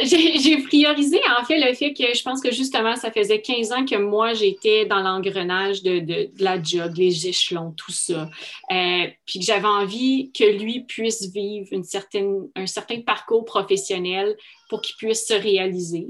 j'ai 0.05 0.59
priorisé 0.63 1.21
en 1.39 1.45
fait 1.45 1.61
le 1.61 1.73
fait 1.75 1.95
que 1.95 2.13
je 2.13 2.23
pense 2.23 2.41
que 2.41 2.51
justement, 2.51 2.97
ça 2.97 3.13
faisait 3.13 3.41
15 3.41 3.73
ans 3.73 3.85
que 3.85 3.97
moi, 3.97 4.35
j'étais 4.35 4.85
dans 4.85 5.01
l'engrenage 5.01 5.83
de, 5.83 6.01
de, 6.01 6.31
la 6.39 6.61
job, 6.61 6.93
les 6.97 7.29
échelons, 7.29 7.73
tout 7.73 7.93
ça. 7.93 8.29
Euh, 8.73 9.07
puis 9.27 9.39
que 9.39 9.45
j'avais 9.45 9.69
envie 9.69 10.33
que 10.33 10.45
lui 10.45 10.81
puisse 10.81 11.31
vivre 11.31 11.69
une 11.71 11.85
certaine, 11.85 12.49
un 12.57 12.67
certain 12.67 13.01
parcours 13.01 13.45
professionnel 13.45 14.37
pour 14.69 14.81
qu'il 14.81 14.97
puisse 14.97 15.27
se 15.27 15.35
réaliser. 15.35 16.09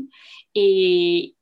Et 0.54 1.34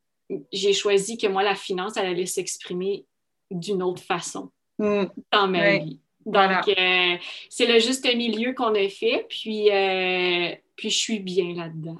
j'ai 0.52 0.72
choisi 0.72 1.18
que 1.18 1.26
moi, 1.28 1.42
la 1.42 1.54
finance, 1.54 1.96
elle 1.96 2.06
allait 2.06 2.26
s'exprimer 2.26 3.04
d'une 3.50 3.82
autre 3.82 4.02
façon 4.02 4.50
mm. 4.78 5.04
dans 5.30 5.46
ma 5.46 5.78
vie. 5.78 6.00
Donc, 6.26 6.68
euh, 6.68 7.16
c'est 7.48 7.66
le 7.66 7.78
juste 7.78 8.04
milieu 8.14 8.52
qu'on 8.54 8.74
a 8.74 8.88
fait, 8.88 9.26
puis, 9.28 9.70
euh, 9.70 10.54
puis 10.76 10.90
je 10.90 10.98
suis 10.98 11.20
bien 11.20 11.54
là-dedans. 11.54 11.98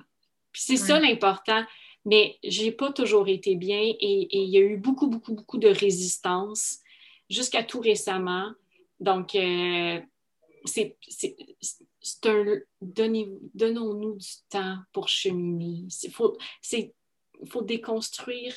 Puis 0.53 0.63
c'est 0.67 0.77
ça 0.77 1.01
l'important, 1.01 1.65
mais 2.05 2.37
j'ai 2.43 2.73
pas 2.73 2.93
toujours 2.93 3.29
été 3.29 3.57
bien 3.57 3.81
et, 3.81 4.29
il 4.31 4.51
y 4.51 4.59
a 4.59 4.61
eu 4.61 4.77
beaucoup, 4.77 5.07
beaucoup, 5.07 5.35
beaucoup 5.35 5.59
de 5.59 5.69
résistance 5.69 6.79
jusqu'à 7.31 7.63
tout 7.63 7.81
récemment. 7.81 8.51
Donc, 9.01 9.35
euh, 9.35 10.01
c'est 10.65 10.97
un 12.27 12.59
donnons-nous 12.81 14.17
du 14.17 14.29
temps 14.51 14.77
pour 14.93 15.09
cheminer. 15.09 15.87
Il 16.03 16.11
faut, 16.11 16.37
faut 17.47 17.63
déconstruire 17.63 18.55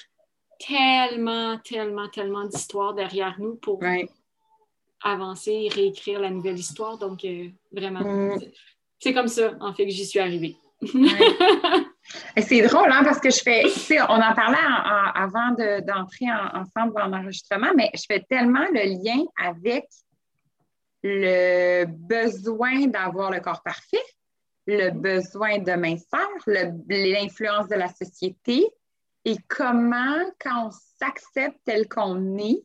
tellement, 0.59 1.57
tellement, 1.59 2.09
tellement 2.09 2.45
d'histoires 2.45 2.93
derrière 2.93 3.39
nous 3.39 3.55
pour 3.55 3.79
avancer 5.05 5.51
et 5.51 5.69
réécrire 5.69 6.19
la 6.19 6.29
nouvelle 6.29 6.57
histoire. 6.57 6.97
Donc, 6.97 7.23
euh, 7.23 7.47
vraiment, 7.71 8.01
mm. 8.01 8.39
c'est 8.99 9.13
comme 9.13 9.27
ça, 9.27 9.53
en 9.61 9.73
fait, 9.73 9.85
que 9.85 9.91
j'y 9.91 10.05
suis 10.05 10.19
arrivée. 10.19 10.57
C'est 12.37 12.61
drôle, 12.61 12.91
hein, 12.91 13.03
parce 13.03 13.19
que 13.19 13.31
je 13.31 13.39
fais, 13.41 13.63
on 14.01 14.21
en 14.21 14.35
parlait 14.35 14.57
avant 15.15 15.51
d'entrer 15.51 16.27
ensemble 16.53 17.01
en 17.01 17.13
enregistrement, 17.13 17.71
mais 17.75 17.89
je 17.95 18.03
fais 18.07 18.23
tellement 18.29 18.65
le 18.71 19.03
lien 19.03 19.23
avec 19.41 19.85
le 21.01 21.85
besoin 21.85 22.87
d'avoir 22.87 23.31
le 23.31 23.39
corps 23.39 23.63
parfait, 23.63 24.03
le 24.67 24.89
besoin 24.91 25.59
de 25.59 25.71
minceur, 25.71 26.29
l'influence 26.47 27.67
de 27.67 27.75
la 27.75 27.87
société 27.87 28.67
et 29.23 29.37
comment, 29.47 30.19
quand 30.39 30.67
on 30.67 30.71
s'accepte 30.99 31.57
tel 31.65 31.87
qu'on 31.87 32.37
est, 32.37 32.63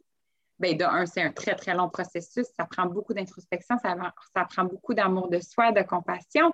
bien, 0.60 0.74
de 0.74 0.84
un, 0.84 1.06
c'est 1.06 1.22
un 1.22 1.32
très, 1.32 1.54
très 1.54 1.74
long 1.74 1.88
processus. 1.88 2.46
Ça 2.56 2.64
prend 2.64 2.86
beaucoup 2.86 3.14
d'introspection, 3.14 3.76
ça, 3.78 3.96
prend 4.44 4.64
beaucoup 4.64 4.94
d'amour 4.94 5.28
de 5.28 5.40
soi, 5.40 5.72
de 5.72 5.82
compassion. 5.82 6.52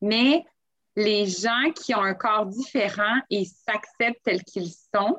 Mais 0.00 0.44
les 0.94 1.26
gens 1.26 1.72
qui 1.74 1.94
ont 1.94 2.02
un 2.02 2.14
corps 2.14 2.46
différent 2.46 3.20
et 3.30 3.44
s'acceptent 3.44 4.22
tels 4.22 4.44
qu'ils 4.44 4.72
sont, 4.94 5.18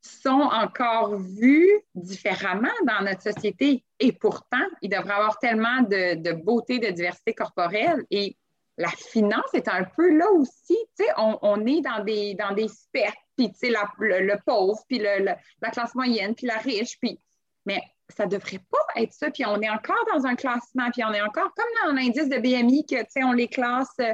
sont 0.00 0.30
encore 0.30 1.16
vus 1.16 1.80
différemment 1.94 2.68
dans 2.86 3.04
notre 3.04 3.22
société. 3.22 3.84
Et 3.98 4.12
pourtant, 4.12 4.64
il 4.82 4.90
devrait 4.90 5.14
avoir 5.14 5.38
tellement 5.38 5.82
de, 5.82 6.14
de 6.14 6.32
beauté, 6.32 6.78
de 6.78 6.90
diversité 6.90 7.34
corporelle. 7.34 8.04
Et 8.10 8.36
la 8.78 8.88
finance 8.88 9.54
est 9.54 9.68
un 9.68 9.84
peu 9.84 10.16
là 10.16 10.30
aussi. 10.32 10.76
On, 11.16 11.38
on 11.42 11.66
est 11.66 11.80
dans 11.80 12.04
des, 12.04 12.34
dans 12.34 12.52
des 12.52 12.68
spectres, 12.68 13.16
puis 13.36 13.50
le, 13.62 14.20
le, 14.20 14.36
pauvre, 14.44 14.78
puis 14.88 14.98
le, 14.98 15.24
la 15.24 15.70
classe 15.70 15.94
moyenne, 15.94 16.34
puis 16.34 16.46
la 16.46 16.58
riche, 16.58 16.98
puis. 17.00 17.20
Mais 17.64 17.80
ça 18.08 18.26
ne 18.26 18.30
devrait 18.30 18.60
pas 18.70 19.00
être 19.00 19.12
ça. 19.12 19.30
Puis 19.30 19.44
on 19.44 19.60
est 19.60 19.68
encore 19.68 20.04
dans 20.12 20.24
un 20.26 20.36
classement, 20.36 20.90
puis 20.92 21.02
on 21.04 21.12
est 21.12 21.22
encore 21.22 21.52
comme 21.54 21.66
dans 21.84 21.92
l'indice 21.92 22.28
de 22.28 22.38
BMI, 22.38 22.86
que 22.86 23.24
on 23.24 23.32
les 23.32 23.48
classe 23.48 23.94
euh, 24.00 24.12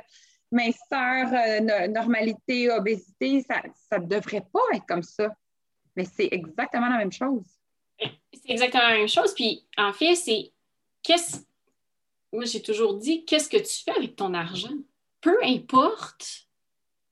minceur, 0.51 1.29
normalité, 1.89 2.71
obésité. 2.71 3.45
Ça 3.91 3.99
ne 3.99 4.07
devrait 4.07 4.45
pas 4.53 4.61
être 4.75 4.87
comme 4.87 5.03
ça. 5.03 5.35
Mais 5.97 6.05
c'est 6.05 6.29
exactement 6.31 6.89
la 6.89 6.99
même 6.99 7.13
chose. 7.13 7.45
C'est 7.99 8.53
exactement 8.53 8.89
la 8.89 8.97
même 8.97 9.09
chose. 9.09 9.35
Puis 9.35 9.67
en 9.77 9.93
fait, 9.93 10.15
c'est 10.15 10.53
qu'est-ce 11.03 11.39
moi, 12.33 12.45
j'ai 12.45 12.63
toujours 12.63 12.95
dit, 12.95 13.25
qu'est-ce 13.25 13.49
que 13.49 13.59
tu 13.59 13.85
fais 13.85 13.97
avec 13.97 14.17
ton 14.17 14.35
argent? 14.35 14.75
Peu 15.21 15.37
importe 15.45 16.49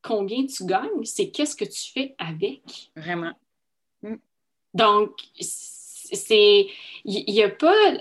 combien 0.03 0.47
tu 0.47 0.65
gagnes, 0.65 1.05
c'est 1.05 1.31
qu'est-ce 1.31 1.55
que 1.55 1.65
tu 1.65 1.93
fais 1.93 2.15
avec. 2.19 2.91
Vraiment. 2.97 3.33
Mm. 4.03 4.17
Donc, 4.75 5.21
c'est. 5.39 6.67
Il 7.05 7.31
y, 7.31 7.43
a 7.43 7.49
pas. 7.49 7.93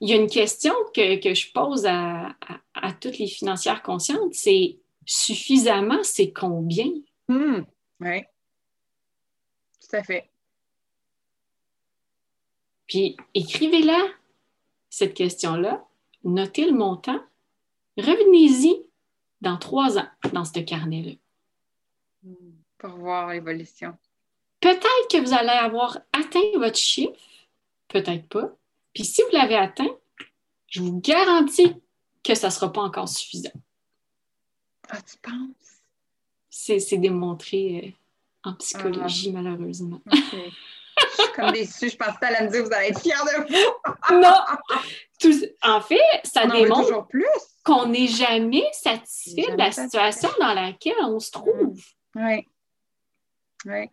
il 0.00 0.08
y 0.08 0.12
a 0.12 0.16
une 0.16 0.28
question 0.28 0.74
que, 0.94 1.34
je 1.34 1.52
pose 1.52 1.86
à, 1.86 2.36
toutes 3.00 3.18
les 3.18 3.26
financières 3.26 3.82
conscientes 3.82 4.34
c'est 4.34 4.76
suffisamment, 5.06 6.02
c'est 6.02 6.32
combien? 6.32 6.90
Mm. 7.28 7.62
Oui. 8.00 8.22
Tout 9.80 9.96
à 9.96 10.02
fait. 10.02 10.28
Puis 12.86 13.16
écrivez-la, 13.34 14.00
cette 14.88 15.14
question-là, 15.14 15.86
notez 16.24 16.66
le 16.66 16.76
montant, 16.76 17.20
revenez-y 17.96 18.82
dans 19.40 19.56
trois 19.56 19.98
ans 19.98 20.08
dans 20.32 20.44
ce 20.44 20.60
carnet-là. 20.60 21.12
Pour 22.78 22.90
voir 22.96 23.28
l'évolution. 23.28 23.96
Peut-être 24.60 25.08
que 25.10 25.20
vous 25.20 25.32
allez 25.32 25.48
avoir 25.48 25.98
atteint 26.12 26.40
votre 26.56 26.76
chiffre, 26.76 27.18
peut-être 27.88 28.28
pas. 28.28 28.50
Puis 28.94 29.04
si 29.04 29.22
vous 29.22 29.36
l'avez 29.36 29.56
atteint, 29.56 29.96
je 30.68 30.82
vous 30.82 31.00
garantis 31.00 31.74
que 32.22 32.34
ça 32.34 32.48
ne 32.48 32.52
sera 32.52 32.72
pas 32.72 32.82
encore 32.82 33.08
suffisant. 33.08 33.50
Ah, 34.88 35.00
tu 35.02 35.16
penses? 35.18 35.60
C'est 36.48 36.98
démontré 36.98 37.94
euh, 38.44 38.50
en 38.50 38.54
psychologie, 38.54 39.32
ah. 39.34 39.40
malheureusement. 39.40 40.00
Je 40.12 41.22
suis 41.22 41.32
comme 41.34 41.52
déçue. 41.52 41.90
Je 41.90 41.96
pensais 41.96 42.24
à 42.24 42.44
me 42.44 42.50
dire 42.50 42.64
vous 42.64 42.72
allez 42.72 42.88
être 42.88 43.00
fiers 43.00 43.12
de 43.12 43.42
vous. 43.48 44.20
non. 44.20 44.82
en 45.62 45.80
fait, 45.80 46.20
ça 46.24 46.46
démontre 46.46 47.06
qu'on 47.64 47.86
n'est 47.86 48.06
jamais 48.06 48.68
satisfait 48.72 49.52
de 49.52 49.56
la 49.56 49.72
situation 49.72 50.30
dans 50.40 50.54
laquelle 50.54 50.94
on 51.02 51.18
se 51.18 51.30
trouve. 51.30 51.80
Oui. 52.14 52.46
Oui. 53.66 53.90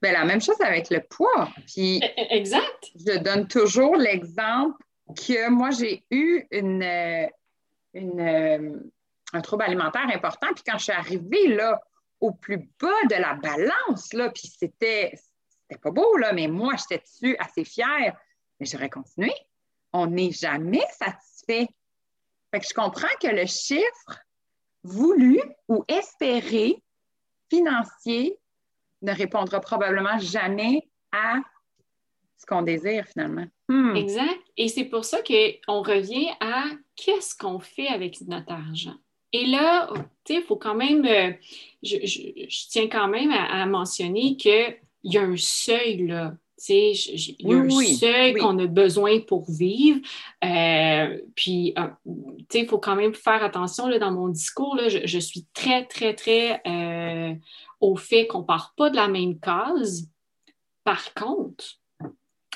Ben, 0.00 0.12
la 0.12 0.24
même 0.24 0.40
chose 0.40 0.60
avec 0.60 0.90
le 0.90 1.00
poids. 1.00 1.48
Puis, 1.66 1.98
e, 1.98 2.06
e, 2.06 2.36
exact. 2.36 2.90
Je 2.94 3.18
donne 3.18 3.46
toujours 3.46 3.96
l'exemple 3.96 4.76
que 5.14 5.48
moi, 5.50 5.70
j'ai 5.70 6.04
eu 6.10 6.46
une, 6.50 6.82
une, 7.94 8.90
un 9.32 9.40
trouble 9.40 9.64
alimentaire 9.64 10.08
important. 10.12 10.48
Puis 10.54 10.64
quand 10.66 10.78
je 10.78 10.84
suis 10.84 10.92
arrivée 10.92 11.48
là, 11.48 11.80
au 12.20 12.32
plus 12.32 12.68
bas 12.80 13.02
de 13.08 13.14
la 13.14 13.34
balance, 13.34 14.12
là, 14.12 14.30
puis 14.30 14.48
c'était, 14.48 15.12
c'était 15.62 15.80
pas 15.80 15.90
beau, 15.90 16.16
là, 16.16 16.32
mais 16.32 16.48
moi, 16.48 16.74
j'étais 16.76 17.02
dessus 17.02 17.36
assez 17.38 17.64
fière. 17.64 18.16
Mais 18.58 18.66
j'aurais 18.66 18.90
continué. 18.90 19.32
On 19.92 20.06
n'est 20.06 20.32
jamais 20.32 20.84
satisfait. 20.98 21.68
Fait 22.50 22.60
que 22.60 22.66
je 22.66 22.74
comprends 22.74 23.06
que 23.20 23.28
le 23.28 23.46
chiffre 23.46 24.20
voulu 24.82 25.40
ou 25.68 25.84
espéré 25.88 26.82
financier 27.50 28.38
ne 29.02 29.12
répondra 29.12 29.60
probablement 29.60 30.18
jamais 30.18 30.88
à 31.12 31.36
ce 32.36 32.46
qu'on 32.46 32.62
désire 32.62 33.06
finalement. 33.06 33.46
Hmm. 33.68 33.96
Exact. 33.96 34.40
Et 34.56 34.68
c'est 34.68 34.84
pour 34.84 35.04
ça 35.04 35.18
qu'on 35.22 35.82
revient 35.82 36.28
à 36.40 36.64
qu'est-ce 36.96 37.36
qu'on 37.36 37.58
fait 37.58 37.88
avec 37.88 38.20
notre 38.22 38.52
argent? 38.52 38.96
Et 39.32 39.46
là, 39.46 39.90
tu 40.24 40.34
sais, 40.34 40.40
il 40.40 40.42
faut 40.42 40.56
quand 40.56 40.74
même, 40.74 41.04
euh, 41.04 41.32
je, 41.82 42.68
tiens 42.70 42.88
quand 42.88 43.08
même 43.08 43.30
à 43.30 43.66
mentionner 43.66 44.36
que 44.36 44.74
il 45.04 45.14
y 45.14 45.18
a 45.18 45.22
un 45.22 45.36
seuil, 45.36 46.06
là. 46.06 46.34
Il 46.68 47.36
y 47.38 47.52
a 47.52 47.56
un 47.56 47.70
seuil 47.70 48.34
qu'on 48.34 48.58
a 48.58 48.66
besoin 48.66 49.20
pour 49.20 49.50
vivre. 49.50 50.00
Euh, 50.44 51.18
puis, 51.34 51.72
euh, 51.78 51.88
il 52.52 52.66
faut 52.66 52.78
quand 52.78 52.96
même 52.96 53.14
faire 53.14 53.42
attention 53.42 53.86
là, 53.86 53.98
dans 53.98 54.10
mon 54.10 54.28
discours. 54.28 54.74
Là, 54.76 54.88
je, 54.88 55.18
suis 55.18 55.46
très, 55.54 55.86
très, 55.86 56.14
très 56.14 56.60
euh, 56.66 57.34
au 57.80 57.96
fait 57.96 58.26
qu'on 58.26 58.40
ne 58.40 58.44
part 58.44 58.74
pas 58.76 58.90
de 58.90 58.96
la 58.96 59.08
même 59.08 59.38
case. 59.38 60.08
Par 60.84 61.14
contre, 61.14 61.64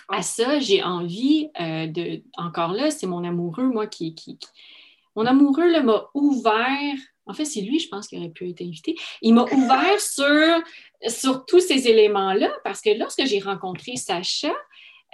à 0.08 0.22
ça, 0.22 0.58
j'ai 0.58 0.82
envie 0.82 1.48
de. 1.58 2.22
Encore 2.36 2.72
là, 2.72 2.90
c'est 2.90 3.06
mon 3.06 3.24
amoureux, 3.24 3.68
moi, 3.68 3.86
qui. 3.86 4.14
qui, 4.14 4.36
qui 4.36 4.48
mon 5.14 5.26
amoureux 5.26 5.82
m'a 5.82 6.06
ouvert 6.14 6.96
en 7.26 7.34
fait, 7.34 7.44
c'est 7.44 7.60
lui, 7.60 7.78
je 7.78 7.88
pense, 7.88 8.08
qui 8.08 8.16
aurait 8.18 8.30
pu 8.30 8.48
être 8.48 8.62
invité. 8.62 8.96
Il 9.20 9.34
m'a 9.34 9.44
ouvert 9.44 10.00
sur, 10.00 10.60
sur 11.08 11.44
tous 11.46 11.60
ces 11.60 11.88
éléments-là 11.88 12.52
parce 12.64 12.80
que 12.80 12.90
lorsque 12.98 13.24
j'ai 13.24 13.38
rencontré 13.38 13.96
Sacha, 13.96 14.52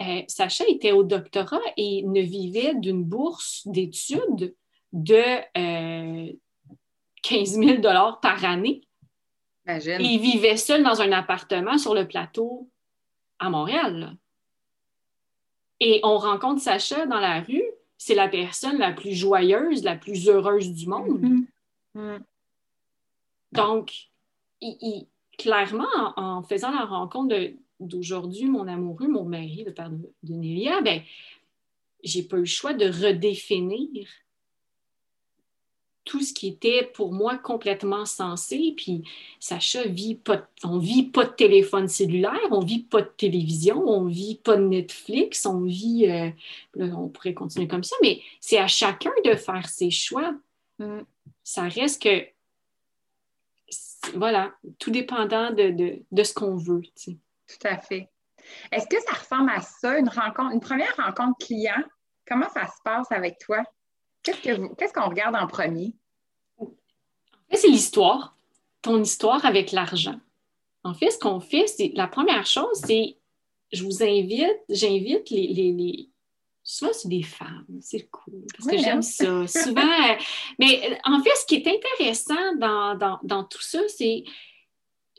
euh, 0.00 0.22
Sacha 0.28 0.64
était 0.68 0.92
au 0.92 1.02
doctorat 1.02 1.60
et 1.76 2.02
ne 2.04 2.20
vivait 2.20 2.74
d'une 2.74 3.04
bourse 3.04 3.62
d'études 3.66 4.54
de 4.92 5.42
15 7.22 7.60
000 7.60 7.82
par 8.22 8.44
année. 8.44 8.80
il 9.66 10.20
vivait 10.20 10.56
seul 10.56 10.82
dans 10.82 11.02
un 11.02 11.12
appartement 11.12 11.76
sur 11.76 11.94
le 11.94 12.06
plateau 12.06 12.70
à 13.38 13.50
Montréal. 13.50 14.16
Et 15.80 16.00
on 16.02 16.16
rencontre 16.16 16.62
Sacha 16.62 17.06
dans 17.06 17.20
la 17.20 17.40
rue. 17.40 17.64
C'est 17.98 18.14
la 18.14 18.28
personne 18.28 18.78
la 18.78 18.92
plus 18.92 19.14
joyeuse, 19.14 19.82
la 19.82 19.96
plus 19.96 20.28
heureuse 20.28 20.72
du 20.72 20.86
monde. 20.86 21.20
Mm-hmm. 21.20 21.46
Mm. 21.98 22.22
Donc, 23.52 23.92
clairement, 25.36 26.12
en, 26.16 26.42
faisant 26.42 26.70
la 26.70 26.84
rencontre 26.84 27.34
d'aujourd'hui, 27.80 28.46
mon 28.46 28.68
amoureux, 28.68 29.08
mon 29.08 29.24
mari, 29.24 29.64
le 29.64 29.74
père 29.74 29.90
de, 29.90 29.98
de 30.22 30.32
Nélia, 30.34 30.80
ben, 30.82 31.02
j'ai 32.04 32.22
pas 32.22 32.36
eu 32.36 32.40
le 32.40 32.46
choix 32.46 32.74
de 32.74 32.86
redéfinir 32.86 34.06
tout 36.04 36.22
ce 36.22 36.32
qui 36.32 36.48
était 36.48 36.90
pour 36.94 37.12
moi 37.12 37.36
complètement 37.36 38.06
sensé. 38.06 38.72
Puis 38.76 39.02
Sacha 39.40 39.84
vit 39.84 40.14
pas, 40.14 40.48
on 40.64 40.78
vit 40.78 41.02
pas 41.04 41.26
de 41.26 41.32
téléphone 41.32 41.86
cellulaire, 41.86 42.48
on 42.50 42.60
vit 42.60 42.82
pas 42.82 43.02
de 43.02 43.12
télévision, 43.16 43.86
on 43.86 44.06
vit 44.06 44.36
pas 44.36 44.56
de 44.56 44.62
Netflix, 44.62 45.44
on 45.44 45.60
vit, 45.60 46.06
euh, 46.06 46.30
on 46.78 47.08
pourrait 47.08 47.34
continuer 47.34 47.68
comme 47.68 47.84
ça, 47.84 47.94
mais 48.02 48.22
c'est 48.40 48.58
à 48.58 48.66
chacun 48.66 49.12
de 49.24 49.34
faire 49.34 49.68
ses 49.68 49.90
choix. 49.90 50.34
Mm. 50.78 51.00
Ça 51.44 51.62
reste 51.62 52.02
que, 52.02 52.26
voilà, 54.14 54.52
tout 54.78 54.90
dépendant 54.90 55.50
de, 55.50 56.02
ce 56.22 56.34
qu'on 56.34 56.56
veut. 56.56 56.82
Tout 57.04 57.66
à 57.66 57.78
fait. 57.78 58.10
Est-ce 58.72 58.86
que 58.86 59.00
ça 59.02 59.14
ressemble 59.14 59.50
à 59.50 59.60
ça, 59.60 59.98
une 59.98 60.08
rencontre, 60.08 60.52
une 60.52 60.60
première 60.60 60.94
rencontre 60.96 61.38
client? 61.38 61.82
Comment 62.26 62.48
ça 62.50 62.66
se 62.66 62.82
passe 62.84 63.10
avec 63.10 63.38
toi? 63.38 63.62
Qu'est-ce 64.22 64.92
qu'on 64.92 65.08
regarde 65.08 65.36
en 65.36 65.46
premier? 65.46 65.94
En 66.58 66.66
fait, 67.50 67.56
c'est 67.56 67.68
l'histoire, 67.68 68.36
ton 68.82 69.02
histoire 69.02 69.44
avec 69.44 69.72
l'argent. 69.72 70.20
En 70.84 70.94
fait, 70.94 71.10
ce 71.10 71.18
qu'on 71.18 71.40
fait, 71.40 71.66
c'est 71.66 71.92
la 71.94 72.06
première 72.06 72.46
chose, 72.46 72.80
c'est 72.86 73.16
je 73.72 73.84
vous 73.84 74.02
invite, 74.02 74.58
j'invite 74.68 75.30
les, 75.30 75.48
les, 75.48 76.08
Souvent, 76.70 76.92
c'est 76.92 77.08
des 77.08 77.22
femmes, 77.22 77.64
c'est 77.80 78.10
cool, 78.10 78.44
parce 78.54 78.70
que 78.70 78.76
j'aime 78.76 78.98
hein? 78.98 79.02
ça. 79.02 79.46
Souvent, 79.46 80.16
mais 80.58 81.00
en 81.04 81.22
fait, 81.22 81.30
ce 81.36 81.46
qui 81.46 81.54
est 81.54 81.66
intéressant 81.66 82.56
dans, 82.56 83.18
dans 83.22 83.44
tout 83.44 83.62
ça, 83.62 83.78
c'est 83.88 84.22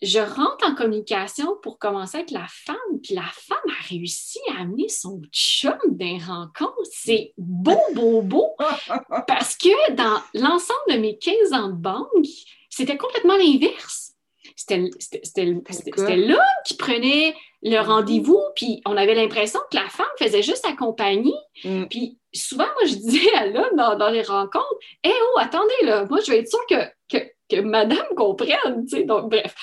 je 0.04 0.20
rentre 0.20 0.64
en 0.64 0.76
communication 0.76 1.58
pour 1.64 1.80
commencer 1.80 2.18
avec 2.18 2.30
la 2.30 2.46
femme, 2.48 3.00
puis 3.02 3.16
la 3.16 3.26
femme 3.34 3.58
a 3.68 3.88
réussi 3.88 4.38
à 4.52 4.62
amener 4.62 4.90
son 4.90 5.24
chum 5.32 5.76
d'un 5.86 6.20
rencontre. 6.20 6.76
C'est 6.92 7.34
beau, 7.36 7.80
beau, 7.96 8.22
beau, 8.22 8.56
parce 9.28 9.58
que 9.58 9.94
dans 9.94 10.22
l'ensemble 10.36 10.92
de 10.92 10.98
mes 10.98 11.18
15 11.18 11.54
ans 11.54 11.70
de 11.70 11.74
banque, 11.74 12.28
c'était 12.70 12.98
complètement 12.98 13.38
l'inverse. 13.38 14.14
C'était 14.56 16.16
l'homme 16.16 16.40
qui 16.64 16.76
prenait 16.76 17.34
le 17.62 17.72
mm-hmm. 17.72 17.82
rendez-vous, 17.82 18.42
puis 18.56 18.82
on 18.86 18.96
avait 18.96 19.16
l'impression 19.16 19.60
que 19.72 19.78
la 19.78 19.88
femme 19.90 20.08
faisait 20.18 20.42
juste 20.42 20.66
accompagner. 20.66 21.34
Mm. 21.64 21.86
Puis 21.86 22.18
souvent, 22.34 22.66
moi, 22.66 22.86
je 22.86 22.96
disais 22.96 23.34
à 23.36 23.48
l'homme 23.48 23.98
dans, 23.98 24.10
les 24.10 24.22
rencontres, 24.22 24.66
«Eh 25.04 25.12
oh, 25.12 25.40
attendez, 25.40 25.86
là, 25.86 26.06
moi, 26.10 26.20
je 26.26 26.32
vais 26.32 26.40
être 26.40 26.50
sûre 26.50 26.66
que, 26.70 26.86
que, 27.10 27.24
que 27.50 27.62
madame 27.62 28.08
comprenne.» 28.16 28.86
Donc, 29.06 29.30
bref. 29.30 29.54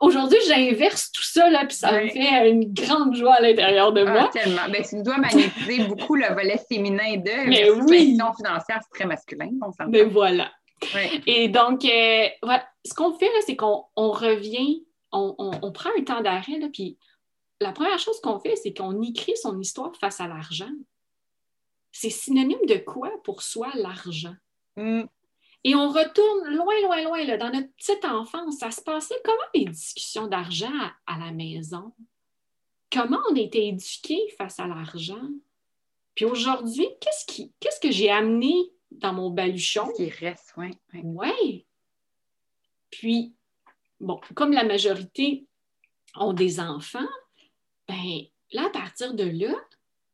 Aujourd'hui, 0.00 0.38
j'inverse 0.46 1.10
tout 1.10 1.24
ça, 1.24 1.50
là, 1.50 1.64
puis 1.66 1.76
ça 1.76 1.90
me 2.00 2.08
fait 2.08 2.48
une 2.48 2.72
grande 2.72 3.16
joie 3.16 3.34
à 3.34 3.40
l'intérieur 3.40 3.92
de 3.92 4.04
ah, 4.06 4.12
moi. 4.12 4.30
tellement. 4.32 4.68
Ben, 4.70 4.84
tu 4.88 5.02
dois 5.02 5.18
magnétiser 5.18 5.84
beaucoup 5.88 6.14
le 6.14 6.32
volet 6.32 6.60
féminin 6.68 7.16
de 7.16 7.48
Mais 7.48 7.68
oui. 7.68 8.16
financière, 8.36 8.78
c'est 8.80 8.96
très 8.96 9.06
masculin. 9.06 9.50
On 9.60 9.70
Mais 9.88 10.04
ben, 10.04 10.08
voilà. 10.08 10.52
Et 11.26 11.48
donc, 11.48 11.84
euh, 11.84 12.28
ce 12.84 12.94
qu'on 12.94 13.12
fait, 13.14 13.28
c'est 13.44 13.56
qu'on 13.56 13.86
revient, 13.96 14.84
on, 15.10 15.72
prend 15.72 15.90
un 15.98 16.04
temps 16.04 16.20
d'arrêt, 16.20 16.60
puis 16.72 16.96
la 17.60 17.72
première 17.72 17.98
chose 17.98 18.20
qu'on 18.20 18.38
fait, 18.38 18.56
c'est 18.56 18.74
qu'on 18.74 19.02
écrit 19.02 19.36
son 19.36 19.58
histoire 19.60 19.94
face 19.96 20.20
à 20.20 20.28
l'argent. 20.28 20.70
C'est 21.90 22.10
synonyme 22.10 22.66
de 22.66 22.76
quoi 22.76 23.10
pour 23.24 23.42
soi, 23.42 23.70
l'argent? 23.74 24.36
Mm. 24.76 25.04
Et 25.64 25.74
on 25.74 25.88
retourne 25.88 26.54
loin, 26.54 26.80
loin, 26.82 27.02
loin, 27.02 27.24
là, 27.24 27.36
dans 27.36 27.50
notre 27.50 27.72
petite 27.74 28.04
enfance. 28.04 28.58
Ça 28.58 28.70
se 28.70 28.80
passait 28.80 29.20
comment 29.24 29.36
les 29.54 29.64
discussions 29.64 30.28
d'argent 30.28 30.72
à, 31.06 31.18
la 31.18 31.32
maison? 31.32 31.92
Comment 32.92 33.18
on 33.30 33.34
était 33.34 33.66
éduqués 33.66 34.22
face 34.38 34.60
à 34.60 34.68
l'argent? 34.68 35.28
Puis 36.14 36.24
aujourd'hui, 36.24 36.86
qu'est-ce, 37.00 37.26
qui, 37.26 37.52
qu'est-ce 37.58 37.80
que 37.80 37.90
j'ai 37.90 38.10
amené 38.10 38.54
dans 38.90 39.12
mon 39.12 39.30
baluchon? 39.30 39.92
Qui 39.96 40.08
reste, 40.08 40.54
oui. 40.56 40.78
Oui. 40.94 41.00
Ouais. 41.02 41.66
Puis, 42.90 43.34
bon, 44.00 44.20
comme 44.34 44.52
la 44.52 44.64
majorité 44.64 45.46
ont 46.14 46.32
des 46.32 46.60
enfants, 46.60 47.08
ben 47.88 48.22
là, 48.52 48.66
à 48.66 48.70
partir 48.70 49.14
de 49.14 49.24
là, 49.24 49.54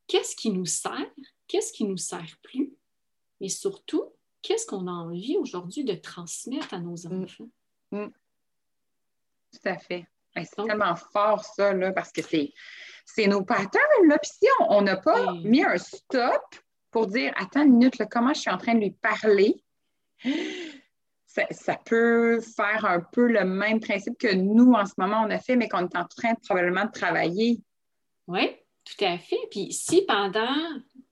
qu'est-ce 0.06 0.36
qui 0.36 0.50
nous 0.50 0.66
sert? 0.66 1.10
Qu'est-ce 1.48 1.72
qui 1.72 1.84
nous 1.84 1.96
sert 1.96 2.38
plus? 2.42 2.72
Mais 3.40 3.48
surtout, 3.48 4.12
qu'est-ce 4.42 4.66
qu'on 4.66 4.86
a 4.86 4.92
envie 4.92 5.36
aujourd'hui 5.36 5.84
de 5.84 5.94
transmettre 5.94 6.72
à 6.72 6.78
nos 6.78 6.96
mm. 6.96 7.22
enfants? 7.22 7.48
Mm. 7.90 8.06
Tout 9.52 9.68
à 9.68 9.78
fait. 9.78 10.06
c'est 10.34 10.56
tellement 10.56 10.96
fort, 10.96 11.44
ça, 11.44 11.72
là, 11.74 11.92
parce 11.92 12.10
que 12.10 12.22
c'est 12.22 13.26
nos 13.26 13.42
patterns. 13.42 14.08
Là. 14.08 14.18
Puis 14.18 14.32
si 14.40 14.48
on 14.68 14.82
n'a 14.82 14.96
pas 14.96 15.32
mis 15.34 15.62
un 15.62 15.78
stop 15.78 16.42
pour 16.90 17.06
dire 17.06 17.32
Attends 17.36 17.62
une 17.62 17.72
minute, 17.72 18.02
comment 18.10 18.34
je 18.34 18.40
suis 18.40 18.50
en 18.50 18.58
train 18.58 18.74
de 18.74 18.80
lui 18.80 18.90
parler, 18.90 19.62
ça, 21.50 21.78
peut 21.84 22.40
faire 22.40 22.84
un 22.84 23.00
peu 23.00 23.26
le 23.26 23.44
même 23.44 23.80
principe 23.80 24.18
que 24.18 24.34
nous, 24.34 24.72
en 24.72 24.86
ce 24.86 24.92
moment, 24.98 25.24
on 25.26 25.30
a 25.30 25.38
fait, 25.38 25.56
mais 25.56 25.68
qu'on 25.68 25.86
est 25.86 25.96
en 25.96 26.04
train 26.04 26.34
probablement 26.46 26.84
de 26.84 26.92
travailler. 26.92 27.60
Oui, 28.26 28.50
tout 28.84 29.04
à 29.04 29.18
fait. 29.18 29.38
Puis 29.50 29.72
si 29.72 30.02
pendant 30.02 30.54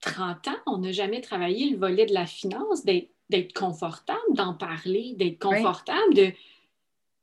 30 0.00 0.48
ans, 0.48 0.58
on 0.66 0.78
n'a 0.78 0.92
jamais 0.92 1.20
travaillé 1.20 1.70
le 1.70 1.78
volet 1.78 2.06
de 2.06 2.14
la 2.14 2.26
finance, 2.26 2.84
d'être 2.84 3.12
d'être 3.32 3.54
confortable 3.54 4.20
d'en 4.34 4.54
parler, 4.54 5.14
d'être 5.16 5.38
confortable 5.38 6.14
de, 6.14 6.32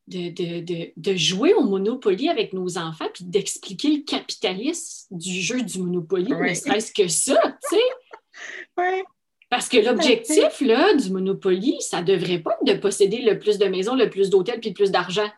de, 0.09 1.15
jouer 1.15 1.53
au 1.53 1.63
Monopoly 1.63 2.29
avec 2.29 2.51
nos 2.51 2.77
enfants, 2.77 3.07
puis 3.13 3.23
d'expliquer 3.25 3.97
le 3.97 4.03
capitalisme 4.03 5.07
du 5.11 5.39
jeu 5.39 5.61
du 5.61 5.79
Monopoly, 5.79 6.33
ne 6.33 6.53
serait-ce 6.53 6.91
que 6.91 7.07
ça, 7.07 7.39
tu 7.69 7.77
sais. 7.77 9.03
Parce 9.49 9.67
que 9.67 9.77
l'objectif 9.77 10.61
là, 10.61 10.93
du 10.93 11.09
Monopoly, 11.09 11.77
ça 11.81 12.01
ne 12.01 12.05
devrait 12.05 12.39
pas 12.39 12.51
être 12.61 12.75
de 12.75 12.79
posséder 12.79 13.21
le 13.21 13.39
plus 13.39 13.57
de 13.57 13.65
maisons, 13.65 13.95
le 13.95 14.09
plus 14.09 14.29
d'hôtels, 14.29 14.59
puis 14.59 14.69
le 14.69 14.75
plus 14.75 14.91
d'argent. 14.91 15.29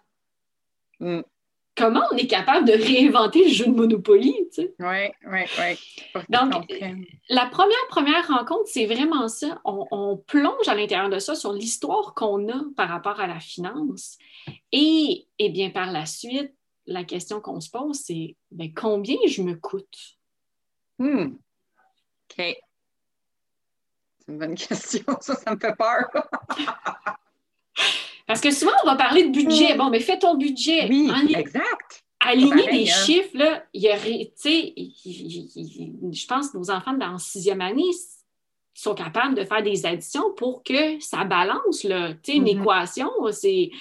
Mm 1.00 1.22
comment 1.76 2.02
on 2.12 2.18
est 2.18 2.28
capable 2.28 2.68
de 2.68 2.74
réinventer 2.74 3.46
le 3.46 3.50
jeu 3.50 3.66
de 3.66 3.72
Monopoly, 3.72 4.34
tu 4.54 4.62
sais? 4.64 4.76
Oui, 4.80 5.08
oui, 5.28 5.40
oui. 5.58 6.22
Donc, 6.30 6.54
la 7.30 7.46
première, 7.48 7.88
première 7.90 8.28
rencontre, 8.28 8.68
c'est 8.68 8.86
vraiment 8.86 9.28
ça. 9.28 9.62
On, 9.66 10.18
plonge 10.28 10.68
à 10.68 10.76
l'intérieur 10.76 11.10
de 11.10 11.20
ça 11.20 11.36
sur 11.36 11.54
l'histoire 11.54 12.14
qu'on 12.14 12.50
a 12.50 12.62
par 12.76 12.90
rapport 12.90 13.20
à 13.20 13.28
la 13.28 13.40
finance. 13.40 14.18
Et, 14.72 15.28
et 15.40 15.50
bien, 15.50 15.70
par 15.70 15.92
la 15.92 16.06
suite, 16.06 16.54
la 16.86 17.04
question 17.04 17.42
qu'on 17.42 17.60
se 17.60 17.70
pose, 17.70 17.98
c'est 17.98 18.36
ben, 18.52 18.72
combien 18.74 19.18
je 19.28 19.42
me 19.42 19.56
coûte? 19.56 20.18
Hmm. 21.00 21.36
OK. 22.30 22.58
C'est 24.26 24.32
une 24.32 24.38
bonne 24.38 24.56
question. 24.56 25.04
Ça, 25.22 25.36
ça 25.36 25.54
me 25.54 25.60
fait 25.60 25.76
peur. 25.76 26.10
Parce 28.28 28.40
que 28.40 28.52
souvent, 28.52 28.72
on 28.84 28.88
va 28.88 28.96
parler 28.96 29.24
de 29.28 29.32
budget. 29.32 29.74
Mm. 29.74 29.78
Bon, 29.78 29.90
mais 29.90 30.00
fais 30.00 30.20
ton 30.20 30.36
budget. 30.36 30.88
Oui, 30.90 31.12
exact. 31.36 32.04
Aligner 32.20 32.68
des 32.72 32.90
hein. 32.90 33.06
chiffres, 33.06 33.36
là, 33.36 33.66
il 33.74 33.82
y 33.82 33.90
a, 33.90 33.98
je 33.98 34.28
pense 36.28 36.52
que 36.52 36.58
nos 36.58 36.70
enfants 36.70 36.94
dans 36.94 37.14
la 37.14 37.18
sixième 37.18 37.62
année 37.62 37.90
sont 38.76 38.94
capables 38.94 39.34
de 39.36 39.44
faire 39.44 39.64
des 39.64 39.86
additions 39.86 40.32
pour 40.36 40.64
que 40.64 41.00
ça 41.00 41.24
balance, 41.24 41.84
là. 41.84 42.14
Tu 42.14 42.32
sais, 42.32 42.38
une 42.38 42.46
mm-hmm. 42.46 42.62
équation, 42.62 43.10
c'est... 43.32 43.72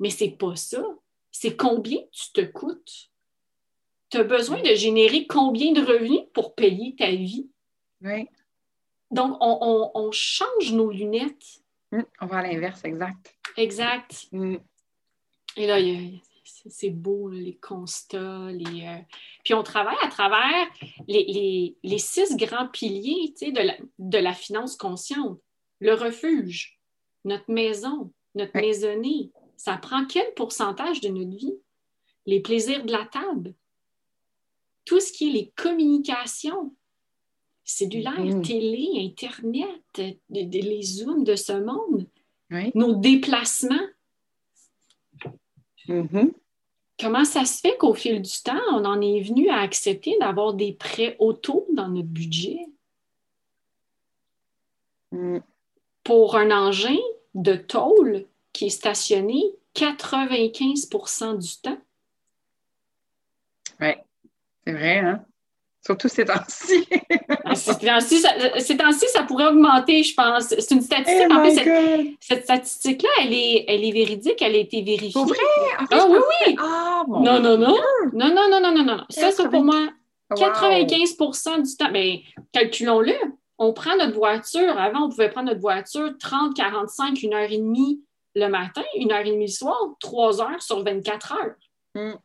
Mais 0.00 0.10
c'est 0.10 0.30
pas 0.30 0.56
ça. 0.56 0.82
C'est 1.30 1.56
combien 1.56 1.98
tu 2.10 2.32
te 2.32 2.40
coûtes. 2.40 3.10
Tu 4.10 4.18
as 4.18 4.24
besoin 4.24 4.62
de 4.62 4.74
générer 4.74 5.26
combien 5.26 5.72
de 5.72 5.80
revenus 5.80 6.22
pour 6.32 6.54
payer 6.54 6.94
ta 6.96 7.10
vie? 7.10 7.48
Oui. 8.02 8.26
Donc, 9.10 9.36
on 9.40 10.10
change 10.12 10.72
nos 10.72 10.90
lunettes. 10.90 11.62
Mm, 11.92 12.02
on 12.20 12.26
va 12.26 12.38
à 12.38 12.42
l'inverse, 12.42 12.84
exact. 12.84 13.34
Exact. 13.56 14.26
Mm. 14.32 14.56
Et 15.56 15.66
là, 15.66 15.78
c'est 16.44 16.90
beau, 16.90 17.28
les 17.28 17.56
constats. 17.56 18.50
Les, 18.52 18.86
euh, 18.86 18.98
Puis 19.44 19.54
on 19.54 19.62
travaille 19.62 19.96
à 20.02 20.08
travers 20.08 20.66
les, 21.08 21.98
six 21.98 22.36
grands 22.36 22.68
piliers 22.68 23.34
de 23.40 23.60
la, 23.60 23.76
de 23.98 24.18
la 24.18 24.34
finance 24.34 24.76
consciente. 24.76 25.40
Le 25.80 25.94
refuge, 25.94 26.78
notre 27.24 27.50
maison, 27.50 28.12
notre 28.34 28.56
maisonnée. 28.58 29.30
Ça 29.56 29.76
prend 29.78 30.04
quel 30.04 30.34
pourcentage 30.34 31.00
de 31.00 31.08
notre 31.08 31.36
vie? 31.36 31.56
Les 32.26 32.40
plaisirs 32.40 32.84
de 32.84 32.92
la 32.92 33.06
table. 33.06 33.54
Tout 34.84 35.00
ce 35.00 35.12
qui 35.12 35.28
est 35.28 35.32
les 35.32 35.52
communications, 35.56 36.74
cellulaire, 37.66 38.18
mm-hmm. 38.18 38.46
télé, 38.46 38.88
Internet, 38.96 40.16
les 40.30 40.82
zooms 40.82 41.24
de 41.24 41.36
ce 41.36 41.52
monde, 41.52 42.06
nos 42.74 42.94
déplacements. 42.94 43.74
Mm-hmm. 45.88 46.32
Comment 46.98 47.26
ça 47.26 47.44
se 47.44 47.60
fait 47.60 47.76
qu'au 47.76 47.92
fil 47.92 48.22
du 48.22 48.42
temps, 48.42 48.62
on 48.72 48.86
en 48.86 49.02
est 49.02 49.20
venu 49.20 49.50
à 49.50 49.58
accepter 49.58 50.16
d'avoir 50.18 50.54
des 50.54 50.72
prêts 50.72 51.16
auto 51.18 51.66
dans 51.74 51.88
notre 51.88 52.08
budget? 52.08 52.60
Mm. 55.12 55.40
Pour 56.02 56.36
un 56.36 56.50
engin, 56.50 56.96
de 57.36 57.54
tôle 57.54 58.24
qui 58.52 58.66
est 58.66 58.70
stationné 58.70 59.54
95% 59.74 61.38
du 61.38 61.56
temps. 61.60 61.78
Oui, 63.80 63.92
c'est 64.64 64.72
vrai, 64.72 64.98
hein? 64.98 65.25
Surtout 65.86 66.08
ces 66.08 66.24
temps-ci. 66.24 66.84
Ces 67.54 68.76
temps-ci, 68.76 69.06
ça, 69.08 69.22
pourrait 69.22 69.46
augmenter, 69.46 70.02
je 70.02 70.14
pense. 70.14 70.48
C'est 70.48 70.72
une 70.72 70.80
statistique. 70.80 71.28
Oh 71.30 71.34
en 71.34 71.44
fait, 71.44 72.16
cette, 72.18 72.42
statistique-là, 72.42 73.08
elle 73.20 73.32
est, 73.32 73.64
elle 73.68 73.84
est 73.84 73.92
véridique, 73.92 74.42
elle 74.42 74.56
a 74.56 74.58
été 74.58 74.82
vérifiée. 74.82 75.12
Pour 75.12 75.26
vrai? 75.26 75.38
ah 75.92 76.06
oui, 76.08 76.18
oui. 76.18 76.56
Ah, 76.58 77.04
non, 77.06 77.40
non, 77.40 77.56
non. 77.56 77.76
Non, 78.12 78.34
non, 78.34 78.50
non, 78.50 78.60
non, 78.60 78.72
non, 78.72 78.84
non. 78.84 79.04
Ça, 79.10 79.30
c'est 79.30 79.48
pour 79.48 79.62
moi. 79.62 79.88
95% 80.32 81.62
du 81.62 81.76
temps. 81.76 81.90
Mais 81.92 82.24
ben, 82.36 82.44
calculons-le. 82.52 83.14
On 83.58 83.72
prend 83.72 83.96
notre 83.96 84.14
voiture. 84.14 84.76
Avant, 84.76 85.04
on 85.04 85.08
pouvait 85.08 85.30
prendre 85.30 85.50
notre 85.50 85.60
voiture 85.60 86.10
30, 86.18 86.56
45, 86.56 87.22
une 87.22 87.34
heure 87.34 87.50
et 87.50 87.58
demie 87.58 88.02
le 88.34 88.48
matin, 88.48 88.82
une 88.96 89.12
heure 89.12 89.24
et 89.24 89.30
demie 89.30 89.46
le 89.46 89.52
soir, 89.52 89.78
trois 90.00 90.42
heures 90.42 90.60
sur 90.60 90.82
24 90.82 91.32
heures. 91.32 91.54
Hmm. 91.94 92.18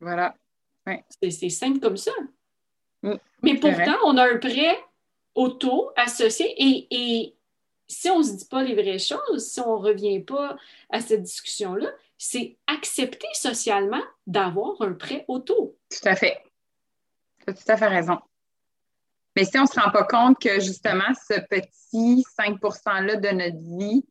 Voilà. 0.00 0.34
C'est 1.30 1.50
simple 1.50 1.80
comme 1.80 1.96
ça. 1.96 2.12
Mais 3.02 3.54
pourtant, 3.58 3.96
on 4.04 4.16
a 4.16 4.32
un 4.32 4.38
prêt 4.38 4.78
auto 5.34 5.90
associé 5.96 6.54
et, 6.90 7.34
si 7.88 8.08
on 8.08 8.18
ne 8.18 8.22
se 8.22 8.32
dit 8.34 8.44
pas 8.44 8.62
les 8.62 8.74
vraies 8.74 9.00
choses, 9.00 9.48
si 9.48 9.58
on 9.60 9.80
ne 9.80 9.84
revient 9.84 10.20
pas 10.20 10.56
à 10.90 11.00
cette 11.00 11.22
discussion-là, 11.22 11.88
c'est 12.16 12.56
accepter 12.68 13.26
socialement 13.32 14.02
d'avoir 14.28 14.80
un 14.82 14.92
prêt 14.92 15.24
auto. 15.26 15.76
Tout 15.90 16.08
à 16.08 16.14
fait. 16.14 16.38
Tu 17.44 17.50
as 17.50 17.54
tout 17.54 17.64
à 17.66 17.76
fait 17.76 17.88
raison. 17.88 18.18
Mais 19.34 19.44
si 19.44 19.58
on 19.58 19.62
ne 19.62 19.66
se 19.66 19.80
rend 19.80 19.90
pas 19.90 20.04
compte 20.04 20.38
que 20.38 20.60
justement 20.60 21.12
ce 21.28 21.40
petit 21.40 22.24
5 22.36 22.60
%-là 22.60 23.16
de 23.16 23.28
notre 23.28 23.58
vie 23.58 24.04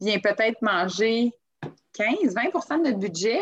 vient 0.00 0.18
peut-être 0.18 0.60
manger 0.60 1.32
15, 1.94 2.34
20% 2.34 2.78
de 2.78 2.88
notre 2.88 2.98
budget, 2.98 3.40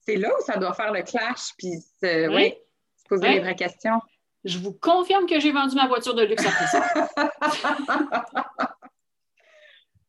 c'est 0.00 0.16
là 0.16 0.28
où 0.28 0.44
ça 0.44 0.56
doit 0.58 0.74
faire 0.74 0.92
le 0.92 1.02
clash, 1.02 1.52
puis 1.56 1.72
se, 2.00 2.52
poser 3.08 3.28
les 3.28 3.40
vraies 3.40 3.56
questions. 3.56 4.00
Je 4.44 4.58
vous 4.58 4.72
confirme 4.72 5.26
que 5.26 5.40
j'ai 5.40 5.52
vendu 5.52 5.74
ma 5.74 5.88
voiture 5.88 6.14
de 6.14 6.22
luxe 6.22 6.44
après 6.46 6.66
ça. 6.66 7.08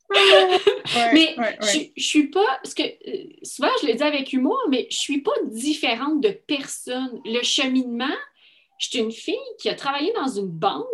mais 1.13 1.35
je, 1.61 1.79
je 1.95 2.03
suis 2.03 2.27
pas, 2.29 2.45
parce 2.63 2.73
que 2.73 2.83
euh, 2.83 3.29
souvent 3.43 3.69
je 3.81 3.87
le 3.87 3.93
dis 3.93 4.03
avec 4.03 4.31
humour, 4.31 4.57
mais 4.69 4.87
je 4.89 4.97
suis 4.97 5.21
pas 5.21 5.33
différente 5.45 6.21
de 6.21 6.29
personne. 6.29 7.21
Le 7.25 7.43
cheminement, 7.43 8.05
je 8.79 8.89
suis 8.89 8.99
une 8.99 9.11
fille 9.11 9.35
qui 9.59 9.69
a 9.69 9.75
travaillé 9.75 10.13
dans 10.13 10.27
une 10.27 10.47
banque, 10.47 10.85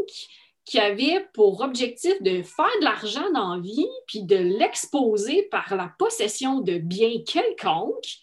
qui 0.65 0.79
avait 0.79 1.27
pour 1.33 1.61
objectif 1.61 2.21
de 2.21 2.41
faire 2.41 2.79
de 2.79 2.85
l'argent 2.85 3.29
dans 3.31 3.55
la 3.55 3.61
vie, 3.61 3.89
puis 4.07 4.23
de 4.23 4.37
l'exposer 4.37 5.43
par 5.43 5.75
la 5.75 5.93
possession 5.99 6.61
de 6.61 6.77
biens 6.77 7.21
quelconques, 7.25 8.19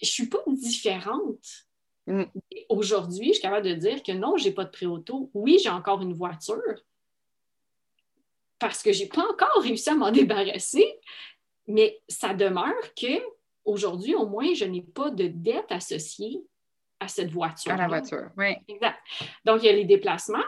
je 0.00 0.06
ne 0.06 0.10
suis 0.10 0.28
pas 0.28 0.38
différente. 0.46 1.66
Mm. 2.06 2.24
Aujourd'hui, 2.68 3.28
je 3.28 3.32
suis 3.34 3.42
capable 3.42 3.66
de 3.66 3.74
dire 3.74 4.02
que 4.02 4.12
non, 4.12 4.36
je 4.36 4.44
n'ai 4.44 4.54
pas 4.54 4.64
de 4.64 4.70
pré-auto. 4.70 5.30
Oui, 5.34 5.58
j'ai 5.62 5.70
encore 5.70 6.00
une 6.00 6.14
voiture 6.14 6.84
parce 8.58 8.82
que 8.82 8.92
je 8.92 9.02
n'ai 9.02 9.08
pas 9.08 9.26
encore 9.28 9.62
réussi 9.62 9.90
à 9.90 9.94
m'en 9.94 10.10
débarrasser, 10.10 10.98
mais 11.66 12.00
ça 12.08 12.34
demeure 12.34 12.94
que 12.96 13.22
aujourd'hui, 13.64 14.14
au 14.14 14.26
moins, 14.26 14.54
je 14.54 14.64
n'ai 14.64 14.82
pas 14.82 15.10
de 15.10 15.26
dette 15.28 15.70
associée 15.70 16.42
à 17.00 17.08
cette 17.08 17.30
voiture. 17.30 17.72
À 17.72 17.76
la 17.76 17.88
voiture, 17.88 18.30
oui. 18.36 18.56
Exact. 18.66 18.98
Donc, 19.44 19.62
il 19.62 19.66
y 19.66 19.68
a 19.68 19.72
les 19.72 19.84
déplacements, 19.84 20.44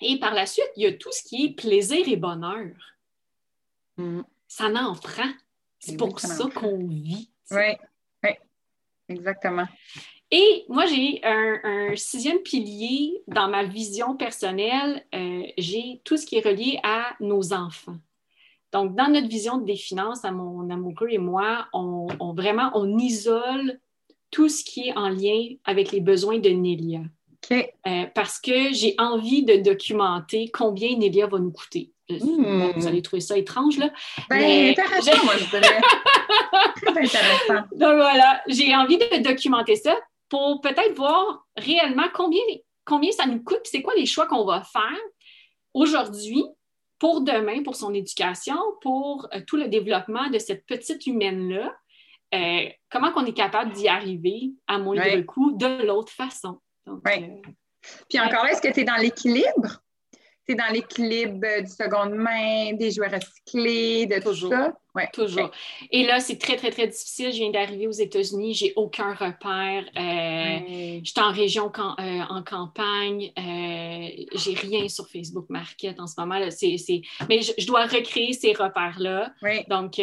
et 0.00 0.18
par 0.18 0.34
la 0.34 0.46
suite, 0.46 0.70
il 0.76 0.82
y 0.82 0.86
a 0.86 0.92
tout 0.92 1.12
ce 1.12 1.22
qui 1.22 1.46
est 1.46 1.50
plaisir 1.50 2.06
et 2.06 2.16
bonheur. 2.16 2.70
Mm. 3.96 4.22
Ça 4.48 4.68
n'en 4.68 4.94
prend. 4.94 5.30
C'est 5.78 5.96
pour 5.96 6.18
ça 6.20 6.48
qu'on 6.54 6.86
vit. 6.86 7.30
Oui, 7.50 7.76
oui, 8.22 8.30
exactement. 9.08 9.66
Et 10.30 10.64
moi, 10.68 10.86
j'ai 10.86 11.20
un, 11.22 11.94
sixième 11.94 12.38
pilier 12.38 13.22
dans 13.28 13.48
ma 13.48 13.64
vision 13.64 14.16
personnelle. 14.16 15.04
Euh, 15.14 15.44
j'ai 15.58 16.00
tout 16.04 16.16
ce 16.16 16.26
qui 16.26 16.36
est 16.36 16.46
relié 16.46 16.80
à 16.82 17.14
nos 17.20 17.52
enfants. 17.52 17.98
Donc, 18.72 18.96
dans 18.96 19.08
notre 19.08 19.28
vision 19.28 19.58
des 19.58 19.76
finances, 19.76 20.24
à 20.24 20.32
mon 20.32 20.68
amoureux 20.70 21.08
et 21.10 21.18
moi, 21.18 21.68
on, 21.72 22.08
vraiment, 22.34 22.72
on 22.74 22.98
isole 22.98 23.78
tout 24.32 24.48
ce 24.48 24.64
qui 24.64 24.88
est 24.88 24.96
en 24.96 25.08
lien 25.08 25.54
avec 25.64 25.92
les 25.92 26.00
besoins 26.00 26.38
de 26.38 26.50
Nélia. 26.50 27.02
Euh, 27.52 28.06
parce 28.14 28.40
que 28.40 28.72
j'ai 28.72 28.94
envie 28.98 29.44
de 29.44 29.56
documenter 29.56 30.50
combien 30.52 30.96
Nélia 30.96 31.26
va 31.26 31.38
nous 31.38 31.52
coûter. 31.52 31.90
Euh, 32.10 32.18
hmm. 32.18 32.72
vous 32.76 32.86
allez 32.86 33.02
trouver 33.02 33.20
ça 33.20 33.36
étrange, 33.36 33.78
là. 33.78 33.90
Ben, 34.28 34.70
intéressant, 34.70 35.24
moi, 35.24 35.34
je 35.38 35.50
dirais. 35.50 35.80
Très 36.76 36.90
intéressant. 36.90 37.66
Donc 37.72 37.94
voilà, 37.96 38.42
j'ai 38.46 38.74
envie 38.74 38.98
de 38.98 39.22
documenter 39.22 39.76
ça 39.76 39.96
pour 40.28 40.60
peut-être 40.60 40.94
voir 40.96 41.46
réellement 41.56 42.08
combien, 42.12 42.42
combien 42.84 43.10
ça 43.12 43.26
nous 43.26 43.42
coûte, 43.42 43.62
c'est 43.64 43.82
quoi 43.82 43.94
les 43.94 44.06
choix 44.06 44.26
qu'on 44.26 44.44
va 44.44 44.62
faire 44.62 44.98
aujourd'hui 45.72 46.44
pour 46.98 47.22
demain, 47.22 47.62
pour 47.62 47.76
son 47.76 47.92
éducation, 47.94 48.56
pour 48.80 49.28
euh, 49.34 49.40
tout 49.46 49.56
le 49.56 49.68
développement 49.68 50.28
de 50.30 50.38
cette 50.38 50.66
petite 50.66 51.06
humaine-là. 51.06 51.74
comment 52.90 53.12
qu'on 53.12 53.26
est 53.26 53.34
capable 53.34 53.72
d'y 53.72 53.88
arriver 53.88 54.52
à 54.66 54.78
moindre 54.78 55.20
coût 55.22 55.52
de 55.52 55.84
l'autre 55.86 56.12
façon. 56.12 56.58
Oui. 56.86 57.00
Euh, 57.06 57.50
Puis 58.08 58.20
encore 58.20 58.44
là, 58.44 58.52
est-ce 58.52 58.62
que 58.62 58.72
tu 58.72 58.80
es 58.80 58.84
dans 58.84 58.96
l'équilibre? 58.96 59.82
Tu 60.46 60.52
es 60.52 60.54
dans 60.56 60.70
l'équilibre 60.72 61.62
du 61.62 61.70
seconde 61.70 62.14
main, 62.14 62.74
des 62.74 62.90
jouets 62.90 63.08
recyclés, 63.08 64.06
de 64.06 64.20
tout 64.20 64.34
ça? 64.34 64.74
Oui. 64.94 65.02
Toujours. 65.12 65.50
Et 65.90 66.04
là, 66.04 66.20
c'est 66.20 66.36
très, 66.36 66.56
très, 66.56 66.70
très 66.70 66.86
difficile. 66.86 67.32
Je 67.32 67.38
viens 67.38 67.50
d'arriver 67.50 67.86
aux 67.86 67.92
États-Unis, 67.92 68.54
j'ai 68.54 68.72
aucun 68.76 69.14
repère. 69.14 69.84
Euh, 69.96 71.00
je 71.02 71.10
suis 71.10 71.20
en 71.20 71.32
région 71.32 71.72
euh, 71.74 72.20
en 72.28 72.42
campagne. 72.44 73.32
j'ai 73.36 74.54
rien 74.54 74.86
sur 74.88 75.08
Facebook 75.08 75.46
Market 75.48 75.98
en 75.98 76.06
ce 76.06 76.14
moment. 76.18 76.38
Là. 76.38 76.48
Mais 77.28 77.40
je, 77.40 77.66
dois 77.66 77.86
recréer 77.86 78.34
ces 78.34 78.52
repères-là. 78.52 79.32
Oui. 79.42 79.64
Donc, 79.68 79.98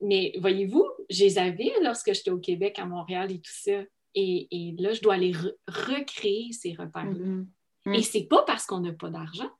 mais 0.00 0.32
voyez-vous, 0.38 0.86
je 1.10 1.24
les 1.24 1.38
avais 1.38 1.72
lorsque 1.82 2.12
j'étais 2.12 2.30
au 2.30 2.38
Québec, 2.38 2.78
à 2.78 2.84
Montréal 2.84 3.32
et 3.32 3.40
tout 3.40 3.50
ça. 3.52 3.82
Et, 4.14 4.74
là, 4.78 4.92
je 4.92 5.00
dois 5.00 5.14
aller 5.14 5.32
recréer 5.66 6.52
ces 6.52 6.72
repères-là. 6.72 7.12
Mm-hmm. 7.12 7.46
Mm. 7.86 7.94
Et 7.94 8.02
c'est 8.02 8.24
pas 8.24 8.42
parce 8.42 8.66
qu'on 8.66 8.80
n'a 8.80 8.92
pas 8.92 9.10
d'argent. 9.10 9.50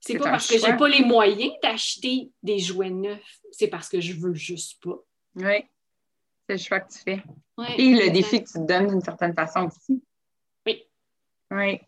C'est 0.00 0.18
pas 0.18 0.30
parce 0.30 0.48
que 0.48 0.58
j'ai 0.58 0.76
pas 0.76 0.88
les 0.88 1.04
moyens 1.04 1.52
d'acheter 1.62 2.30
des 2.42 2.58
jouets 2.58 2.90
neufs. 2.90 3.40
C'est 3.50 3.68
parce 3.68 3.88
que 3.88 4.00
je 4.00 4.14
veux 4.14 4.34
juste 4.34 4.82
pas. 4.82 4.96
Oui. 5.34 5.64
C'est 6.46 6.54
le 6.54 6.58
choix 6.58 6.80
que 6.80 6.92
tu 6.92 6.98
fais. 7.00 7.22
Et 7.76 7.94
le 7.94 8.10
défi 8.10 8.42
que 8.42 8.48
tu 8.48 8.54
te 8.54 8.66
donnes 8.66 8.86
d'une 8.86 9.00
certaine 9.00 9.34
façon 9.34 9.66
aussi. 9.66 10.02
Oui. 10.64 10.84
Oui. 11.50 11.80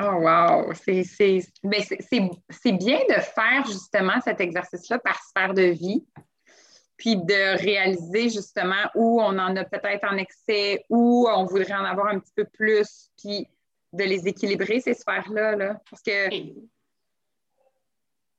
Oh, 0.00 0.20
wow! 0.20 0.72
Ben, 0.86 1.82
c'est 2.50 2.72
bien 2.72 3.00
de 3.08 3.20
faire 3.20 3.64
justement 3.66 4.20
cet 4.22 4.40
exercice-là 4.40 4.98
par 4.98 5.18
sphère 5.22 5.54
de 5.54 5.62
vie 5.62 6.04
puis 6.96 7.16
de 7.16 7.58
réaliser 7.58 8.30
justement 8.30 8.90
où 8.94 9.20
on 9.20 9.38
en 9.38 9.54
a 9.56 9.64
peut-être 9.64 10.04
en 10.10 10.16
excès, 10.16 10.84
où 10.88 11.28
on 11.28 11.44
voudrait 11.44 11.74
en 11.74 11.84
avoir 11.84 12.08
un 12.08 12.18
petit 12.18 12.32
peu 12.34 12.44
plus, 12.44 13.10
puis 13.18 13.48
de 13.92 14.04
les 14.04 14.26
équilibrer, 14.26 14.80
ces 14.80 14.94
sphères-là. 14.94 15.56
Là. 15.56 15.80
Parce 15.90 16.02
que 16.02 16.28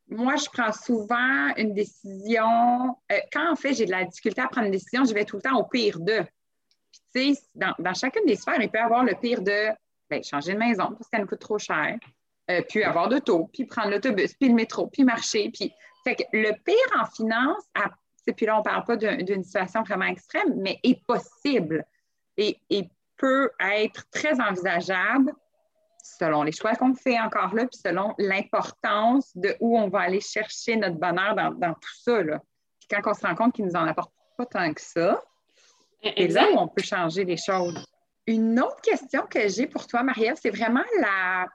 moi, 0.10 0.36
je 0.38 0.50
prends 0.52 0.72
souvent 0.72 1.54
une 1.58 1.74
décision. 1.74 2.96
Euh, 3.12 3.20
quand 3.32 3.52
en 3.52 3.56
fait 3.56 3.74
j'ai 3.74 3.86
de 3.86 3.92
la 3.92 4.06
difficulté 4.06 4.42
à 4.42 4.48
prendre 4.48 4.68
une 4.68 4.72
décision, 4.72 5.04
je 5.06 5.14
vais 5.14 5.26
tout 5.26 5.38
le 5.38 5.42
temps 5.42 5.58
au 5.58 5.64
pire 5.64 6.00
de. 6.00 6.26
Puis, 6.92 7.02
tu 7.14 7.36
sais, 7.36 7.42
dans, 7.56 7.94
chacune 7.94 8.26
des 8.26 8.36
sphères, 8.36 8.62
il 8.62 8.70
peut 8.70 8.78
y 8.78 8.82
avoir 8.82 9.04
le 9.04 9.14
pire 9.16 9.42
de 9.42 9.68
ben, 10.10 10.24
changer 10.24 10.54
de 10.54 10.58
maison 10.58 10.88
parce 10.94 11.10
qu'elle 11.10 11.22
nous 11.22 11.28
coûte 11.28 11.40
trop 11.40 11.60
cher, 11.60 11.98
euh, 12.50 12.62
puis 12.70 12.84
avoir 12.84 13.10
de 13.10 13.20
taux, 13.20 13.50
puis 13.52 13.66
prendre 13.66 13.92
l'autobus, 13.92 14.34
puis 14.36 14.48
le 14.48 14.56
métro, 14.56 14.88
puis 14.88 15.04
marcher. 15.04 15.52
Puis, 15.54 15.74
fait 16.06 16.16
que 16.16 16.24
le 16.32 16.54
pire 16.64 17.02
en 17.02 17.06
finance, 17.06 17.64
à 17.76 17.90
puis 18.34 18.46
là, 18.46 18.56
on 18.56 18.60
ne 18.60 18.64
parle 18.64 18.84
pas 18.84 18.98
d'une 18.98 19.44
situation 19.44 19.84
vraiment 19.84 20.06
extrême, 20.06 20.54
mais 20.58 20.80
est 20.84 21.06
possible 21.06 21.86
et, 22.38 22.60
peut 23.20 23.50
être 23.60 24.08
très 24.12 24.40
envisageable 24.40 25.34
selon 26.04 26.44
les 26.44 26.52
choix 26.52 26.76
qu'on 26.76 26.94
fait 26.94 27.20
encore 27.20 27.56
là, 27.56 27.66
puis 27.66 27.80
selon 27.84 28.14
l'importance 28.20 29.36
de 29.36 29.56
où 29.60 29.76
on 29.76 29.90
va 29.90 30.02
aller 30.02 30.22
chercher 30.22 30.76
notre 30.76 30.98
bonheur 30.98 31.34
dans, 31.34 31.74
tout 31.74 31.96
ça. 32.04 32.22
Là. 32.22 32.40
Puis 32.80 32.88
quand 32.92 33.10
on 33.10 33.16
se 33.16 33.26
rend 33.26 33.34
compte 33.34 33.56
qu'il 33.56 33.66
ne 33.66 33.72
nous 33.72 33.76
en 33.76 33.88
apporte 33.88 34.14
pas 34.38 34.46
tant 34.46 34.72
que 34.72 34.82
ça, 34.82 35.20
et 36.04 36.28
là 36.28 36.52
où 36.52 36.58
on 36.58 36.68
peut 36.68 36.84
changer 36.84 37.26
les 37.26 37.38
choses. 37.38 37.86
Une 38.28 38.60
autre 38.60 38.82
question 38.82 39.24
que 39.24 39.48
j'ai 39.48 39.68
pour 39.68 39.88
toi, 39.88 40.04
Marielle, 40.04 40.36
c'est 40.40 40.50
vraiment 40.50 40.84
la. 41.00 41.48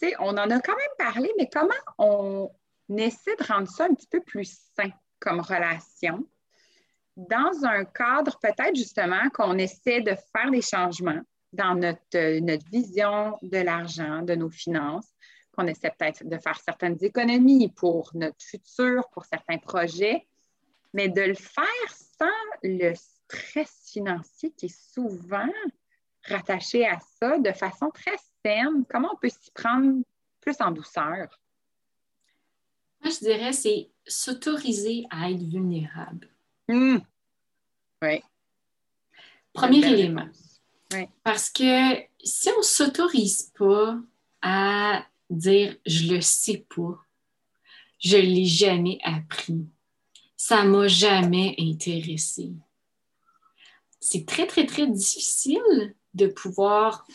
Tu 0.00 0.08
sais, 0.08 0.14
on 0.18 0.30
en 0.30 0.50
a 0.50 0.60
quand 0.60 0.76
même 0.76 1.12
parlé, 1.12 1.30
mais 1.38 1.48
comment 1.52 1.68
on 1.98 2.50
essaie 2.96 3.36
de 3.36 3.44
rendre 3.44 3.68
ça 3.68 3.84
un 3.84 3.94
petit 3.94 4.06
peu 4.06 4.20
plus 4.20 4.58
sain? 4.76 4.90
Comme 5.20 5.40
relation, 5.40 6.26
dans 7.16 7.64
un 7.64 7.84
cadre 7.84 8.38
peut-être 8.40 8.76
justement 8.76 9.28
qu'on 9.30 9.58
essaie 9.58 10.00
de 10.00 10.14
faire 10.32 10.50
des 10.50 10.62
changements 10.62 11.20
dans 11.52 11.74
notre, 11.74 12.38
notre 12.40 12.66
vision 12.70 13.36
de 13.42 13.58
l'argent, 13.58 14.22
de 14.22 14.34
nos 14.34 14.50
finances, 14.50 15.08
qu'on 15.52 15.66
essaie 15.66 15.92
peut-être 15.98 16.24
de 16.24 16.38
faire 16.38 16.60
certaines 16.60 16.96
économies 17.00 17.72
pour 17.72 18.10
notre 18.14 18.40
futur, 18.40 19.08
pour 19.10 19.24
certains 19.24 19.58
projets, 19.58 20.28
mais 20.94 21.08
de 21.08 21.22
le 21.22 21.34
faire 21.34 21.90
sans 22.18 22.58
le 22.62 22.94
stress 22.94 23.90
financier 23.92 24.52
qui 24.56 24.66
est 24.66 24.92
souvent 24.94 25.50
rattaché 26.24 26.86
à 26.86 26.98
ça 27.20 27.38
de 27.38 27.52
façon 27.52 27.90
très 27.90 28.16
saine. 28.44 28.84
Comment 28.88 29.10
on 29.12 29.16
peut 29.16 29.28
s'y 29.28 29.50
prendre 29.50 30.02
plus 30.40 30.56
en 30.60 30.70
douceur? 30.70 31.28
Moi, 33.02 33.12
je 33.12 33.24
dirais, 33.24 33.52
c'est 33.52 33.90
s'autoriser 34.06 35.04
à 35.10 35.30
être 35.30 35.42
vulnérable. 35.42 36.28
Mmh. 36.68 36.98
Oui. 38.02 38.22
Premier 39.52 39.86
élément. 39.86 40.28
Parce 41.22 41.50
que 41.50 41.96
si 42.22 42.48
on 42.50 42.58
ne 42.58 42.62
s'autorise 42.62 43.52
pas 43.58 43.98
à 44.40 45.04
dire 45.28 45.76
je 45.84 46.14
le 46.14 46.20
sais 46.20 46.64
pas, 46.74 47.04
je 47.98 48.16
ne 48.16 48.22
l'ai 48.22 48.46
jamais 48.46 48.98
appris, 49.02 49.66
ça 50.36 50.64
ne 50.64 50.70
m'a 50.70 50.88
jamais 50.88 51.54
intéressé. 51.58 52.52
C'est 54.00 54.24
très, 54.24 54.46
très, 54.46 54.64
très 54.64 54.86
difficile 54.86 55.94
de 56.14 56.28
pouvoir 56.28 57.06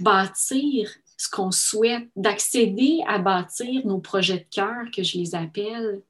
bâtir 0.00 0.90
ce 1.18 1.28
qu'on 1.28 1.50
souhaite, 1.50 2.08
d'accéder 2.16 3.00
à 3.06 3.18
bâtir 3.18 3.84
nos 3.84 3.98
projets 3.98 4.38
de 4.38 4.54
cœur, 4.54 4.86
que 4.94 5.02
je 5.02 5.18
les 5.18 5.34
appelle, 5.34 6.00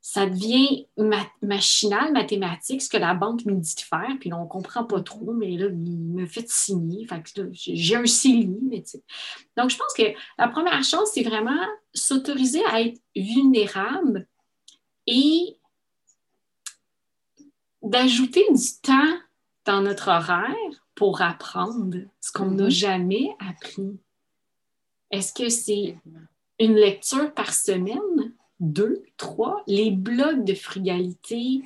ça 0.00 0.26
devient 0.26 0.86
machinal, 1.42 2.12
mathématique, 2.12 2.82
ce 2.82 2.88
que 2.88 2.96
la 2.96 3.14
banque 3.14 3.44
me 3.44 3.54
dit 3.54 3.74
de 3.74 3.80
faire, 3.80 4.16
puis 4.20 4.30
là, 4.30 4.38
on 4.38 4.44
ne 4.44 4.48
comprend 4.48 4.84
pas 4.84 5.00
trop, 5.00 5.32
mais 5.32 5.56
là, 5.56 5.66
il 5.66 5.98
me 5.98 6.26
fait 6.26 6.48
signer. 6.48 7.06
Fait 7.06 7.22
que 7.22 7.48
j'ai 7.52 7.96
un 7.96 8.06
CELI, 8.06 8.58
mais 8.62 8.82
tu 8.82 8.90
sais. 8.90 9.02
Donc, 9.56 9.70
je 9.70 9.76
pense 9.76 9.92
que 9.94 10.02
la 10.38 10.48
première 10.48 10.84
chose, 10.84 11.08
c'est 11.12 11.22
vraiment 11.22 11.58
s'autoriser 11.92 12.64
à 12.66 12.82
être 12.82 13.00
vulnérable 13.16 14.28
et 15.06 15.56
d'ajouter 17.82 18.44
du 18.50 18.80
temps 18.82 19.18
dans 19.64 19.80
notre 19.80 20.08
horaire 20.08 20.84
pour 20.94 21.22
apprendre 21.22 21.96
ce 22.20 22.30
qu'on 22.30 22.50
n'a 22.50 22.66
mm-hmm. 22.66 22.70
jamais 22.70 23.36
appris. 23.40 23.98
Est-ce 25.14 25.32
que 25.32 25.48
c'est 25.48 25.96
une 26.58 26.74
lecture 26.74 27.32
par 27.34 27.52
semaine? 27.54 28.34
deux, 28.60 29.02
trois, 29.16 29.62
les 29.66 29.90
blogs 29.90 30.44
de 30.44 30.54
frugalité 30.54 31.62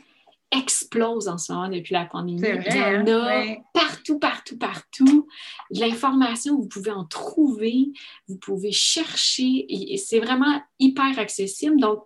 explosent 0.51 1.29
en 1.29 1.37
ce 1.37 1.53
moment 1.53 1.69
depuis 1.69 1.93
la 1.93 2.07
pandémie. 2.07 2.41
Il 2.41 2.75
y 2.75 2.81
en 2.81 3.07
a 3.07 3.39
hein? 3.39 3.57
partout, 3.75 4.19
partout, 4.19 4.57
partout. 4.57 5.29
L'information, 5.71 6.57
vous 6.57 6.67
pouvez 6.67 6.91
en 6.91 7.05
trouver, 7.05 7.93
vous 8.29 8.39
pouvez 8.39 8.73
chercher, 8.73 9.67
et 9.69 9.99
c'est 9.99 10.21
vraiment 10.21 10.63
hyper 10.79 11.19
accessible. 11.19 11.79
Donc, 11.79 12.05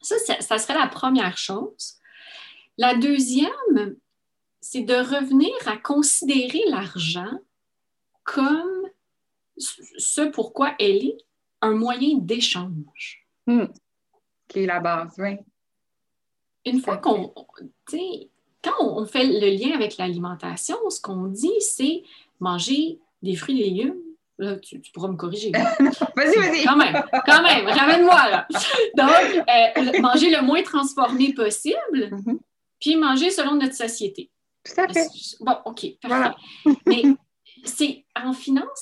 ça, 0.00 0.14
ça 0.40 0.58
serait 0.58 0.78
la 0.78 0.86
première 0.86 1.36
chose. 1.36 1.96
La 2.76 2.94
deuxième, 2.94 3.96
c'est 4.60 4.82
de 4.82 4.94
revenir 4.94 5.50
à 5.66 5.76
considérer 5.76 6.62
l'argent 6.68 7.38
comme 8.22 8.77
ce 9.58 10.22
pourquoi 10.30 10.74
elle 10.78 11.04
est 11.04 11.18
un 11.60 11.72
moyen 11.72 12.18
d'échange. 12.18 13.26
Hmm 13.46 13.66
qui 14.48 14.60
est 14.60 14.66
la 14.66 14.80
base, 14.80 15.14
oui. 15.18 15.36
Une 16.64 16.80
fois 16.80 16.96
qu'on. 16.96 17.32
Quand 18.64 18.74
on 18.80 19.06
fait 19.06 19.24
le 19.24 19.56
lien 19.56 19.74
avec 19.74 19.98
l'alimentation, 19.98 20.76
ce 20.90 21.00
qu'on 21.00 21.28
dit, 21.28 21.60
c'est 21.60 22.02
manger 22.40 22.98
des 23.22 23.36
fruits 23.36 23.62
et 23.62 23.70
légumes. 23.70 23.94
Là, 24.38 24.56
tu, 24.56 24.80
pourras 24.92 25.08
me 25.08 25.16
corriger. 25.16 25.50
vas-y, 26.16 26.36
vas-y. 26.36 26.64
Quand 26.64 26.76
même, 26.76 27.02
quand 27.26 27.42
même, 27.42 27.66
ramène-moi 27.66 28.30
là. 28.30 28.48
Donc, 28.96 29.10
euh, 29.48 30.00
manger 30.00 30.30
le 30.30 30.42
moins 30.42 30.62
transformé 30.62 31.32
possible, 31.32 31.76
mm-hmm. 31.92 32.38
puis 32.80 32.96
manger 32.96 33.30
selon 33.30 33.54
notre 33.54 33.74
société. 33.74 34.30
Tout 34.64 34.80
à 34.80 34.88
fait. 34.88 35.06
Bon, 35.40 35.56
OK, 35.64 35.86
parfait. 36.00 36.36
Mais 36.86 37.02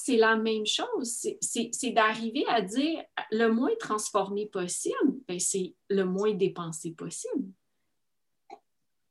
c'est 0.06 0.16
la 0.16 0.36
même 0.36 0.66
chose. 0.66 1.26
C'est 1.40 1.90
d'arriver 1.90 2.44
à 2.48 2.62
dire 2.62 3.02
le 3.32 3.48
moins 3.48 3.74
transformé 3.80 4.46
possible, 4.46 5.16
ben, 5.26 5.40
c'est 5.40 5.74
le 5.90 6.04
moins 6.04 6.32
dépensé 6.32 6.92
possible. 6.92 7.50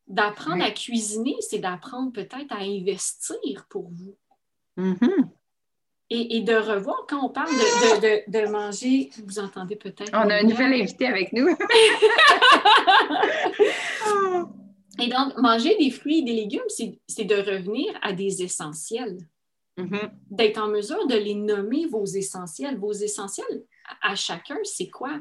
D'apprendre 0.07 0.63
à 0.63 0.71
cuisiner, 0.71 1.35
c'est 1.41 1.59
d'apprendre 1.59 2.13
peut-être 2.13 2.51
à 2.51 2.59
investir 2.59 3.65
pour 3.69 3.89
vous. 3.89 4.15
Mm-hmm. 4.77 5.27
Et, 6.11 6.41
de 6.41 6.53
revoir, 6.53 7.07
quand 7.09 7.25
on 7.25 7.29
parle 7.29 7.49
de, 7.49 8.31
de, 8.31 8.47
manger, 8.47 9.09
vous 9.25 9.39
entendez 9.39 9.75
peut-être. 9.75 10.11
On 10.13 10.29
a 10.29 10.35
un 10.35 10.43
nouvel 10.43 10.71
invité 10.73 11.07
avec 11.07 11.33
nous. 11.33 11.47
et 14.99 15.07
donc, 15.07 15.35
manger 15.37 15.75
des 15.77 15.89
fruits 15.89 16.19
et 16.19 16.21
des 16.21 16.33
légumes, 16.33 16.61
c'est 16.69 17.25
de 17.25 17.35
revenir 17.35 17.91
à 18.03 18.13
des 18.13 18.43
essentiels. 18.43 19.17
Mm-hmm. 19.77 20.11
D'être 20.31 20.57
en 20.57 20.67
mesure 20.67 21.05
de 21.07 21.15
les 21.15 21.35
nommer, 21.35 21.85
vos 21.85 22.05
essentiels. 22.05 22.77
Vos 22.77 22.93
essentiels, 22.93 23.63
à, 24.01 24.15
chacun, 24.15 24.57
c'est 24.63 24.89
quoi? 24.89 25.19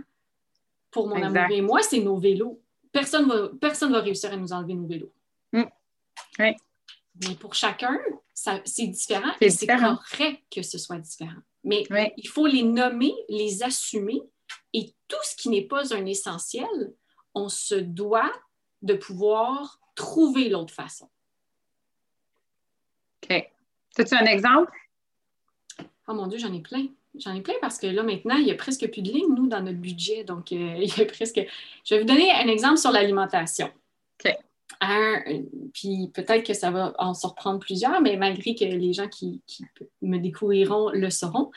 Pour 0.91 1.09
mon 1.09 1.21
amour? 1.21 1.51
Et 1.51 1.61
moi, 1.61 1.83
c'est 1.83 2.01
nos 2.01 2.19
vélos. 2.19 2.61
Personne 2.93 3.27
ne 3.27 3.35
va, 3.35 3.51
personne 3.61 3.93
va 3.93 4.01
réussir 4.01 4.33
à 4.33 4.37
nous 4.37 4.53
enlever 4.53 4.75
nos 4.75 4.87
vélos. 4.87 5.13
Mm. 5.53 5.65
Mais 6.39 7.35
pour 7.41 7.55
chacun, 7.55 7.99
c'est 8.33 8.87
différent 8.87 9.33
et 9.41 9.51
c'est 9.51 9.67
correct 9.67 10.43
que 10.51 10.63
ce 10.63 10.79
soit 10.79 10.99
différent. 10.99 11.41
Mais 11.65 11.85
il 12.17 12.29
faut 12.29 12.47
les 12.47 12.63
nommer, 12.63 13.15
les 13.29 13.63
assumer 13.63 14.21
et 14.73 14.95
tout 15.09 15.17
ce 15.23 15.37
qui 15.37 15.49
n'est 15.49 15.67
pas 15.67 15.95
un 15.95 16.05
essentiel, 16.07 16.69
on 17.35 17.49
se 17.49 17.75
doit 17.75 18.33
de 18.83 18.95
pouvoir 18.95 19.81
trouver 19.95 20.49
l'autre 20.49 20.75
façon. 20.75 21.09
OK. 23.23 23.51
As-tu 23.99 24.15
un 24.15 24.27
exemple? 24.27 24.73
Oh 26.09 26.15
mon 26.15 26.27
Dieu, 26.27 26.39
j'en 26.39 26.53
ai 26.53 26.61
plein. 26.61 26.87
J'en 27.17 27.35
ai 27.35 27.41
plein 27.41 27.55
parce 27.61 27.79
que 27.79 27.87
là, 27.87 28.03
maintenant, 28.03 28.37
il 28.37 28.45
n'y 28.45 28.51
a 28.51 28.57
presque 28.57 28.91
plus 28.91 29.03
de 29.03 29.11
lignes, 29.11 29.35
nous, 29.35 29.47
dans 29.47 29.61
notre 29.61 29.79
budget. 29.79 30.25
Donc, 30.25 30.53
euh, 30.53 30.77
il 30.79 30.97
y 30.97 31.01
a 31.01 31.07
presque. 31.07 31.41
Je 31.85 31.95
vais 31.95 32.01
vous 32.01 32.07
donner 32.07 32.31
un 32.33 32.49
exemple 32.49 32.79
sur 32.79 32.91
l'alimentation. 32.91 33.71
OK. 34.25 34.33
puis 35.73 36.11
peut-être 36.15 36.47
que 36.47 36.55
ça 36.55 36.71
va 36.71 36.95
en 36.99 37.15
surprendre 37.15 37.59
plusieurs, 37.61 38.01
mais 38.01 38.17
malgré 38.17 38.55
que 38.55 38.65
les 38.65 38.93
gens 38.93 39.09
qui, 39.09 39.43
me 40.03 40.19
découvriront 40.19 40.91
le 40.91 41.11
sauront. 41.11 41.51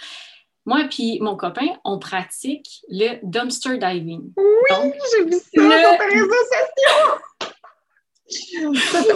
Moi 0.65 0.85
puis 0.89 1.19
mon 1.21 1.37
copain, 1.37 1.67
on 1.85 1.97
pratique 1.97 2.81
le 2.89 3.19
dumpster 3.23 3.77
diving. 3.77 4.33
Oui, 4.35 4.91
j'ai 5.13 5.23
vu 5.23 5.31
ça 5.31 5.39
sur 5.53 5.97
tes 5.97 6.05
réseaux 6.05 6.43
sociaux! 6.51 7.21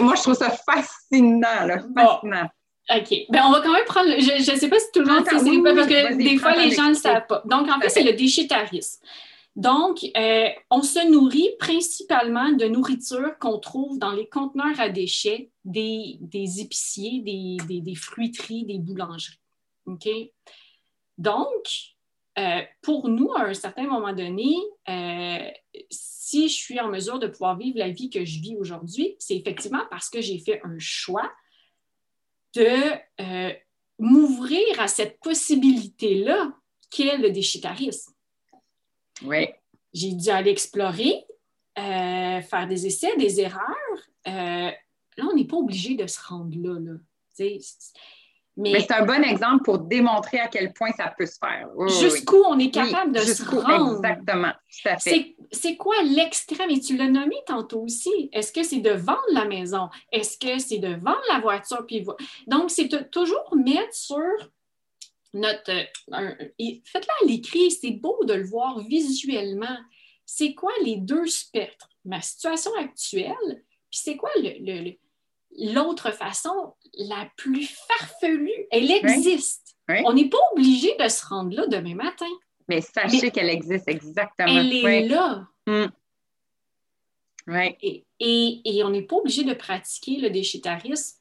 moi, 0.00 0.14
je 0.16 0.22
trouve 0.22 0.34
ça 0.34 0.50
fascinant, 0.50 1.66
là, 1.66 1.84
fascinant. 1.94 2.48
OK. 2.90 3.14
Ben, 3.28 3.42
on 3.46 3.52
va 3.52 3.60
quand 3.60 3.72
même 3.72 3.84
prendre. 3.84 4.10
Je 4.18 4.52
ne 4.52 4.56
sais 4.56 4.68
pas 4.68 4.78
si 4.78 4.86
tout 4.92 5.00
le 5.00 5.06
monde 5.06 5.24
sait, 5.24 5.36
oui, 5.36 5.62
parce 5.62 5.86
que 5.86 6.16
des 6.16 6.36
fois, 6.36 6.56
les 6.56 6.72
gens 6.72 6.84
ne 6.84 6.88
le 6.90 6.94
savent 6.94 7.26
pas. 7.26 7.42
Donc, 7.44 7.68
en 7.68 7.80
fait, 7.80 7.88
c'est 7.88 8.02
le 8.02 8.12
déchétarisme. 8.12 9.00
Donc, 9.54 9.98
euh, 10.16 10.48
on 10.70 10.82
se 10.82 11.06
nourrit 11.10 11.50
principalement 11.58 12.50
de 12.52 12.66
nourriture 12.66 13.38
qu'on 13.38 13.58
trouve 13.58 13.98
dans 13.98 14.12
les 14.12 14.26
conteneurs 14.26 14.80
à 14.80 14.88
déchets 14.88 15.50
des, 15.64 16.18
épiciers, 16.32 17.20
des, 17.20 17.94
fruiteries, 17.94 18.64
des 18.64 18.78
boulangeries. 18.78 19.38
OK? 19.86 20.08
Donc, 21.18 21.94
euh, 22.38 22.62
pour 22.80 23.08
nous, 23.10 23.30
à 23.34 23.42
un 23.42 23.54
certain 23.54 23.86
moment 23.86 24.14
donné, 24.14 24.54
euh, 24.88 25.50
si 25.90 26.48
je 26.48 26.54
suis 26.54 26.80
en 26.80 26.88
mesure 26.88 27.18
de 27.18 27.26
pouvoir 27.26 27.58
vivre 27.58 27.78
la 27.78 27.90
vie 27.90 28.08
que 28.08 28.24
je 28.24 28.40
vis 28.40 28.56
aujourd'hui, 28.56 29.16
c'est 29.18 29.36
effectivement 29.36 29.82
parce 29.90 30.08
que 30.08 30.22
j'ai 30.22 30.38
fait 30.38 30.62
un 30.64 30.78
choix 30.78 31.30
de 32.54 32.92
euh, 33.20 33.52
m'ouvrir 33.98 34.80
à 34.80 34.88
cette 34.88 35.18
possibilité-là 35.20 36.52
qu'est 36.90 37.16
le 37.18 37.30
déchitarisme. 37.30 38.12
Oui. 39.24 39.48
J'ai 39.92 40.12
dû 40.12 40.28
aller 40.30 40.50
explorer, 40.50 41.24
euh, 41.78 42.40
faire 42.42 42.66
des 42.68 42.86
essais, 42.86 43.16
des 43.16 43.40
erreurs. 43.40 43.62
Euh, 44.26 44.70
là, 44.70 45.24
on 45.30 45.34
n'est 45.34 45.46
pas 45.46 45.56
obligé 45.56 45.94
de 45.94 46.06
se 46.06 46.20
rendre 46.20 46.56
là. 46.58 46.78
là. 46.78 46.98
Mais, 48.56 48.80
c'est 48.80 48.92
un 48.92 49.06
bon 49.06 49.22
exemple 49.24 49.64
pour 49.64 49.78
démontrer 49.78 50.38
à 50.38 50.48
quel 50.48 50.74
point 50.74 50.90
ça 50.92 51.12
peut 51.16 51.24
se 51.24 51.38
faire. 51.38 51.68
jusqu'où 52.00 52.42
on 52.46 52.58
est 52.58 52.70
capable 52.70 53.12
de 53.12 53.20
se 53.20 53.42
rendre. 53.44 53.96
Exactement. 53.96 54.52
C'est 55.50 55.76
quoi 55.76 56.02
l'extrême? 56.02 56.70
Et 56.70 56.80
tu 56.80 56.96
l'as 56.96 57.08
nommé 57.08 57.36
tantôt 57.46 57.82
aussi. 57.82 58.28
Est-ce 58.32 58.52
que 58.52 58.62
c'est 58.62 58.80
de 58.80 58.90
vendre 58.90 59.22
la 59.32 59.46
maison? 59.46 59.88
Est-ce 60.10 60.36
que 60.36 60.58
c'est 60.58 60.78
de 60.78 60.94
vendre 60.94 61.22
la 61.32 61.40
voiture? 61.40 61.86
Puis... 61.86 62.04
Donc, 62.46 62.70
c'est 62.70 63.10
toujours 63.10 63.56
mettre 63.56 63.94
sur 63.94 64.18
notre. 65.32 65.72
Faites-le 66.10 67.24
à 67.24 67.26
l'écrit. 67.26 67.70
C'est 67.70 67.92
beau 67.92 68.18
de 68.24 68.34
le 68.34 68.44
voir 68.44 68.80
visuellement. 68.80 69.78
C'est 70.26 70.54
quoi 70.54 70.72
les 70.84 70.96
deux 70.96 71.26
spectres? 71.26 71.88
Ma 72.04 72.20
situation 72.20 72.72
actuelle, 72.80 73.64
puis 73.90 74.00
c'est 74.02 74.16
quoi 74.16 74.30
le 74.36 74.92
l'autre 75.58 76.10
façon, 76.12 76.74
la 76.94 77.28
plus 77.36 77.66
farfelue, 77.88 78.66
elle 78.70 78.90
existe. 78.90 79.76
On 80.04 80.12
n'est 80.12 80.28
pas 80.28 80.38
obligé 80.52 80.96
de 80.98 81.08
se 81.08 81.26
rendre 81.26 81.54
là 81.54 81.66
demain 81.66 81.94
matin. 81.94 82.30
Mais 82.68 82.80
sachez 82.80 83.30
qu'elle 83.30 83.50
existe, 83.50 83.88
exactement. 83.88 84.48
Elle 84.48 84.72
est 84.72 85.08
là. 85.08 85.46
Mm. 85.66 85.86
Et, 87.80 88.82
on 88.84 88.90
n'est 88.90 89.02
pas 89.02 89.16
obligé 89.16 89.44
de 89.44 89.54
pratiquer 89.54 90.16
le 90.18 90.30
déchetarisme 90.30 91.18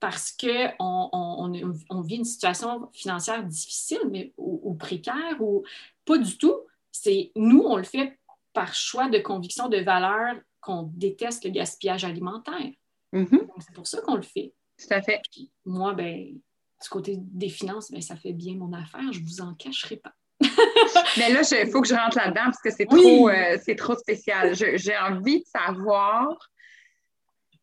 parce 0.00 0.30
qu'on 0.30 1.10
on, 1.12 2.00
vit 2.02 2.16
une 2.16 2.24
situation 2.24 2.88
financière 2.92 3.42
difficile 3.42 4.02
mais, 4.10 4.32
ou, 4.36 4.74
précaire 4.74 5.36
ou 5.40 5.64
pas 6.04 6.18
du 6.18 6.38
tout. 6.38 6.60
C'est 6.92 7.32
nous, 7.34 7.62
on 7.64 7.76
le 7.76 7.82
fait 7.82 8.18
par 8.52 8.74
choix 8.74 9.08
de 9.08 9.18
conviction, 9.18 9.68
de 9.68 9.78
valeur 9.78 10.36
qu'on 10.60 10.84
déteste 10.94 11.44
le 11.44 11.50
gaspillage 11.50 12.04
alimentaire. 12.04 12.70
Mm-hmm. 13.12 13.48
C'est 13.60 13.74
pour 13.74 13.86
ça 13.86 14.00
qu'on 14.02 14.16
le 14.16 14.22
fait. 14.22 14.52
Tout 14.78 14.94
à 14.94 15.02
fait. 15.02 15.20
moi, 15.64 15.94
ben, 15.94 16.34
du 16.82 16.88
côté 16.88 17.16
des 17.18 17.48
finances, 17.48 17.90
ben, 17.90 18.00
ça 18.00 18.16
fait 18.16 18.32
bien 18.32 18.54
mon 18.54 18.72
affaire, 18.72 19.12
je 19.12 19.20
ne 19.20 19.24
vous 19.24 19.40
en 19.40 19.54
cacherai 19.54 19.96
pas. 19.96 20.12
Mais 21.16 21.32
là, 21.32 21.40
il 21.50 21.70
faut 21.70 21.80
que 21.80 21.88
je 21.88 21.94
rentre 21.94 22.16
là-dedans 22.16 22.44
parce 22.44 22.60
que 22.62 22.70
c'est 22.70 22.86
trop, 22.86 23.28
euh, 23.28 23.58
trop 23.76 23.96
spécial. 23.96 24.54
J'ai 24.54 24.96
envie 24.96 25.40
de 25.40 25.46
savoir 25.46 26.36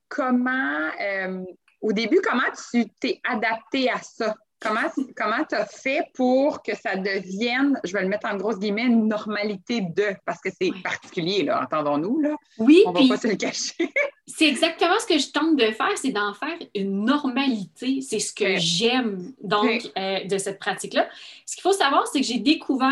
comment, 0.09 0.89
euh, 1.01 1.43
au 1.81 1.93
début, 1.93 2.19
comment 2.21 2.51
tu 2.71 2.89
t'es 2.99 3.21
adapté 3.23 3.89
à 3.89 3.99
ça? 4.01 4.35
Comment 5.15 5.43
tu 5.47 5.55
as 5.55 5.65
fait 5.65 6.09
pour 6.13 6.61
que 6.63 6.75
ça 6.75 6.95
devienne, 6.95 7.79
je 7.83 7.93
vais 7.93 8.01
le 8.01 8.09
mettre 8.09 8.27
en 8.27 8.35
grosse 8.35 8.59
guillemets, 8.59 8.85
une 8.85 9.07
normalité 9.07 9.81
de, 9.81 10.15
parce 10.25 10.41
que 10.41 10.49
c'est 10.49 10.71
particulier, 10.83 11.43
là, 11.43 11.61
entendons-nous, 11.63 12.19
là. 12.19 12.35
Oui. 12.57 12.83
On 12.85 12.91
va 12.91 13.01
pas 13.07 13.17
se 13.17 13.27
le 13.27 13.35
cacher. 13.35 13.73
c'est 14.27 14.47
exactement 14.47 14.95
ce 14.99 15.05
que 15.05 15.17
je 15.17 15.31
tente 15.31 15.55
de 15.55 15.71
faire, 15.71 15.95
c'est 15.95 16.11
d'en 16.11 16.33
faire 16.33 16.57
une 16.73 17.05
normalité. 17.05 18.01
C'est 18.01 18.19
ce 18.19 18.33
que 18.33 18.57
j'aime, 18.57 19.33
donc, 19.41 19.91
euh, 19.97 20.23
de 20.23 20.37
cette 20.37 20.59
pratique-là. 20.59 21.07
Ce 21.45 21.55
qu'il 21.55 21.61
faut 21.61 21.73
savoir, 21.73 22.07
c'est 22.07 22.19
que 22.19 22.25
j'ai 22.25 22.39
découvert 22.39 22.91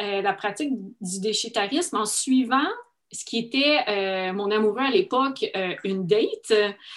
euh, 0.00 0.22
la 0.22 0.32
pratique 0.32 0.72
du 1.00 1.20
déchétarisme 1.20 1.96
en 1.96 2.06
suivant 2.06 2.68
ce 3.10 3.24
qui 3.24 3.38
était 3.38 3.78
euh, 3.88 4.32
mon 4.34 4.50
amoureux 4.50 4.82
à 4.82 4.90
l'époque, 4.90 5.44
une 5.82 6.06
date. 6.06 6.52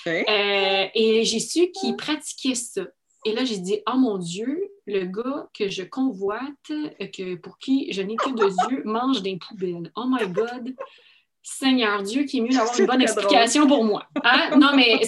et 0.05 1.23
j'ai 1.23 1.39
su 1.39 1.71
qu'il 1.71 1.95
pratiquait 1.95 2.55
ça. 2.55 2.81
Et 3.25 3.33
là, 3.33 3.45
j'ai 3.45 3.57
dit, 3.57 3.81
oh 3.87 3.97
mon 3.97 4.17
Dieu, 4.17 4.71
le 4.87 5.05
gars 5.05 5.47
que 5.57 5.69
je 5.69 5.83
convoite, 5.83 6.41
euh, 6.71 6.89
que, 7.07 7.35
pour 7.35 7.57
qui 7.57 7.91
je 7.93 8.01
n'ai 8.01 8.15
que 8.15 8.31
deux 8.31 8.49
yeux, 8.71 8.83
mange 8.85 9.21
des 9.21 9.37
poubelles. 9.37 9.91
Oh 9.95 10.05
my 10.07 10.27
God! 10.27 10.75
Seigneur 11.43 12.03
Dieu, 12.03 12.23
qui 12.23 12.37
est 12.37 12.41
mieux 12.41 12.49
d'avoir 12.49 12.79
une 12.79 12.85
bonne 12.85 13.01
explication 13.01 13.67
pour 13.67 13.83
moi. 13.83 14.05
Hein? 14.23 14.57
Non, 14.57 14.75
mais 14.75 15.01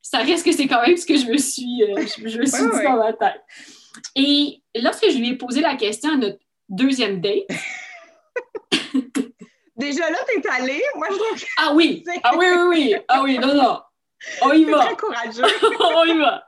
ça 0.00 0.18
reste 0.18 0.44
que 0.44 0.52
c'est 0.52 0.66
quand 0.66 0.82
même 0.84 0.96
ce 0.96 1.06
que 1.06 1.16
je 1.16 1.26
me 1.26 1.36
suis, 1.36 1.82
euh, 1.84 2.04
je, 2.16 2.38
me 2.38 2.46
suis 2.46 2.62
dit 2.62 2.82
dans 2.84 2.96
ma 2.96 3.12
tête. 3.12 3.42
Et 4.16 4.60
lorsque 4.74 5.08
je 5.08 5.18
lui 5.18 5.30
ai 5.30 5.36
posé 5.36 5.60
la 5.60 5.76
question 5.76 6.14
à 6.14 6.16
notre 6.16 6.38
deuxième 6.68 7.20
date, 7.20 7.46
Déjà 9.76 10.10
là, 10.10 10.18
t'es 10.26 10.48
allée. 10.48 10.82
Moi, 10.96 11.08
je 11.10 11.16
trouve 11.16 11.44
Ah 11.58 11.72
oui! 11.74 12.04
Ah 12.22 12.32
oui, 12.36 12.46
oui, 12.46 12.62
oui! 12.68 12.94
Ah 13.08 13.22
oui, 13.22 13.38
non, 13.38 13.54
non! 13.54 13.80
On 14.42 14.52
y 14.52 14.64
va! 14.64 14.84
très 14.84 14.96
courageux! 14.96 15.42
On 15.80 16.04
y 16.04 16.18
va! 16.18 16.44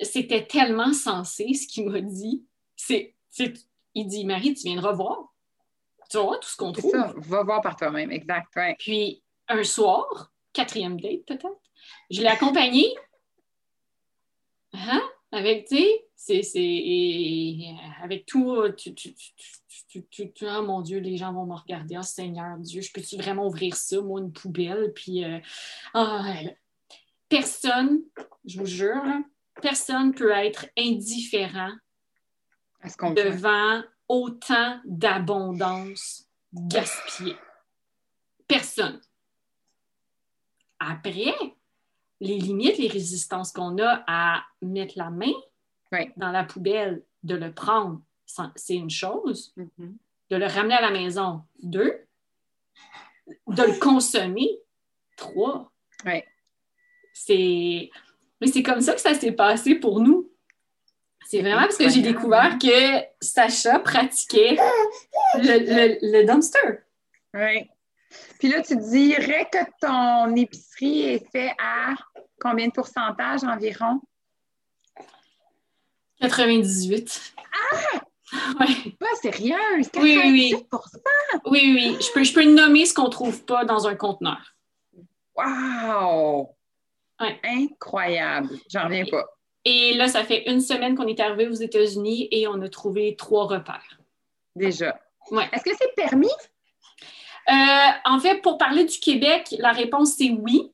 C'était 0.00 0.46
tellement 0.46 0.92
sensé 0.92 1.54
ce 1.54 1.66
qu'il 1.66 1.88
m'a 1.88 2.00
dit. 2.00 2.44
C'est, 2.76 3.14
il 3.94 4.06
dit, 4.06 4.24
Marie, 4.24 4.54
tu 4.54 4.64
viendras 4.64 4.92
voir. 4.92 5.32
Tu 6.10 6.16
vas 6.16 6.24
voir 6.24 6.40
tout 6.40 6.48
ce 6.48 6.56
qu'on 6.56 6.72
trouve. 6.72 6.90
Ça, 6.90 7.14
va 7.16 7.42
voir 7.42 7.60
par 7.62 7.76
toi-même, 7.76 8.10
exact. 8.10 8.48
Puis, 8.78 9.22
un 9.48 9.62
soir, 9.62 10.32
quatrième 10.52 11.00
date 11.00 11.24
peut-être, 11.26 11.60
je 12.10 12.20
l'ai 12.20 12.28
accompagné. 12.28 12.94
Hein? 14.72 15.02
Avec, 15.32 15.66
tu 15.66 15.76
sais, 16.14 16.42
c'est, 16.42 17.58
avec 18.02 18.26
tout, 18.26 18.56
tu, 18.76 18.94
tu, 18.94 19.12
tu, 20.08 20.32
oh 20.42 20.62
mon 20.62 20.80
Dieu, 20.80 20.98
les 20.98 21.16
gens 21.16 21.32
vont 21.32 21.46
me 21.46 21.54
regarder. 21.54 21.96
Oh 21.98 22.02
Seigneur 22.02 22.58
Dieu, 22.58 22.82
je 22.82 22.92
peux-tu 22.92 23.16
vraiment 23.16 23.46
ouvrir 23.46 23.76
ça, 23.76 24.00
moi, 24.00 24.20
une 24.20 24.32
poubelle? 24.32 24.92
Puis, 24.94 25.24
euh, 25.24 25.38
ah, 25.94 26.34
personne, 27.28 28.02
je 28.44 28.58
vous 28.58 28.66
jure, 28.66 29.02
personne 29.60 30.14
peut 30.14 30.30
être 30.30 30.66
indifférent 30.76 31.72
devant 33.14 33.82
autant 34.08 34.80
d'abondance 34.84 36.28
gaspillée. 36.52 37.36
Personne. 38.46 39.00
Après, 40.78 41.34
les 42.20 42.38
limites, 42.38 42.78
les 42.78 42.88
résistances 42.88 43.52
qu'on 43.52 43.78
a 43.78 44.04
à 44.06 44.44
mettre 44.60 44.94
la 44.96 45.10
main 45.10 45.32
dans 46.16 46.30
la 46.30 46.44
poubelle, 46.44 47.02
de 47.22 47.36
le 47.36 47.52
prendre, 47.52 48.02
c'est 48.26 48.74
une 48.74 48.90
chose. 48.90 49.54
Mm-hmm. 49.56 49.96
De 50.30 50.36
le 50.36 50.46
ramener 50.46 50.74
à 50.74 50.80
la 50.80 50.90
maison, 50.90 51.42
deux. 51.62 52.04
De 53.46 53.62
le 53.62 53.78
consommer, 53.78 54.58
trois. 55.16 55.72
C'est 57.12 57.90
mais 58.44 58.50
c'est 58.50 58.62
comme 58.62 58.82
ça 58.82 58.92
que 58.92 59.00
ça 59.00 59.14
s'est 59.14 59.32
passé 59.32 59.74
pour 59.74 60.00
nous. 60.00 60.30
C'est 61.26 61.40
vraiment 61.40 61.62
parce 61.62 61.78
que 61.78 61.88
j'ai 61.88 62.02
découvert 62.02 62.58
que 62.58 63.00
Sacha 63.20 63.78
pratiquait 63.78 64.58
le, 65.36 65.98
le, 66.02 66.26
dumpster. 66.26 66.80
Oui. 67.32 67.70
Puis 68.38 68.48
là, 68.48 68.60
tu 68.60 68.76
dirais 68.76 69.48
que 69.50 69.58
ton 69.80 70.36
épicerie 70.36 71.02
est 71.04 71.30
faite 71.32 71.54
à 71.58 71.94
combien 72.38 72.66
de 72.66 72.72
pourcentage 72.72 73.42
environ? 73.44 74.02
98. 76.20 77.34
Ah! 77.50 78.00
Oui. 78.60 78.96
Pas 78.98 79.06
sérieuse, 79.22 79.88
98 79.90 79.96
oui, 80.02 80.18
oui, 80.22 80.54
oui. 81.46 81.74
oui, 81.76 81.96
Je 82.00 82.12
peux, 82.12 82.24
je 82.24 82.34
peux 82.34 82.44
nommer 82.44 82.84
ce 82.84 82.92
qu'on 82.92 83.04
ne 83.04 83.10
trouve 83.10 83.44
pas 83.44 83.64
dans 83.64 83.86
un 83.86 83.94
conteneur. 83.94 84.54
Wow! 85.34 86.54
Incroyable. 87.18 88.50
J'en 88.70 88.84
reviens 88.84 89.04
pas. 89.10 89.24
Et 89.64 89.94
là, 89.94 90.08
ça 90.08 90.24
fait 90.24 90.50
une 90.50 90.60
semaine 90.60 90.94
qu'on 90.94 91.06
est 91.06 91.20
arrivé 91.20 91.48
aux 91.48 91.54
États-Unis 91.54 92.28
et 92.30 92.46
on 92.46 92.60
a 92.60 92.68
trouvé 92.68 93.16
trois 93.16 93.46
repères. 93.46 93.98
Déjà. 94.54 95.00
Ouais. 95.30 95.48
Est-ce 95.52 95.64
que 95.64 95.70
c'est 95.78 95.94
permis? 95.94 96.28
Euh, 97.48 97.90
en 98.04 98.20
fait, 98.20 98.40
pour 98.40 98.58
parler 98.58 98.84
du 98.84 98.98
Québec, 98.98 99.54
la 99.58 99.72
réponse 99.72 100.14
c'est 100.18 100.30
oui. 100.30 100.70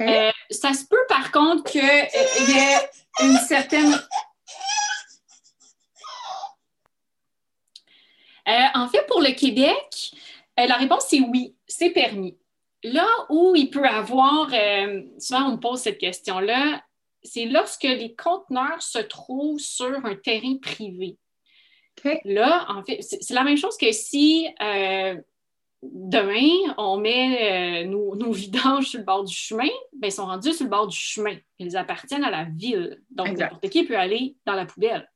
Euh, 0.00 0.30
ça 0.50 0.72
se 0.72 0.84
peut 0.86 1.04
par 1.08 1.30
contre 1.30 1.70
qu'il 1.70 1.80
euh, 1.80 2.48
y 2.48 2.58
ait 2.58 2.90
une 3.22 3.36
certaine. 3.38 3.94
en 8.74 8.88
fait, 8.88 9.06
pour 9.06 9.20
le 9.20 9.32
Québec, 9.32 10.12
la 10.56 10.74
réponse 10.74 11.06
c'est 11.08 11.20
oui, 11.20 11.56
c'est 11.66 11.90
permis. 11.90 12.36
Là 12.84 13.08
où 13.30 13.54
il 13.56 13.70
peut 13.70 13.86
avoir, 13.86 14.50
euh, 14.52 15.02
souvent 15.18 15.48
on 15.48 15.52
me 15.52 15.56
pose 15.56 15.80
cette 15.80 15.98
question-là, 15.98 16.82
c'est 17.22 17.46
lorsque 17.46 17.84
les 17.84 18.14
conteneurs 18.14 18.82
se 18.82 18.98
trouvent 18.98 19.58
sur 19.58 20.04
un 20.04 20.14
terrain 20.14 20.56
privé. 20.60 21.16
Là, 22.24 22.66
en 22.68 22.82
fait, 22.84 23.00
c'est 23.00 23.32
la 23.32 23.42
même 23.42 23.56
chose 23.56 23.78
que 23.78 23.90
si 23.90 24.46
euh, 24.60 25.16
demain, 25.82 26.74
on 26.76 26.98
met 26.98 27.84
euh, 27.84 27.86
nos, 27.86 28.32
vidanges 28.32 28.88
sur 28.88 28.98
le 28.98 29.06
bord 29.06 29.24
du 29.24 29.34
chemin, 29.34 29.70
bien, 29.94 30.08
ils 30.08 30.12
sont 30.12 30.26
rendus 30.26 30.52
sur 30.52 30.64
le 30.64 30.70
bord 30.70 30.86
du 30.86 30.96
chemin. 30.96 31.36
Ils 31.58 31.78
appartiennent 31.78 32.24
à 32.24 32.30
la 32.30 32.44
ville. 32.44 33.00
Donc, 33.10 33.38
n'importe 33.38 33.70
qui 33.70 33.84
peut 33.84 33.96
aller 33.96 34.36
dans 34.44 34.54
la 34.54 34.66
poubelle. 34.66 35.10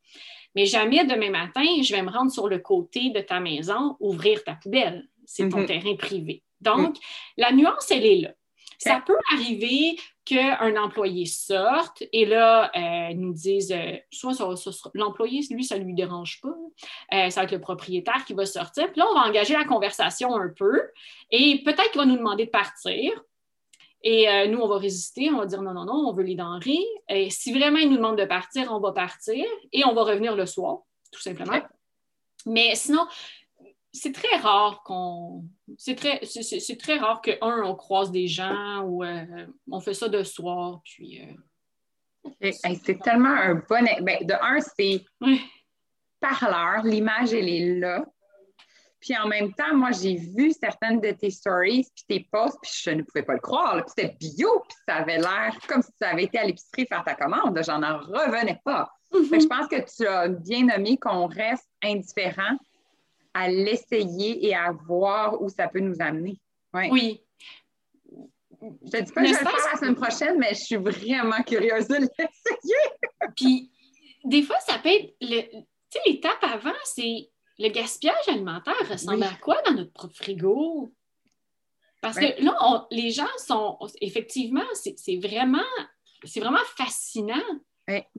Mais 0.55 0.65
jamais 0.65 1.05
demain 1.05 1.31
matin, 1.31 1.67
je 1.83 1.95
vais 1.95 2.03
me 2.03 2.11
rendre 2.11 2.31
sur 2.31 2.49
le 2.49 2.61
côté 2.61 3.11
de 3.11 3.21
ta 3.21 3.41
maison, 3.41 3.97
ouvrir 4.01 4.43
ta 4.45 4.55
poubelle. 4.55 5.07
C'est 5.27 5.47
ton 5.51 5.61
mm-hmm. 5.61 5.67
terrain 5.67 5.97
privé. 5.97 6.43
Donc, 6.61 6.97
mm. 6.97 7.01
la 7.39 7.53
nuance, 7.53 7.91
elle 7.91 8.07
est 8.07 8.21
là. 8.21 8.31
Ça 8.79 9.03
peut 9.05 9.19
arriver 9.33 9.97
qu'un 10.25 10.77
employé 10.77 11.25
sorte 11.25 12.05
et 12.13 12.27
là, 12.27 12.71
euh, 12.77 13.15
nous 13.15 13.33
dise, 13.33 13.73
euh, 13.73 13.97
soit 14.11 14.35
l'employé, 14.95 15.41
lui, 15.51 15.65
ça 15.65 15.79
ne 15.79 15.85
lui 15.85 15.95
dérange 15.95 16.41
pas, 16.41 16.55
euh, 17.15 17.31
ça 17.31 17.41
va 17.41 17.45
être 17.45 17.53
le 17.53 17.61
propriétaire 17.61 18.25
qui 18.25 18.35
va 18.35 18.47
sortir. 18.47 18.93
Puis 18.93 19.01
là, 19.01 19.07
on 19.11 19.15
va 19.15 19.27
engager 19.27 19.55
la 19.55 19.65
conversation 19.65 20.37
un 20.37 20.51
peu 20.57 20.83
et 21.31 21.63
peut-être 21.65 21.91
qu'il 21.91 22.01
va 22.01 22.07
nous 22.07 22.17
demander 22.17 22.47
de 22.47 22.51
partir. 22.51 23.13
Et 24.05 24.29
nous, 24.47 24.61
on 24.61 24.69
va 24.69 24.79
résister, 24.79 25.29
on 25.29 25.39
va 25.39 25.47
dire 25.47 25.61
non, 25.61 25.73
non, 25.73 25.85
non, 25.85 26.09
on 26.09 26.13
veut 26.13 26.23
les 26.23 26.37
denrées. 26.37 26.87
Et 27.09 27.31
si 27.31 27.53
vraiment 27.53 27.79
il 27.79 27.91
nous 27.91 27.97
demande 27.97 28.17
de 28.17 28.27
partir, 28.27 28.71
on 28.71 28.79
va 28.79 28.93
partir 28.93 29.45
et 29.73 29.85
on 29.85 29.93
va 29.93 30.05
revenir 30.05 30.37
le 30.37 30.47
soir, 30.47 30.83
tout 31.11 31.21
simplement. 31.21 31.61
Mais 32.47 32.77
sinon, 32.77 33.09
c'est 33.93 34.13
très 34.13 34.37
rare 34.39 34.83
qu'on. 34.85 35.45
C'est 35.77 35.95
très, 35.95 36.21
c'est, 36.25 36.77
très 36.77 36.99
rare 36.99 37.21
que, 37.21 37.33
un, 37.43 37.63
on 37.63 37.75
croise 37.75 38.11
des 38.11 38.27
gens 38.27 38.83
ou 38.83 39.05
euh, 39.05 39.47
on 39.71 39.81
fait 39.81 39.95
ça 39.95 40.09
de 40.09 40.23
soir, 40.23 40.81
puis. 40.85 41.23
Euh, 41.23 42.51
c'est 42.83 43.01
tellement 43.01 43.31
un 43.31 43.55
bon. 43.55 43.87
Ben, 44.03 44.27
de 44.27 44.35
un, 44.35 44.61
c'est 44.61 45.05
parleur, 46.21 46.83
l'image, 46.85 47.33
elle 47.33 47.49
est 47.49 47.79
là. 47.79 48.05
Puis 49.01 49.17
en 49.17 49.29
même 49.29 49.53
temps, 49.55 49.75
moi, 49.75 49.93
j'ai 49.93 50.17
vu 50.17 50.53
certaines 50.53 51.01
de 51.01 51.13
tes 51.13 51.31
stories, 51.31 51.87
puis 51.95 52.05
tes 52.09 52.29
posts, 52.31 52.59
puis 52.61 52.73
je 52.83 52.91
ne 52.91 53.03
pouvais 53.03 53.23
pas 53.23 53.35
le 53.35 53.41
croire. 53.41 53.77
Puis 53.77 53.93
c'était 53.97 54.17
bio, 54.19 54.49
puis 54.69 54.77
ça 54.89 54.97
avait 54.97 55.19
l'air 55.19 55.57
comme 55.69 55.83
si 55.83 55.91
tu 56.01 56.05
avais 56.05 56.25
été 56.25 56.39
à 56.39 56.45
l'épicerie 56.45 56.87
faire 56.87 57.05
ta 57.05 57.15
commande. 57.15 57.59
J'en 57.65 57.83
en 57.83 57.99
revenais 57.99 58.61
pas. 58.65 58.91
je 59.13 59.47
pense 59.47 59.69
que 59.69 59.97
tu 59.97 60.07
as 60.07 60.29
bien 60.29 60.67
nommé 60.67 60.99
qu'on 60.99 61.27
reste 61.27 61.69
indifférent 61.83 62.59
à 63.35 63.49
l'essayer 63.49 64.47
et 64.47 64.55
à 64.55 64.73
voir 64.73 65.41
où 65.41 65.49
ça 65.49 65.69
peut 65.69 65.81
nous 65.81 65.97
amener. 66.01 66.41
Oui. 66.73 67.21
Je 68.61 68.91
te 68.91 69.03
dis 69.03 69.13
pas 69.13 69.23
que 69.23 69.29
je 69.29 69.33
vais 69.35 69.39
le 69.39 69.47
faire 69.47 69.71
la 69.73 69.79
semaine 69.79 69.95
prochaine, 69.95 70.39
mais 70.39 70.51
je 70.51 70.65
suis 70.65 70.77
vraiment 70.77 71.43
curieuse 71.43 71.87
de 71.89 71.97
l'essayer. 71.97 72.91
Puis, 73.37 73.71
des 74.25 74.43
fois, 74.43 74.59
ça 74.61 74.79
peut 74.79 74.89
être. 74.89 75.15
Tu 75.21 75.37
sais, 75.91 76.01
l'étape 76.07 76.43
avant, 76.43 76.75
c'est 76.85 77.31
le 77.59 77.69
gaspillage 77.71 78.29
alimentaire 78.29 78.75
ressemble 78.89 79.23
à 79.23 79.35
quoi 79.41 79.61
dans 79.63 79.75
notre 79.75 79.93
propre 79.93 80.15
frigo? 80.15 80.93
Parce 82.01 82.19
que 82.19 82.43
là, 82.43 82.87
les 82.91 83.11
gens 83.11 83.27
sont. 83.39 83.79
Effectivement, 84.01 84.65
c'est 84.75 85.17
vraiment, 85.17 85.59
vraiment 86.37 86.65
fascinant. 86.77 87.43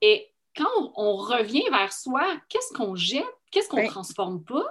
Et 0.01 0.33
quand 0.55 0.91
on, 0.95 1.15
revient 1.17 1.67
vers 1.69 1.93
soi, 1.93 2.37
qu'est-ce 2.49 2.73
qu'on 2.73 2.95
jette? 2.95 3.23
Qu'est-ce 3.51 3.69
qu'on 3.69 3.81
ne 3.81 3.87
transforme 3.87 4.43
pas? 4.43 4.65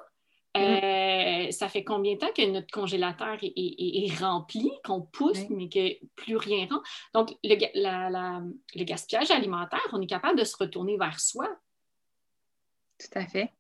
Euh, 0.59 1.51
ça 1.51 1.69
fait 1.69 1.85
combien 1.85 2.15
de 2.15 2.19
temps 2.19 2.33
que 2.37 2.47
notre 2.47 2.71
congélateur 2.71 3.39
est, 3.43 4.21
rempli, 4.21 4.71
qu'on 4.85 5.03
pousse, 5.03 5.49
mais 5.51 5.69
que 5.69 6.05
plus 6.15 6.37
rien 6.37 6.67
rentre? 6.69 6.89
Donc, 7.15 7.35
le, 7.45 8.85
gaspillage 8.85 9.31
alimentaire, 9.31 9.87
on 9.93 10.01
est 10.01 10.07
capable 10.07 10.39
de 10.39 10.45
se 10.45 10.57
retourner 10.57 10.97
vers 10.97 11.21
soi. 11.21 11.49
Tout 12.99 13.19
à 13.19 13.27
fait. 13.27 13.53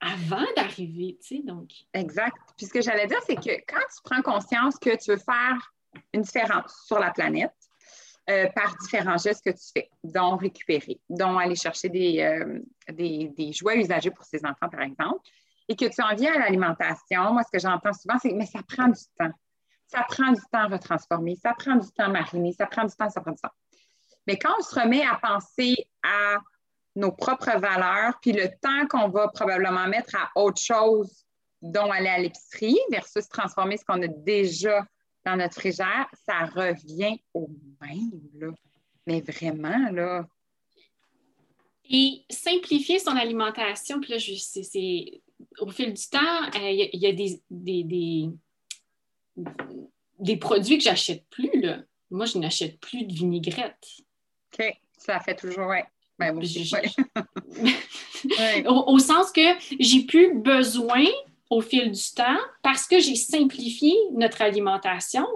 Avant 0.00 0.44
d'arriver, 0.56 1.18
tu 1.20 1.36
sais, 1.36 1.42
donc. 1.42 1.70
Exact. 1.94 2.36
Puis 2.56 2.66
ce 2.66 2.72
que 2.72 2.82
j'allais 2.82 3.06
dire, 3.06 3.20
c'est 3.26 3.36
que 3.36 3.64
quand 3.66 3.80
tu 3.80 4.02
prends 4.04 4.22
conscience 4.22 4.76
que 4.78 4.96
tu 4.96 5.10
veux 5.10 5.16
faire 5.16 5.72
une 6.12 6.22
différence 6.22 6.84
sur 6.86 6.98
la 6.98 7.10
planète, 7.10 7.54
euh, 8.28 8.48
par 8.56 8.76
différents 8.78 9.18
gestes 9.18 9.44
que 9.44 9.50
tu 9.50 9.72
fais, 9.72 9.88
dont 10.02 10.36
récupérer, 10.36 11.00
dont 11.08 11.38
aller 11.38 11.54
chercher 11.54 11.88
des, 11.88 12.20
euh, 12.20 12.58
des, 12.92 13.30
des, 13.36 13.52
jouets 13.52 13.78
usagés 13.78 14.10
pour 14.10 14.24
ses 14.24 14.44
enfants, 14.44 14.68
par 14.68 14.82
exemple, 14.82 15.20
et 15.68 15.76
que 15.76 15.86
tu 15.86 16.02
en 16.02 16.14
viens 16.14 16.34
à 16.34 16.38
l'alimentation, 16.38 17.32
moi, 17.32 17.42
ce 17.42 17.50
que 17.50 17.58
j'entends 17.58 17.92
souvent, 17.92 18.18
c'est 18.20 18.32
mais 18.32 18.46
ça 18.46 18.60
prend 18.66 18.88
du 18.88 19.02
temps. 19.18 19.32
Ça 19.88 20.04
prend 20.08 20.32
du 20.32 20.40
temps 20.52 20.64
à 20.64 20.66
retransformer, 20.66 21.36
ça 21.36 21.54
prend 21.54 21.76
du 21.76 21.88
temps 21.92 22.04
à 22.04 22.08
mariner, 22.08 22.52
ça 22.52 22.66
prend 22.66 22.84
du 22.84 22.94
temps, 22.94 23.08
ça 23.08 23.20
prend 23.20 23.32
du 23.32 23.40
temps. 23.40 23.54
Mais 24.26 24.38
quand 24.38 24.52
on 24.58 24.62
se 24.62 24.74
remet 24.74 25.04
à 25.04 25.16
penser 25.16 25.76
à 26.02 26.38
nos 26.96 27.12
propres 27.12 27.58
valeurs, 27.58 28.18
puis 28.20 28.32
le 28.32 28.48
temps 28.60 28.86
qu'on 28.88 29.08
va 29.08 29.28
probablement 29.28 29.86
mettre 29.86 30.16
à 30.16 30.30
autre 30.34 30.60
chose, 30.60 31.24
dont 31.62 31.90
aller 31.90 32.08
à 32.08 32.18
l'épicerie, 32.18 32.78
versus 32.90 33.28
transformer 33.28 33.76
ce 33.76 33.84
qu'on 33.84 34.02
a 34.02 34.08
déjà 34.08 34.84
dans 35.24 35.36
notre 35.36 35.54
frigère, 35.54 36.06
ça 36.26 36.46
revient 36.46 37.20
au 37.34 37.48
même, 37.80 38.20
là. 38.34 38.48
Mais 39.06 39.20
vraiment, 39.20 39.90
là. 39.92 40.26
Et 41.88 42.24
simplifier 42.30 42.98
son 42.98 43.16
alimentation, 43.16 44.00
puis 44.00 44.12
là, 44.12 44.18
c'est 44.18 45.22
au 45.60 45.70
fil 45.70 45.92
du 45.92 46.08
temps, 46.08 46.50
il 46.54 46.62
euh, 46.62 46.88
y, 46.92 47.06
a 47.06 47.12
des, 47.12 47.40
des, 50.18 50.36
produits 50.36 50.78
que 50.78 50.84
j'achète 50.84 51.28
plus. 51.28 51.60
Là. 51.60 51.80
Moi, 52.10 52.24
je 52.26 52.38
n'achète 52.38 52.80
plus 52.80 53.04
de 53.04 53.12
vinaigrette. 53.12 53.86
OK, 54.52 54.76
ça 54.96 55.20
fait 55.20 55.34
toujours, 55.34 55.68
ouais. 55.68 55.84
Ben, 56.18 56.34
au, 58.66 58.98
sens 58.98 59.30
que 59.32 59.42
j'ai 59.78 60.04
plus 60.04 60.32
besoin 60.34 61.04
au 61.50 61.60
fil 61.60 61.90
du 61.90 62.14
temps 62.14 62.38
parce 62.62 62.86
que 62.86 63.00
j'ai 63.00 63.16
simplifié 63.16 63.92
notre 64.12 64.40
alimentation, 64.40 65.26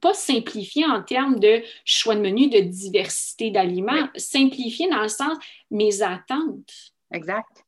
pas 0.00 0.14
simplifié 0.14 0.86
en 0.86 1.02
termes 1.02 1.38
de 1.38 1.62
choix 1.84 2.14
de 2.14 2.22
menu, 2.22 2.48
de 2.48 2.60
diversité 2.60 3.50
d'aliments, 3.50 4.08
simplifié 4.16 4.88
dans 4.88 5.02
le 5.02 5.08
sens 5.08 5.36
mes 5.70 6.00
attentes. 6.00 6.94
Exact. 7.12 7.66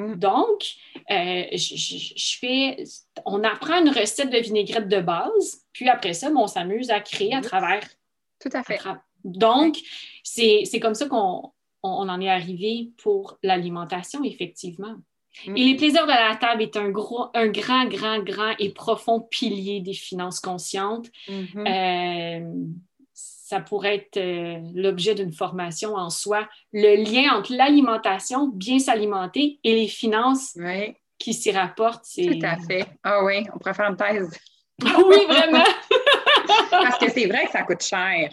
Mm. 0.00 0.14
Donc, 0.14 0.62
euh, 1.10 1.44
je, 1.52 2.36
fais, 2.38 2.82
on 3.26 3.44
apprend 3.44 3.84
une 3.84 3.90
recette 3.90 4.30
de 4.30 4.38
vinaigrette 4.38 4.88
de 4.88 5.00
base, 5.00 5.62
puis 5.72 5.88
après 5.88 6.14
ça, 6.14 6.30
on 6.34 6.46
s'amuse 6.46 6.90
à 6.90 7.00
créer 7.00 7.34
à 7.34 7.40
travers. 7.40 7.86
Tout 8.40 8.50
à 8.54 8.62
fait. 8.62 8.80
donc, 9.24 9.76
c'est 10.24 10.80
comme 10.80 10.94
ça 10.94 11.06
qu'on 11.06 11.52
en 11.82 12.20
est 12.20 12.30
arrivé 12.30 12.90
pour 13.02 13.38
l'alimentation, 13.42 14.24
effectivement. 14.24 14.96
Mm. 15.46 15.56
Et 15.56 15.64
les 15.64 15.76
plaisirs 15.76 16.06
de 16.06 16.12
la 16.12 16.36
table 16.36 16.62
est 16.62 16.76
un, 16.76 16.88
gros, 16.88 17.26
un 17.34 17.48
grand, 17.48 17.84
grand, 17.86 18.20
grand 18.20 18.54
et 18.58 18.70
profond 18.70 19.20
pilier 19.20 19.80
des 19.80 19.92
finances 19.92 20.40
conscientes. 20.40 21.10
Mm-hmm. 21.28 22.40
Euh, 22.40 22.54
ça 23.50 23.58
pourrait 23.58 23.96
être 23.96 24.16
euh, 24.16 24.60
l'objet 24.76 25.16
d'une 25.16 25.32
formation 25.32 25.96
en 25.96 26.08
soi. 26.08 26.48
Le 26.72 27.02
lien 27.02 27.34
entre 27.34 27.52
l'alimentation, 27.52 28.46
bien 28.46 28.78
s'alimenter, 28.78 29.58
et 29.64 29.74
les 29.74 29.88
finances 29.88 30.56
qui 31.18 31.34
s'y 31.34 31.50
rapportent. 31.50 32.06
Tout 32.14 32.38
à 32.44 32.56
fait. 32.58 32.86
Ah 33.02 33.24
oui, 33.24 33.44
on 33.52 33.58
pourrait 33.58 33.74
faire 33.74 33.90
une 33.90 33.96
thèse. 33.96 34.30
oui, 34.80 35.26
vraiment. 35.26 35.64
Parce 36.70 36.98
que 36.98 37.10
c'est 37.10 37.26
vrai 37.26 37.46
que 37.46 37.50
ça 37.50 37.62
coûte 37.62 37.82
cher, 37.82 38.30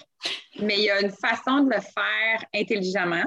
mais 0.60 0.76
il 0.78 0.84
y 0.84 0.90
a 0.92 1.02
une 1.02 1.12
façon 1.12 1.62
de 1.62 1.74
le 1.74 1.82
faire 1.82 2.46
intelligemment. 2.54 3.26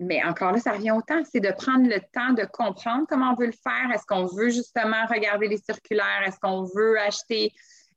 Mais 0.00 0.24
encore 0.24 0.50
là, 0.50 0.58
ça 0.58 0.72
revient 0.72 0.90
au 0.90 1.02
temps. 1.02 1.22
C'est 1.24 1.40
de 1.40 1.52
prendre 1.52 1.88
le 1.88 2.00
temps 2.12 2.32
de 2.32 2.44
comprendre 2.52 3.06
comment 3.08 3.30
on 3.30 3.36
veut 3.36 3.46
le 3.46 3.52
faire. 3.52 3.92
Est-ce 3.94 4.06
qu'on 4.06 4.26
veut 4.26 4.50
justement 4.50 5.06
regarder 5.06 5.46
les 5.46 5.58
circulaires? 5.58 6.24
Est-ce 6.26 6.38
qu'on 6.40 6.64
veut 6.64 6.98
acheter 6.98 7.52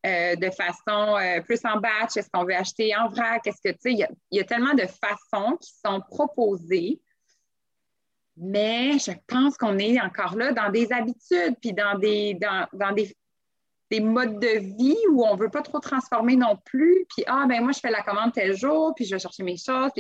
euh, 0.06 0.36
de 0.36 0.50
façon 0.50 1.16
euh, 1.18 1.42
plus 1.42 1.60
en 1.66 1.80
batch? 1.80 2.18
Est-ce 2.18 2.30
qu'on 2.32 2.44
veut 2.44 2.56
acheter 2.56 2.96
en 2.96 3.10
vrac? 3.10 3.46
Est-ce 3.46 3.62
que, 3.64 3.70
tu 3.70 3.78
sais, 3.82 3.94
il 3.94 4.08
y, 4.32 4.40
a 4.40 4.44
tellement 4.44 4.74
de 4.74 4.86
façons 4.86 5.58
qui 5.58 5.72
sont 5.86 6.02
proposées, 6.02 7.00
mais 8.38 8.98
je 8.98 9.12
pense 9.28 9.58
qu'on 9.58 9.78
est 9.78 10.02
encore 10.02 10.36
là 10.36 10.54
dans 10.54 10.70
des 10.72 10.92
habitudes, 10.92 11.56
puis 11.62 11.74
dans 11.74 12.00
des, 12.00 12.36
dans, 12.36 12.94
des, 12.94 13.16
modes 14.00 14.40
de 14.40 14.60
vie 14.60 14.98
où 15.12 15.26
on 15.26 15.36
ne 15.36 15.40
veut 15.40 15.50
pas 15.50 15.62
trop 15.62 15.80
transformer 15.80 16.36
non 16.36 16.58
plus. 16.66 17.06
Puis, 17.10 17.24
ah, 17.28 17.46
ben 17.48 17.62
moi, 17.62 17.72
je 17.74 17.80
fais 17.80 17.92
la 17.92 18.02
commande 18.02 18.34
tel 18.34 18.56
jour, 18.56 18.94
puis 18.96 19.06
je 19.06 19.16
vais 19.16 19.20
chercher 19.20 19.44
mes 19.44 19.58
choses. 19.58 19.92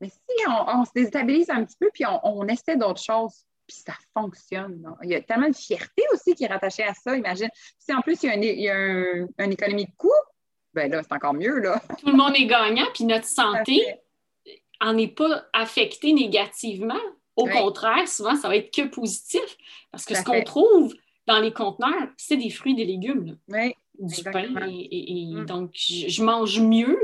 Mais 0.00 0.08
si 0.08 0.46
on, 0.46 0.84
se 0.84 0.90
déstabilise 0.94 1.50
un 1.50 1.64
petit 1.64 1.76
peu, 1.78 1.90
puis 1.92 2.04
on 2.06 2.46
essaie 2.46 2.76
d'autres 2.76 3.02
choses, 3.02 3.44
puis 3.68 3.76
ça 3.76 3.92
fonctionne. 4.14 4.82
Il 5.04 5.10
y 5.10 5.14
a 5.14 5.20
tellement 5.20 5.48
de 5.48 5.54
fierté 5.54 6.02
aussi 6.12 6.34
qui 6.34 6.44
est 6.44 6.48
rattachée 6.48 6.84
à 6.84 6.94
ça, 6.94 7.14
imagine. 7.14 7.50
Si 7.78 7.92
en 7.92 8.00
plus, 8.00 8.22
il 8.22 8.30
y 8.42 8.68
a, 8.68 8.74
une, 8.74 9.52
économie 9.52 9.84
de 9.84 9.92
coûts, 9.96 10.10
ben 10.72 10.90
là, 10.90 11.02
c'est 11.02 11.12
encore 11.12 11.34
mieux. 11.34 11.58
Là. 11.58 11.80
Tout 12.00 12.06
le 12.06 12.16
monde 12.16 12.34
est 12.34 12.46
gagnant, 12.46 12.86
puis 12.94 13.04
notre 13.04 13.26
santé 13.26 13.80
en 14.80 14.96
est 14.96 15.14
pas 15.14 15.44
affectée 15.52 16.12
négativement. 16.12 17.00
Au 17.36 17.46
contraire, 17.46 18.08
souvent, 18.08 18.34
ça 18.34 18.48
va 18.48 18.56
être 18.56 18.74
que 18.74 18.88
positif. 18.88 19.56
Parce 19.92 20.04
que 20.04 20.16
ce 20.16 20.24
qu'on 20.24 20.42
trouve 20.42 20.94
dans 21.26 21.38
les 21.38 21.52
conteneurs, 21.52 22.08
c'est 22.16 22.36
des 22.36 22.50
fruits 22.50 22.74
des 22.74 22.86
légumes. 22.86 23.36
Oui, 23.48 23.74
du 23.98 24.24
pain. 24.24 24.48
Et, 24.66 25.26
mm. 25.30 25.44
donc, 25.44 25.70
je, 25.74 26.22
mange 26.22 26.58
mieux 26.58 26.98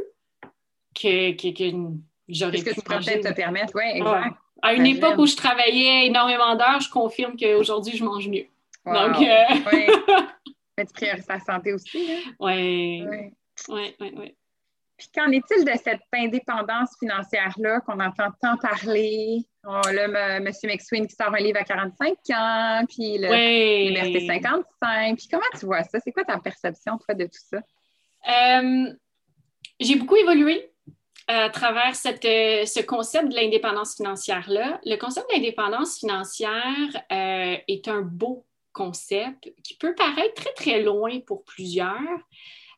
que, 0.95 1.33
que, 1.33 1.53
que 1.53 1.77
j'aurais 2.29 2.59
pu 2.59 2.65
que 2.65 2.75
tu 2.75 2.83
pourrais 2.83 3.01
peut-être 3.01 3.29
te 3.29 3.35
permettre, 3.35 3.73
oui, 3.75 3.85
exact. 3.95 4.37
À 4.63 4.75
une 4.75 4.87
époque 4.87 5.19
où 5.19 5.27
je 5.27 5.37
travaillais 5.37 6.07
énormément 6.07 6.55
d'heures, 6.55 6.81
je 6.81 6.91
confirme 6.91 7.37
qu'aujourd'hui, 7.37 7.97
je 7.97 8.05
mange 8.05 8.29
mieux. 8.29 8.47
Donc, 8.87 9.17
euh... 9.21 9.45
Mais 10.77 10.87
tu 10.87 10.93
priorises 10.93 11.27
ta 11.27 11.39
santé 11.39 11.73
aussi? 11.73 12.25
Oui. 12.41 13.05
Oui, 13.69 13.95
oui, 14.01 14.13
oui. 14.17 14.35
Puis 14.97 15.09
qu'en 15.15 15.31
est-il 15.31 15.65
de 15.65 15.73
cette 15.73 16.03
indépendance 16.13 16.97
financière-là 16.99 17.81
qu'on 17.81 17.99
entend 17.99 18.31
tant 18.41 18.57
parler? 18.57 19.45
Oh, 19.67 19.81
là, 19.93 20.37
M. 20.39 20.49
McSween 20.65 21.07
qui 21.07 21.17
sort 21.17 21.35
un 21.35 21.39
livre 21.39 21.59
à 21.61 21.65
45 21.65 22.17
ans, 22.31 22.85
puis 22.89 23.19
le 23.19 23.29
oui. 23.31 24.27
55. 24.27 25.17
Puis 25.17 25.29
comment 25.29 25.43
tu 25.59 25.67
vois 25.67 25.83
ça? 25.83 25.99
C'est 26.01 26.13
quoi 26.13 26.25
ta 26.25 26.39
perception, 26.39 26.99
toi, 26.99 27.15
de 27.15 27.25
tout 27.25 27.31
ça? 27.33 27.59
Euh, 28.29 28.93
j'ai 29.81 29.97
beaucoup 29.97 30.17
évolué 30.17 30.71
à 31.27 31.49
travers 31.49 31.95
euh, 32.07 32.67
ce 32.67 32.85
concept 32.85 33.29
de 33.29 33.35
l'indépendance 33.35 33.97
financière-là. 33.97 34.81
Le 34.85 34.97
concept 34.97 35.27
d'indépendance 35.31 35.99
financière 35.99 36.89
euh, 37.13 37.57
est 37.67 37.89
un 37.89 38.03
beau 38.03 38.45
concept 38.73 39.53
qui 39.63 39.77
peut 39.77 39.95
paraître 39.95 40.35
très, 40.35 40.53
très 40.53 40.83
loin 40.83 41.21
pour 41.21 41.45
plusieurs. 41.45 41.99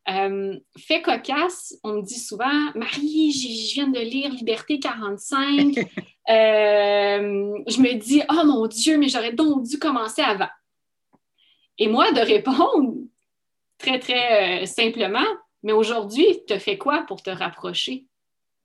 Euh, 0.08 0.56
fait 0.78 1.02
cocasse, 1.02 1.76
on 1.82 1.94
me 1.94 2.02
dit 2.02 2.20
souvent, 2.20 2.70
Marie, 2.76 3.32
je 3.32 3.74
viens 3.74 3.88
de 3.88 3.98
lire 3.98 4.30
Liberté 4.30 4.78
45. 4.78 5.74
je 6.28 7.80
me 7.80 7.94
dis, 7.94 8.22
oh 8.30 8.44
mon 8.44 8.66
Dieu, 8.68 8.98
mais 8.98 9.08
j'aurais 9.08 9.32
donc 9.32 9.64
dû 9.64 9.78
commencer 9.78 10.22
avant. 10.22 10.48
Et 11.78 11.88
moi, 11.88 12.12
de 12.12 12.20
répondre 12.20 12.94
très, 13.78 13.98
très 13.98 14.66
simplement, 14.66 15.26
mais 15.64 15.72
aujourd'hui, 15.72 16.26
tu 16.46 16.58
fais 16.60 16.78
quoi 16.78 17.04
pour 17.08 17.22
te 17.22 17.30
rapprocher? 17.30 18.06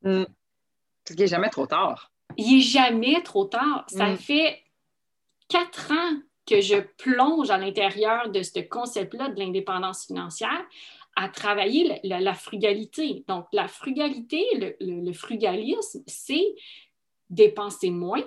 Mm. 0.03 0.23
Parce 0.23 1.15
qu'il 1.15 1.19
n'est 1.19 1.27
jamais 1.27 1.49
trop 1.49 1.67
tard. 1.67 2.11
Il 2.37 2.55
n'est 2.55 2.61
jamais 2.61 3.21
trop 3.23 3.45
tard. 3.45 3.85
Ça 3.87 4.07
mm. 4.07 4.17
fait 4.17 4.63
quatre 5.47 5.91
ans 5.91 6.19
que 6.45 6.61
je 6.61 6.77
plonge 6.97 7.49
à 7.49 7.57
l'intérieur 7.57 8.29
de 8.29 8.41
ce 8.41 8.59
concept-là 8.59 9.29
de 9.29 9.39
l'indépendance 9.39 10.05
financière 10.05 10.65
à 11.15 11.27
travailler 11.29 11.99
la, 12.03 12.33
frugalité. 12.33 13.25
Donc, 13.27 13.45
la 13.51 13.67
frugalité, 13.67 14.45
le 14.79 15.13
frugalisme, 15.13 16.03
c'est 16.07 16.55
dépenser 17.29 17.89
moins, 17.89 18.23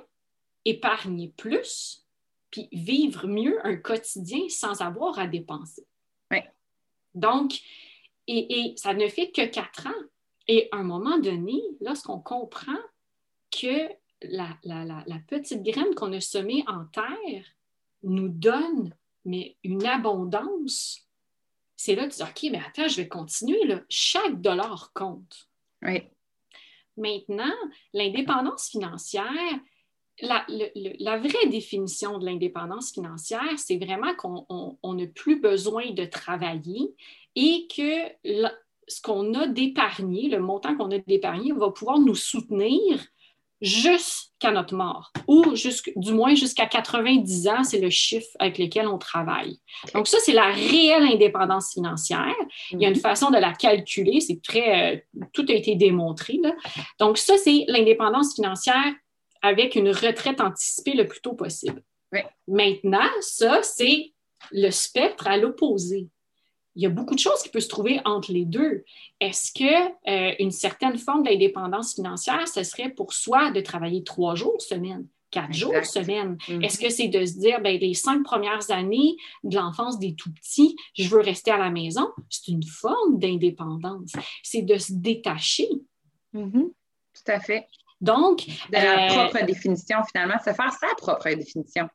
épargner 0.64 1.32
plus, 1.36 2.04
puis 2.50 2.68
vivre 2.72 3.26
mieux 3.26 3.58
un 3.66 3.76
quotidien 3.76 4.48
sans 4.48 4.80
avoir 4.80 5.18
à 5.18 5.26
dépenser. 5.26 5.86
Donc, 7.14 7.60
et, 8.26 8.74
ça 8.76 8.92
ne 8.92 9.06
fait 9.08 9.30
que 9.30 9.46
quatre 9.46 9.86
ans. 9.86 10.02
Et 10.48 10.68
à 10.72 10.76
un 10.78 10.82
moment 10.82 11.18
donné, 11.18 11.62
lorsqu'on 11.80 12.20
comprend 12.20 12.78
que 13.50 13.88
la, 14.22 14.56
petite 15.28 15.62
graine 15.62 15.94
qu'on 15.94 16.12
a 16.12 16.20
semée 16.20 16.64
en 16.66 16.84
terre 16.86 17.44
nous 18.02 18.28
donne 18.28 18.94
mais 19.24 19.56
une 19.64 19.86
abondance, 19.86 21.00
c'est 21.76 21.94
là 21.94 22.06
que 22.06 22.14
tu 22.14 22.22
dis, 22.22 22.22
OK, 22.22 22.52
mais 22.52 22.62
attends, 22.66 22.88
je 22.88 22.96
vais 22.96 23.08
continuer. 23.08 23.64
Là. 23.64 23.80
Chaque 23.88 24.40
dollar 24.40 24.92
compte. 24.92 25.48
Oui. 25.82 26.02
Maintenant, 26.96 27.54
l'indépendance 27.92 28.68
financière, 28.68 29.58
la, 30.20 31.18
vraie 31.18 31.48
définition 31.48 32.18
de 32.18 32.26
l'indépendance 32.26 32.92
financière, 32.92 33.58
c'est 33.58 33.78
vraiment 33.78 34.14
qu'on 34.14 34.94
n'a 34.94 35.06
plus 35.08 35.40
besoin 35.40 35.90
de 35.90 36.04
travailler 36.04 36.94
et 37.34 37.66
que 37.74 38.12
ce 38.88 39.00
qu'on 39.00 39.34
a 39.34 39.46
d'épargné, 39.46 40.28
le 40.28 40.40
montant 40.40 40.76
qu'on 40.76 40.90
a 40.90 40.98
d'épargné, 40.98 41.52
va 41.52 41.70
pouvoir 41.70 41.98
nous 41.98 42.14
soutenir 42.14 43.04
jusqu'à 43.60 44.50
notre 44.50 44.74
mort, 44.74 45.10
ou 45.26 45.42
du 45.96 46.12
moins 46.12 46.34
jusqu'à 46.34 46.66
90 46.66 47.48
ans, 47.48 47.64
c'est 47.64 47.80
le 47.80 47.88
chiffre 47.88 48.28
avec 48.38 48.58
lequel 48.58 48.86
on 48.86 48.98
travaille. 48.98 49.58
Donc 49.94 50.06
ça, 50.06 50.18
c'est 50.20 50.32
la 50.32 50.50
réelle 50.50 51.04
indépendance 51.04 51.72
financière. 51.72 52.34
Il 52.72 52.82
y 52.82 52.84
a 52.84 52.88
une 52.88 52.94
mhm. 52.94 53.00
façon 53.00 53.30
de 53.30 53.38
la 53.38 53.52
calculer, 53.52 54.20
c'est 54.20 54.42
très, 54.42 54.96
euh, 54.96 55.22
tout 55.32 55.46
a 55.48 55.52
été 55.52 55.76
démontré. 55.76 56.38
Donc 57.00 57.16
ça, 57.16 57.38
c'est 57.38 57.64
l'indépendance 57.68 58.34
financière 58.34 58.92
avec 59.40 59.76
une 59.76 59.90
retraite 59.90 60.40
anticipée 60.40 60.94
le 60.94 61.06
plus 61.06 61.20
tôt 61.20 61.34
possible. 61.34 61.82
Maintenant, 62.46 63.08
ça, 63.20 63.62
c'est 63.62 64.12
le 64.52 64.70
spectre 64.70 65.26
à 65.26 65.36
l'opposé 65.36 66.08
il 66.76 66.82
y 66.82 66.86
a 66.86 66.90
beaucoup 66.90 67.14
de 67.14 67.20
choses 67.20 67.42
qui 67.42 67.48
peuvent 67.48 67.62
se 67.62 67.68
trouver 67.68 68.00
entre 68.04 68.32
les 68.32 68.44
deux. 68.44 68.84
Est-ce 69.20 69.52
que 69.52 70.10
euh, 70.10 70.34
une 70.38 70.50
certaine 70.50 70.98
forme 70.98 71.22
d'indépendance 71.22 71.94
financière, 71.94 72.46
ce 72.48 72.62
serait 72.62 72.90
pour 72.90 73.12
soi 73.12 73.50
de 73.50 73.60
travailler 73.60 74.02
trois 74.02 74.34
jours 74.34 74.60
semaine, 74.60 75.06
quatre 75.30 75.52
jours 75.52 75.84
semaine? 75.84 76.36
Mm-hmm. 76.48 76.64
Est-ce 76.64 76.78
que 76.78 76.90
c'est 76.90 77.08
de 77.08 77.24
se 77.24 77.38
dire, 77.38 77.60
ben, 77.60 77.78
les 77.78 77.94
cinq 77.94 78.24
premières 78.24 78.70
années 78.70 79.16
de 79.44 79.56
l'enfance 79.56 79.98
des 79.98 80.14
tout 80.14 80.32
petits, 80.32 80.74
je 80.96 81.08
veux 81.08 81.20
rester 81.20 81.50
à 81.50 81.58
la 81.58 81.70
maison? 81.70 82.08
C'est 82.28 82.48
une 82.48 82.64
forme 82.64 83.18
d'indépendance. 83.18 84.12
C'est 84.42 84.62
de 84.62 84.76
se 84.76 84.92
détacher. 84.92 85.68
Mm-hmm. 86.34 86.70
Tout 86.70 87.30
à 87.30 87.40
fait. 87.40 87.66
Donc. 88.00 88.46
De 88.46 88.72
la 88.72 89.06
euh, 89.06 89.28
propre 89.28 89.46
définition, 89.46 89.98
finalement, 90.10 90.38
se 90.38 90.52
faire 90.52 90.72
sa 90.72 90.88
propre 90.96 91.30
définition. 91.30 91.88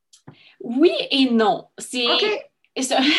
Oui 0.61 0.91
et 1.11 1.29
non. 1.29 1.65
C'est. 1.77 2.05
Ça. 2.81 2.99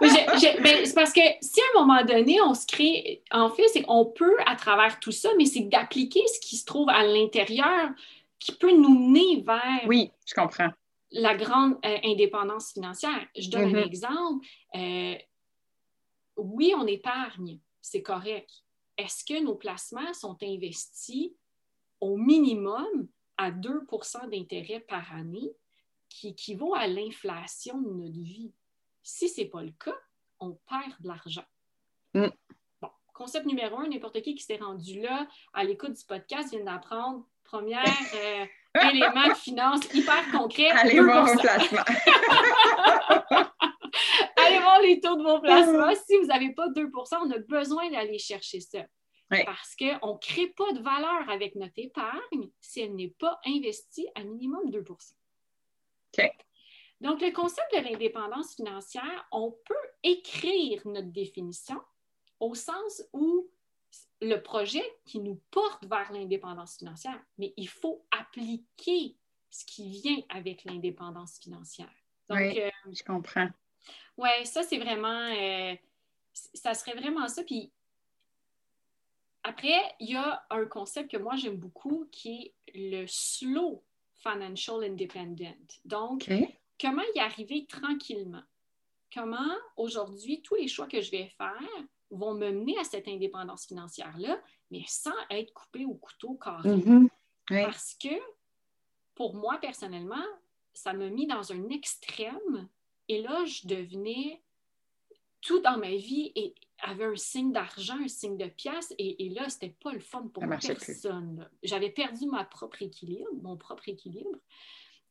Ben, 0.00 0.84
c'est 0.84 0.94
parce 0.94 1.12
que 1.12 1.20
si 1.40 1.60
à 1.60 1.64
un 1.78 1.84
moment 1.84 2.04
donné, 2.04 2.40
on 2.40 2.54
se 2.54 2.66
crée, 2.66 3.22
en 3.30 3.50
fait, 3.50 3.66
c'est 3.68 3.82
qu'on 3.82 4.06
peut 4.06 4.36
à 4.46 4.56
travers 4.56 5.00
tout 5.00 5.12
ça, 5.12 5.28
mais 5.36 5.44
c'est 5.44 5.62
d'appliquer 5.62 6.22
ce 6.26 6.40
qui 6.40 6.56
se 6.56 6.64
trouve 6.64 6.88
à 6.88 7.04
l'intérieur 7.04 7.90
qui 8.38 8.52
peut 8.52 8.72
nous 8.72 9.08
mener 9.08 9.42
vers. 9.42 9.86
Oui, 9.86 10.10
je 10.26 10.34
comprends. 10.34 10.70
La 11.10 11.36
grande 11.36 11.76
euh, 11.84 11.98
indépendance 12.04 12.72
financière. 12.72 13.26
Je 13.36 13.50
donne 13.50 13.74
un 13.74 13.80
mm-hmm. 13.80 13.86
exemple. 13.86 14.46
Euh, 14.74 15.14
oui, 16.36 16.72
on 16.76 16.86
épargne, 16.86 17.58
c'est 17.80 18.02
correct. 18.02 18.50
Est-ce 18.96 19.24
que 19.24 19.42
nos 19.42 19.54
placements 19.54 20.12
sont 20.14 20.36
investis 20.42 21.32
au 22.00 22.16
minimum 22.16 23.08
à 23.36 23.50
2% 23.50 24.30
d'intérêt 24.30 24.80
par 24.80 25.14
année, 25.14 25.52
qui 26.08 26.28
équivaut 26.28 26.74
à 26.74 26.86
l'inflation 26.86 27.80
de 27.80 27.90
notre 27.90 28.20
vie? 28.20 28.52
Si 29.08 29.30
ce 29.30 29.40
n'est 29.40 29.48
pas 29.48 29.62
le 29.62 29.72
cas, 29.82 29.96
on 30.38 30.52
perd 30.68 31.00
de 31.00 31.08
l'argent. 31.08 31.46
Mm. 32.12 32.26
Bon, 32.82 32.90
concept 33.14 33.46
numéro 33.46 33.78
un, 33.78 33.88
n'importe 33.88 34.20
qui 34.20 34.34
qui 34.34 34.42
s'est 34.42 34.58
rendu 34.58 35.00
là 35.00 35.26
à 35.54 35.64
l'écoute 35.64 35.94
du 35.94 36.04
podcast 36.04 36.50
vient 36.50 36.62
d'apprendre. 36.62 37.26
Premier 37.42 37.78
euh, 37.78 38.44
élément 38.92 39.28
de 39.28 39.34
finance 39.34 39.82
hyper 39.94 40.30
concret. 40.30 40.68
Allez 40.68 41.00
voir 41.00 41.24
vos 41.24 41.40
placements. 41.40 41.84
Allez 44.36 44.58
voir 44.58 44.82
les 44.82 45.00
taux 45.00 45.16
de 45.16 45.22
vos 45.22 45.40
placements. 45.40 45.94
Si 46.06 46.18
vous 46.18 46.26
n'avez 46.26 46.52
pas 46.52 46.68
2% 46.68 47.16
on 47.22 47.30
a 47.30 47.38
besoin 47.38 47.90
d'aller 47.90 48.18
chercher 48.18 48.60
ça. 48.60 48.84
Parce 49.30 49.74
qu'on 49.74 50.12
ne 50.12 50.18
crée 50.18 50.48
pas 50.48 50.70
de 50.72 50.82
valeur 50.82 51.30
avec 51.30 51.54
notre 51.54 51.78
épargne 51.78 52.50
si 52.60 52.80
elle 52.80 52.94
n'est 52.94 53.14
pas 53.18 53.40
investie 53.46 54.06
à 54.14 54.22
minimum 54.22 54.68
2% 54.70 54.82
OK. 56.18 56.30
Donc, 57.00 57.20
le 57.20 57.30
concept 57.30 57.68
de 57.74 57.80
l'indépendance 57.80 58.54
financière, 58.56 59.28
on 59.30 59.52
peut 59.64 59.74
écrire 60.02 60.82
notre 60.86 61.12
définition 61.12 61.80
au 62.40 62.54
sens 62.54 63.02
où 63.12 63.48
le 64.20 64.36
projet 64.42 64.82
qui 65.04 65.20
nous 65.20 65.40
porte 65.50 65.84
vers 65.86 66.10
l'indépendance 66.12 66.78
financière, 66.78 67.20
mais 67.38 67.54
il 67.56 67.68
faut 67.68 68.04
appliquer 68.10 69.16
ce 69.50 69.64
qui 69.64 69.88
vient 69.88 70.20
avec 70.28 70.64
l'indépendance 70.64 71.38
financière. 71.38 71.90
oui, 72.30 72.60
euh, 72.60 72.70
je 72.92 73.02
comprends. 73.02 73.48
Oui, 74.16 74.28
ça, 74.44 74.62
c'est 74.64 74.78
vraiment, 74.78 75.32
euh, 75.32 75.74
ça 76.32 76.74
serait 76.74 76.94
vraiment 76.94 77.28
ça. 77.28 77.44
Puis 77.44 77.72
après, 79.44 79.80
il 80.00 80.10
y 80.10 80.16
a 80.16 80.44
un 80.50 80.66
concept 80.66 81.12
que 81.12 81.16
moi 81.16 81.36
j'aime 81.36 81.56
beaucoup 81.56 82.08
qui 82.10 82.52
est 82.66 82.74
le 82.74 83.06
slow 83.06 83.84
financial 84.14 84.82
independent. 84.82 85.54
Donc, 85.84 86.28
comment 86.80 87.02
y 87.14 87.20
arriver 87.20 87.66
tranquillement? 87.66 88.42
Comment 89.14 89.56
aujourd'hui, 89.76 90.42
tous 90.42 90.54
les 90.54 90.68
choix 90.68 90.86
que 90.86 91.00
je 91.00 91.10
vais 91.10 91.32
faire 91.36 91.60
vont 92.10 92.34
me 92.34 92.50
mener 92.50 92.78
à 92.78 92.84
cette 92.84 93.08
indépendance 93.08 93.66
financière-là, 93.66 94.40
mais 94.70 94.82
sans 94.86 95.14
être 95.30 95.52
coupé 95.52 95.84
au 95.84 95.94
couteau 95.94 96.34
carré? 96.34 96.70
Mm-hmm. 96.70 97.08
Parce 97.48 97.94
que 97.94 98.14
pour 99.14 99.34
moi, 99.34 99.58
personnellement, 99.58 100.24
ça 100.74 100.92
m'a 100.92 101.08
mis 101.08 101.26
dans 101.26 101.52
un 101.52 101.68
extrême 101.70 102.68
et 103.08 103.22
là, 103.22 103.44
je 103.46 103.66
devenais 103.66 104.42
tout 105.40 105.60
dans 105.60 105.78
ma 105.78 105.90
vie 105.90 106.32
et 106.34 106.54
avait 106.80 107.04
un 107.04 107.16
signe 107.16 107.52
d'argent, 107.52 107.98
un 108.00 108.08
signe 108.08 108.36
de 108.36 108.46
pièce, 108.46 108.94
et, 108.98 109.26
et 109.26 109.28
là, 109.30 109.48
c'était 109.48 109.74
pas 109.82 109.92
le 109.92 110.00
fun 110.00 110.28
pour 110.28 110.44
personne. 110.46 111.48
J'avais 111.62 111.90
perdu 111.90 112.26
ma 112.26 112.44
propre 112.44 112.82
équilibre, 112.82 113.28
mon 113.42 113.56
propre 113.56 113.88
équilibre. 113.88 114.38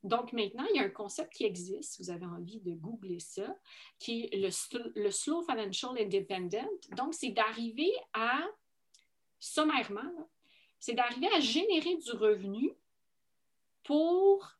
Donc 0.04 0.32
maintenant, 0.32 0.64
il 0.70 0.76
y 0.76 0.80
a 0.80 0.84
un 0.84 0.90
concept 0.90 1.32
qui 1.32 1.44
existe, 1.44 1.94
si 1.94 2.02
vous 2.02 2.10
avez 2.10 2.26
envie 2.26 2.60
de 2.60 2.72
googler 2.72 3.18
ça, 3.18 3.56
qui 3.98 4.28
est 4.30 4.36
le, 4.36 5.10
Slow 5.10 5.42
Financial 5.42 5.98
Independent. 5.98 6.68
Donc, 6.96 7.14
c'est 7.14 7.30
d'arriver 7.30 7.92
à, 8.12 8.46
sommairement, 9.40 10.28
c'est 10.78 10.94
d'arriver 10.94 11.28
à 11.34 11.40
générer 11.40 11.96
du 11.96 12.12
revenu 12.12 12.72
pour 13.82 14.52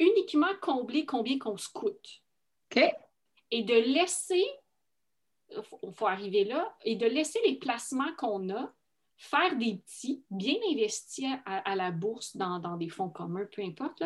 uniquement 0.00 0.54
combler 0.60 1.06
combien 1.06 1.38
qu'on 1.38 1.56
se 1.56 1.68
coûte. 1.68 2.22
OK. 2.70 2.82
Et 3.52 3.62
de 3.62 3.74
laisser, 3.74 4.44
il 5.82 5.92
faut 5.92 6.06
arriver 6.06 6.44
là, 6.44 6.76
et 6.84 6.96
de 6.96 7.06
laisser 7.06 7.38
les 7.46 7.56
placements 7.56 8.14
qu'on 8.16 8.50
a 8.50 8.74
faire 9.20 9.54
des 9.56 9.74
petits, 9.76 10.24
bien 10.30 10.54
investis 10.72 11.26
à, 11.44 11.76
la 11.76 11.90
bourse, 11.90 12.38
dans, 12.38 12.58
des 12.78 12.88
fonds 12.88 13.10
communs, 13.10 13.46
peu 13.54 13.62
importe, 13.62 14.02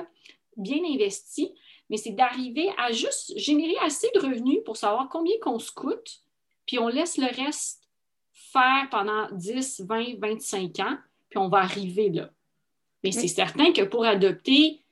bien 0.57 0.85
investis, 0.85 1.51
mais 1.89 1.97
c'est 1.97 2.11
d'arriver 2.11 2.69
à 2.77 2.91
juste 2.91 3.33
générer 3.39 3.77
assez 3.83 4.09
de 4.13 4.19
revenus 4.19 4.59
pour 4.65 4.77
savoir 4.77 5.09
combien 5.09 5.35
qu'on 5.41 5.61
se 5.61 5.71
coûte, 5.71 6.21
puis 6.67 6.81
on 6.81 6.89
laisse 6.89 7.17
le 7.17 7.27
reste 7.27 7.89
faire 8.33 8.89
pendant 8.91 9.29
10, 9.31 9.85
20, 9.87 10.19
25 10.19 10.81
ans, 10.81 10.99
puis 11.31 11.39
on 11.39 11.49
va 11.49 11.59
arriver 11.59 12.11
là. 12.11 12.31
Mais 13.05 13.13
c'est 13.13 13.29
certain 13.29 13.73
que 13.73 13.83
pour 13.83 14.05
adopter 14.05 14.85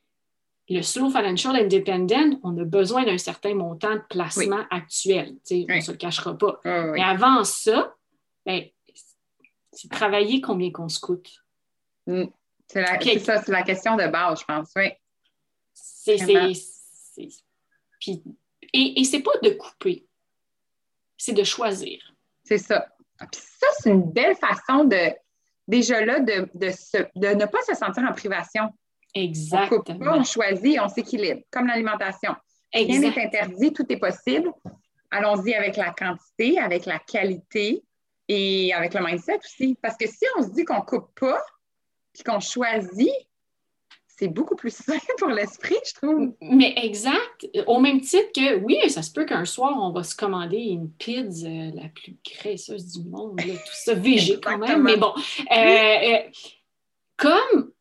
le 0.69 0.83
slow 0.83 1.11
financial 1.11 1.57
independent, 1.57 2.39
on 2.45 2.57
a 2.59 2.65
besoin 2.65 3.05
d'un 3.05 3.19
certain 3.19 3.55
montant 3.55 3.97
de 3.97 4.03
placement 4.09 4.65
actuel. 4.71 5.35
On 5.51 5.75
ne 5.75 5.81
se 5.81 5.91
le 5.91 5.97
cachera 5.97 6.39
pas. 6.39 6.61
Mais 6.65 7.03
avant 7.03 7.43
ça, 7.43 7.97
ben, 8.47 8.65
c'est 9.73 9.91
travailler 9.91 10.41
combien 10.41 10.71
qu'on 10.71 10.89
se 10.89 11.01
coûte. 11.01 11.31
Mm. 12.07 12.25
C'est 12.69 13.19
ça, 13.19 13.43
c'est 13.43 13.53
la 13.53 13.63
question 13.63 13.97
de 13.97 14.07
base, 14.07 14.41
je 14.41 14.45
pense, 14.45 14.71
oui. 14.77 14.93
C'est, 15.75 16.17
Puis, 18.01 18.23
et, 18.73 19.01
et 19.01 19.05
c'est 19.05 19.23
pas 19.23 19.37
de 19.43 19.51
couper, 19.51 20.07
c'est 21.17 21.33
de 21.33 21.45
choisir. 21.45 22.01
C'est 22.45 22.59
ça. 22.59 22.87
Puis 23.19 23.41
ça, 23.41 23.67
c'est 23.79 23.91
une 23.91 24.11
belle 24.11 24.37
façon 24.37 24.85
de, 24.85 25.13
déjà 25.69 26.05
là, 26.05 26.21
de, 26.21 26.49
de, 26.55 27.35
ne 27.35 27.47
pas 27.47 27.63
se 27.63 27.75
sentir 27.75 28.05
en 28.05 28.13
privation. 28.13 28.73
Exactement. 29.15 30.13
On, 30.13 30.21
on 30.21 30.25
choisit, 30.25 30.81
on 30.81 30.89
s'équilibre, 30.89 31.43
comme 31.51 31.67
l'alimentation. 31.67 32.35
Rien 32.73 33.01
n'est 33.01 33.23
interdit, 33.23 33.73
tout 33.73 33.87
est 33.91 33.99
possible. 33.99 34.51
Allons-y 35.11 35.55
avec 35.55 35.77
la 35.77 35.93
quantité, 35.93 36.59
avec 36.59 36.87
la 36.87 36.99
qualité 36.99 37.85
et 38.29 38.73
avec 38.73 38.95
le 38.95 39.05
mindset 39.05 39.39
aussi. 39.45 39.77
Parce 39.81 39.97
que 39.97 40.07
si 40.07 40.25
on 40.39 40.43
se 40.43 40.51
dit 40.51 40.65
qu'on 40.65 40.79
ne 40.79 40.85
coupe 40.85 41.11
pas, 41.19 41.41
puis 42.13 42.23
qu'on 42.23 42.41
choisit, 42.41 43.11
c'est 44.07 44.29
beaucoup 44.29 44.55
plus 44.55 44.75
simple 44.75 45.15
pour 45.19 45.29
l'esprit, 45.29 45.77
je 45.85 45.95
trouve. 45.95 46.33
Mais 46.41 46.75
exact. 46.77 47.47
Au 47.67 47.81
même 47.81 48.01
titre 48.01 48.31
que, 48.35 48.57
oui, 48.57 48.79
ça 48.89 49.03
se 49.03 49.11
peut 49.11 49.25
qu'un 49.25 49.45
soir, 49.45 49.77
on 49.77 49.91
va 49.91 50.05
se 50.05 50.15
commander 50.15 50.59
une 50.59 50.91
pizza 50.91 51.49
la 51.49 51.89
plus 51.89 52.17
graisseuse 52.25 52.93
du 52.93 53.09
monde, 53.09 53.41
tout 53.41 53.73
ça 53.73 53.95
végé 53.95 54.39
quand 54.41 54.59
même. 54.59 54.83
Mais 54.83 54.97
bon, 54.97 55.13
euh, 55.51 55.55
euh, 55.57 56.19
comme 57.17 57.73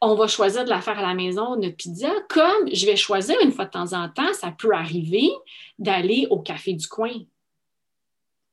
on 0.00 0.14
va 0.14 0.28
choisir 0.28 0.64
de 0.64 0.70
la 0.70 0.80
faire 0.80 0.98
à 0.98 1.02
la 1.02 1.14
maison, 1.14 1.56
notre 1.56 1.76
pizza, 1.76 2.10
comme 2.28 2.72
je 2.72 2.86
vais 2.86 2.96
choisir 2.96 3.36
une 3.42 3.52
fois 3.52 3.64
de 3.64 3.70
temps 3.70 3.92
en 3.92 4.08
temps, 4.08 4.32
ça 4.34 4.54
peut 4.56 4.72
arriver 4.72 5.30
d'aller 5.78 6.26
au 6.30 6.40
café 6.40 6.74
du 6.74 6.86
coin. 6.86 7.12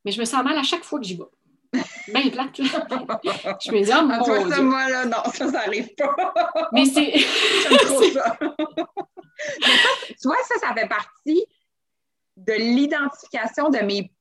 Mais 0.05 0.11
je 0.11 0.19
me 0.19 0.25
sens 0.25 0.43
mal 0.43 0.57
à 0.57 0.63
chaque 0.63 0.83
fois 0.83 0.99
que 0.99 1.05
j'y 1.05 1.15
vais. 1.15 1.23
Ben 2.07 2.31
plate, 2.31 2.57
là. 2.57 2.87
Je 3.61 3.71
me 3.71 3.83
dis, 3.83 3.91
oh 3.93 4.03
mon 4.03 4.23
toi, 4.23 4.49
ça, 4.49 4.61
moi, 4.61 4.89
là, 4.89 5.05
non, 5.05 5.23
ça, 5.25 5.45
ça 5.45 5.51
n'arrive 5.51 5.93
pas. 5.95 6.33
Mais 6.71 6.85
c'est... 6.85 7.19
ça. 7.19 8.37
Mais 8.41 9.67
ça, 9.77 9.89
tu 10.07 10.27
vois, 10.27 10.37
ça, 10.47 10.67
ça 10.67 10.73
fait 10.73 10.87
partie 10.87 11.45
de 12.37 12.53
l'identification 12.53 13.69
de 13.69 13.79
mes 13.79 14.11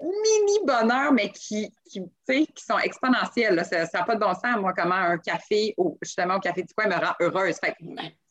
mini 0.00 0.58
bonheurs, 0.64 1.12
mais 1.12 1.30
qui, 1.30 1.72
qui, 1.88 2.02
qui 2.28 2.64
sont 2.64 2.78
exponentiels. 2.78 3.64
Ça 3.64 3.86
n'a 3.92 4.04
pas 4.04 4.14
de 4.14 4.20
bon 4.20 4.34
sens, 4.34 4.56
moi, 4.58 4.72
comment 4.74 4.94
un 4.94 5.18
café, 5.18 5.74
au, 5.76 5.96
justement, 6.02 6.36
au 6.36 6.40
Café 6.40 6.62
du 6.62 6.74
Coin 6.74 6.88
me 6.88 6.94
rend 6.94 7.14
heureuse. 7.20 7.54
ça 7.54 7.72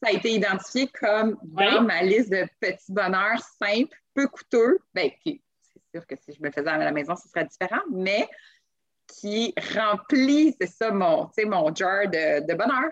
a 0.05 0.11
été 0.11 0.33
identifié 0.33 0.87
comme 0.87 1.37
dans 1.43 1.81
ma 1.81 2.03
liste 2.03 2.29
de 2.29 2.47
petits 2.59 2.91
bonheurs 2.91 3.39
simples, 3.61 3.97
peu 4.13 4.27
coûteux. 4.27 4.79
Ben, 4.93 5.09
c'est 5.25 5.41
sûr 5.95 6.07
que 6.07 6.15
si 6.15 6.33
je 6.33 6.41
me 6.41 6.51
faisais 6.51 6.69
à 6.69 6.77
la 6.77 6.91
maison, 6.91 7.15
ce 7.15 7.27
serait 7.27 7.45
différent, 7.45 7.81
mais 7.91 8.27
qui 9.07 9.53
remplit, 9.75 10.55
c'est 10.59 10.67
ça, 10.67 10.91
mon, 10.91 11.29
mon 11.45 11.75
jar 11.75 12.07
de, 12.07 12.45
de 12.45 12.53
bonheur. 12.53 12.91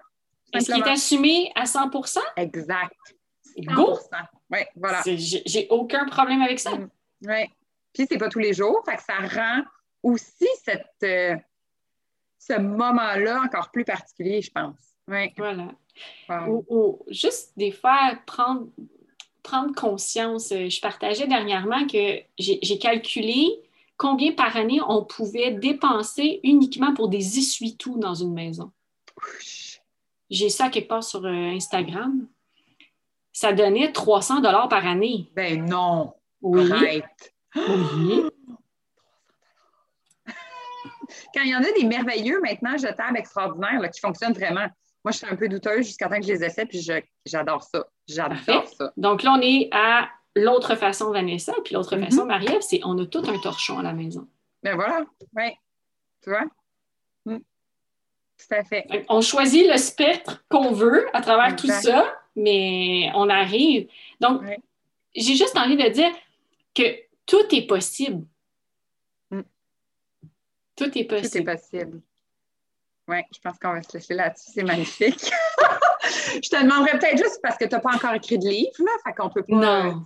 Est-ce 0.53 0.71
qu'il 0.71 0.83
est 0.83 0.89
assumé 0.89 1.51
à 1.55 1.63
100% 1.63 2.19
Exact. 2.37 2.93
100 3.57 3.73
Go! 3.73 3.99
Oui, 4.51 4.59
voilà. 4.75 5.01
J'ai 5.05 5.67
aucun 5.69 6.05
problème 6.05 6.41
avec 6.41 6.59
ça. 6.59 6.71
Mm. 6.71 6.89
Oui. 7.27 7.45
Puis, 7.93 8.07
c'est 8.09 8.17
pas 8.17 8.29
tous 8.29 8.39
les 8.39 8.53
jours. 8.53 8.83
Fait 8.85 8.97
que 8.97 9.03
ça 9.03 9.15
rend 9.15 9.63
aussi 10.03 10.47
cette, 10.63 10.85
euh, 11.03 11.35
ce 12.37 12.59
moment-là 12.59 13.41
encore 13.41 13.71
plus 13.71 13.85
particulier, 13.85 14.41
je 14.41 14.51
pense. 14.51 14.77
Oui. 15.07 15.33
Voilà. 15.37 15.69
Ou, 16.47 17.03
juste 17.09 17.53
des 17.57 17.71
fois, 17.71 18.13
prendre, 18.25 18.67
prendre 19.43 19.75
conscience. 19.75 20.51
Euh, 20.51 20.69
je 20.69 20.81
partageais 20.81 21.27
dernièrement 21.27 21.85
que 21.85 22.21
j'ai 22.39 22.79
calculé 22.79 23.49
combien 23.97 24.31
par 24.31 24.57
année 24.57 24.79
on 24.87 25.03
pouvait 25.03 25.51
dépenser 25.51 26.39
uniquement 26.43 26.93
pour 26.93 27.09
des 27.09 27.37
essuie-tout 27.37 27.97
dans 27.99 28.15
une 28.15 28.33
maison. 28.33 28.71
J'ai 30.29 30.49
ça 30.49 30.69
quelque 30.69 30.87
part 30.87 31.03
sur 31.03 31.25
euh, 31.25 31.29
Instagram. 31.29 32.27
Ça 33.31 33.53
donnait 33.53 33.91
300 33.91 34.41
dollars 34.41 34.69
par 34.69 34.87
année. 34.87 35.29
Ben 35.35 35.63
non. 35.65 36.13
Oui. 36.41 36.71
Oui. 36.71 37.01
Quand 41.35 41.41
il 41.41 41.49
y 41.49 41.55
en 41.55 41.63
a 41.63 41.71
des 41.71 41.85
merveilleux 41.85 42.41
maintenant 42.41 42.77
jetables 42.77 43.17
extraordinaires 43.17 43.89
qui 43.91 43.99
fonctionnent 43.99 44.33
vraiment. 44.33 44.67
Moi, 45.03 45.11
je 45.11 45.17
suis 45.17 45.27
un 45.27 45.35
peu 45.35 45.49
douteuse 45.49 45.85
jusqu'à 45.85 46.07
temps 46.07 46.19
que 46.19 46.25
je 46.25 46.31
les 46.31 46.43
essaie, 46.43 46.65
puis 46.65 46.79
j'adore 47.25 47.63
ça. 47.63 47.85
J'adore 48.07 48.67
ça. 48.67 48.93
Donc 48.95 49.23
là, 49.23 49.35
on 49.37 49.41
est 49.41 49.69
à 49.71 50.09
l'autre 50.35 50.75
façon, 50.75 51.11
Vanessa, 51.11 51.53
puis 51.63 51.75
l'autre 51.75 51.95
mm-hmm. 51.95 52.05
façon, 52.05 52.25
Marie-Ève, 52.25 52.61
c'est 52.61 52.79
on 52.83 52.97
a 52.97 53.05
tout 53.05 53.23
un 53.27 53.37
torchon 53.39 53.79
à 53.79 53.83
la 53.83 53.93
maison. 53.93 54.27
Ben 54.63 54.75
voilà, 54.75 55.05
oui. 55.35 55.51
Tu 56.21 56.29
vois? 56.29 56.45
Mm. 57.25 57.37
Tout 57.37 58.55
à 58.55 58.63
fait. 58.63 59.05
On 59.09 59.21
choisit 59.21 59.67
le 59.69 59.77
spectre 59.77 60.43
qu'on 60.49 60.71
veut 60.71 61.05
à 61.13 61.21
travers 61.21 61.55
tout 61.55 61.67
ça, 61.67 62.15
mais 62.35 63.11
on 63.13 63.29
arrive. 63.29 63.89
Donc, 64.21 64.41
j'ai 65.15 65.35
juste 65.35 65.57
envie 65.57 65.77
de 65.77 65.89
dire 65.89 66.11
que 66.73 66.83
tout 67.25 67.53
est 67.53 67.67
possible. 67.67 68.25
Mm. 69.31 69.41
Tout 70.77 70.97
est 70.97 71.03
possible. 71.03 71.29
Tout 71.29 71.37
est 71.37 71.43
possible. 71.43 72.01
Oui, 73.07 73.17
je 73.33 73.39
pense 73.43 73.59
qu'on 73.59 73.73
va 73.73 73.83
se 73.83 73.93
laisser 73.93 74.13
là-dessus. 74.13 74.51
C'est 74.53 74.63
magnifique. 74.63 75.29
je 76.35 76.49
te 76.49 76.63
demanderais 76.63 76.97
peut-être 76.97 77.17
juste 77.17 77.39
parce 77.43 77.57
que 77.57 77.65
tu 77.65 77.71
n'as 77.71 77.79
pas 77.79 77.95
encore 77.95 78.13
écrit 78.13 78.39
de 78.39 78.47
livre, 78.47 78.71
là, 78.79 78.91
fait 79.05 79.13
qu'on 79.13 79.29
peut 79.29 79.43
pas. 79.43 79.55
Non. 79.55 80.03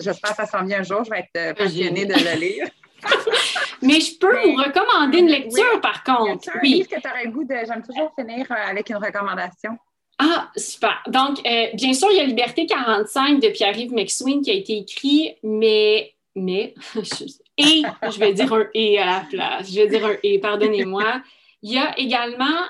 J'espère 0.00 0.30
que 0.30 0.36
ça 0.36 0.46
s'en 0.46 0.64
vient 0.64 0.80
un 0.80 0.82
jour, 0.82 1.04
je 1.04 1.10
vais 1.10 1.20
être 1.20 1.30
euh, 1.36 1.54
passionnée 1.54 2.06
de 2.06 2.14
le 2.14 2.40
lire. 2.40 2.66
Mais 3.82 4.00
je 4.00 4.18
peux 4.18 4.42
vous 4.42 4.56
recommander 4.56 5.18
une 5.18 5.28
lecture, 5.28 5.80
par 5.82 6.02
contre. 6.04 6.48
un 6.54 6.60
livre 6.62 6.88
que 6.88 7.00
tu 7.00 7.08
aurais 7.08 7.24
le 7.24 7.30
goût 7.30 7.44
de. 7.44 7.54
J'aime 7.66 7.82
toujours 7.82 8.12
finir 8.18 8.46
euh, 8.50 8.70
avec 8.70 8.88
une 8.88 8.96
recommandation. 8.96 9.78
Ah, 10.18 10.50
super. 10.56 11.02
Donc, 11.08 11.40
euh, 11.44 11.66
bien 11.74 11.92
sûr, 11.92 12.08
il 12.10 12.16
y 12.16 12.20
a 12.20 12.24
Liberté 12.24 12.66
45 12.66 13.40
de 13.40 13.48
Pierre-Yves 13.48 13.92
McSween 13.92 14.42
qui 14.42 14.50
a 14.50 14.54
été 14.54 14.78
écrit, 14.78 15.36
mais, 15.42 16.14
mais, 16.36 16.74
et, 17.58 17.82
je 18.02 18.18
vais 18.18 18.32
dire 18.32 18.52
un 18.52 18.66
et 18.74 18.98
à 18.98 19.06
la 19.06 19.26
place. 19.28 19.70
Je 19.70 19.80
vais 19.80 19.88
dire 19.88 20.06
un 20.06 20.14
et, 20.22 20.38
pardonnez-moi. 20.38 21.20
Il 21.64 21.72
y 21.72 21.78
a 21.78 21.98
également 21.98 22.60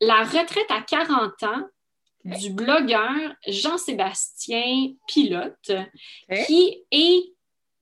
La 0.00 0.24
retraite 0.24 0.70
à 0.70 0.80
40 0.80 1.42
ans 1.42 1.68
du 2.24 2.50
blogueur 2.50 3.34
Jean-Sébastien 3.46 4.94
Pilote, 5.06 5.70
qui 6.46 6.82
est 6.90 7.32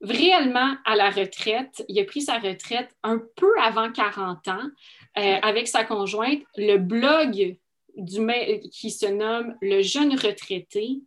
réellement 0.01 0.75
à 0.85 0.95
la 0.97 1.09
retraite. 1.09 1.85
Il 1.87 1.97
a 1.99 2.03
pris 2.03 2.21
sa 2.21 2.37
retraite 2.37 2.89
un 3.01 3.19
peu 3.37 3.51
avant 3.61 3.91
40 3.91 4.47
ans 4.49 4.69
euh, 5.17 5.37
avec 5.41 5.69
sa 5.69 5.85
conjointe. 5.85 6.43
Le 6.57 6.77
blog 6.77 7.57
du, 7.95 8.27
qui 8.71 8.91
se 8.91 9.07
nomme 9.07 9.55
Le 9.61 9.81
jeune 9.81 10.13
retraité. 10.13 10.99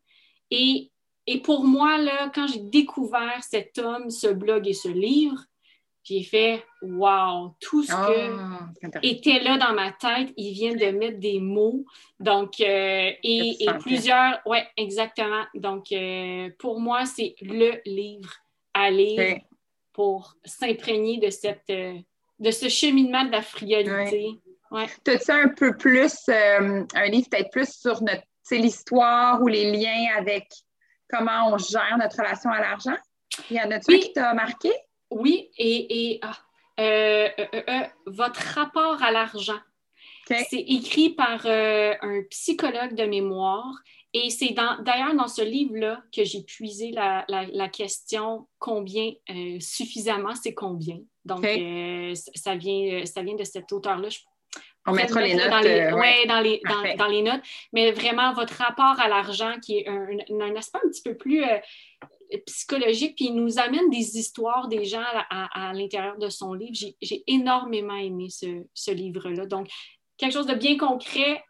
Et, 0.51 0.91
et 1.27 1.41
pour 1.41 1.65
moi, 1.65 1.99
là, 1.99 2.31
quand 2.35 2.47
j'ai 2.47 2.61
découvert 2.61 3.43
cet 3.43 3.79
homme, 3.79 4.09
ce 4.11 4.29
blog 4.29 4.67
et 4.67 4.75
ce 4.75 4.89
livre, 4.89 5.45
j'ai 6.03 6.23
fait 6.23 6.65
Wow, 6.83 7.57
tout 7.61 7.83
ce 7.83 7.93
ah, 7.93 8.71
était 9.03 9.41
là 9.41 9.59
dans 9.59 9.75
ma 9.75 9.93
tête, 9.93 10.33
il 10.37 10.53
vient 10.55 10.75
de 10.75 10.97
mettre 10.97 11.19
des 11.19 11.41
mots. 11.41 11.85
Donc, 12.19 12.61
euh, 12.61 13.11
et, 13.23 13.67
plusieurs, 13.81 14.41
oui, 14.47 14.59
exactement. 14.77 15.45
Donc, 15.55 15.93
euh, 15.93 16.49
pour 16.59 16.81
moi, 16.81 17.05
c'est 17.05 17.35
le 17.43 17.81
livre 17.85 18.33
à 18.73 18.91
lire 18.91 19.39
pour 19.93 20.37
s'imprégner 20.45 21.19
de 21.19 21.29
cette 21.29 21.69
euh, 21.71 21.99
de 22.39 22.51
ce 22.51 22.71
cheminement 22.71 23.25
de 23.25 23.33
la 23.33 23.43
friolité. 23.43 24.31
Ouais. 24.71 24.87
As-tu 25.07 25.31
un 25.31 25.49
peu 25.49 25.77
plus, 25.77 26.29
un 26.29 27.07
livre 27.09 27.29
peut-être 27.31 27.51
plus 27.51 27.71
sur 27.71 28.03
notre 28.03 28.23
l'histoire 28.57 29.41
ou 29.43 29.49
les 29.49 29.71
liens 29.73 30.17
avec 30.17 30.49
comment 31.09 31.53
on 31.53 31.59
gère 31.59 31.97
notre 31.99 32.17
relation 32.17 32.51
à 32.51 32.61
l'argent? 32.61 32.97
Il 33.51 33.57
y 33.57 33.61
en 33.61 33.71
a-tu 33.71 33.99
qui 33.99 34.13
t'a 34.13 34.35
marqué? 34.35 34.73
Oui, 35.11 35.51
et, 35.59 36.21
ah, 36.23 36.37
euh, 36.79 37.29
euh, 37.39 37.63
euh, 37.69 37.81
votre 38.07 38.41
rapport 38.41 39.03
à 39.03 39.11
l'argent. 39.11 39.59
C'est 40.27 40.61
écrit 40.61 41.11
par 41.11 41.45
un 41.45 42.23
psychologue 42.31 42.95
de 42.95 43.05
mémoire 43.05 43.75
et 44.13 44.31
c'est 44.31 44.51
d'ailleurs 44.53 45.15
dans, 45.15 45.27
ce 45.27 45.43
livre-là 45.43 46.05
que 46.15 46.23
j'ai 46.23 46.43
puisé 46.43 46.93
la, 46.93 47.69
question 47.69 48.47
combien 48.61 49.13
suffisamment, 49.59 50.37
c'est 50.37 50.55
combien. 50.55 51.01
Donc, 51.25 51.45
ça, 52.37 52.55
vient, 52.55 53.05
ça 53.07 53.23
vient 53.23 53.35
de 53.35 53.43
cet 53.43 53.73
auteur-là. 53.73 54.09
On 54.87 54.93
mettra 54.93 55.21
les 55.21 55.35
notes. 55.35 55.51
Dans 55.51 55.61
les, 55.61 55.93
ouais, 55.93 56.27
dans, 56.27 56.41
les, 56.41 56.63
dans, 56.97 57.09
les, 57.09 57.23
notes. 57.23 57.43
Mais 57.73 57.91
vraiment, 57.91 58.33
votre 58.33 58.55
rapport 58.55 59.01
à 59.01 59.09
l'argent, 59.09 59.57
qui 59.61 59.79
est 59.79 59.89
un, 59.89 60.07
un, 60.31 60.57
aspect 60.57 60.79
un 60.85 60.89
petit 60.89 61.03
peu 61.03 61.17
plus 61.17 61.45
psychologique, 62.39 63.17
puis 63.17 63.27
il 63.27 63.35
nous 63.35 63.59
amène 63.59 63.91
des 63.91 64.19
histoires 64.19 64.69
des 64.69 64.85
gens 64.85 65.05
à, 65.31 65.73
l'intérieur 65.75 66.19
de 66.19 66.29
son 66.29 66.55
livre. 66.55 66.75
J'ai 67.01 67.25
énormément 67.27 67.97
aimé 67.97 68.29
ce, 68.31 68.91
livre-là. 68.91 69.47
Donc, 69.47 69.69
quelque 70.17 70.33
chose 70.33 70.47
de 70.47 70.55
bien 70.55 70.77
concret, 70.77 71.43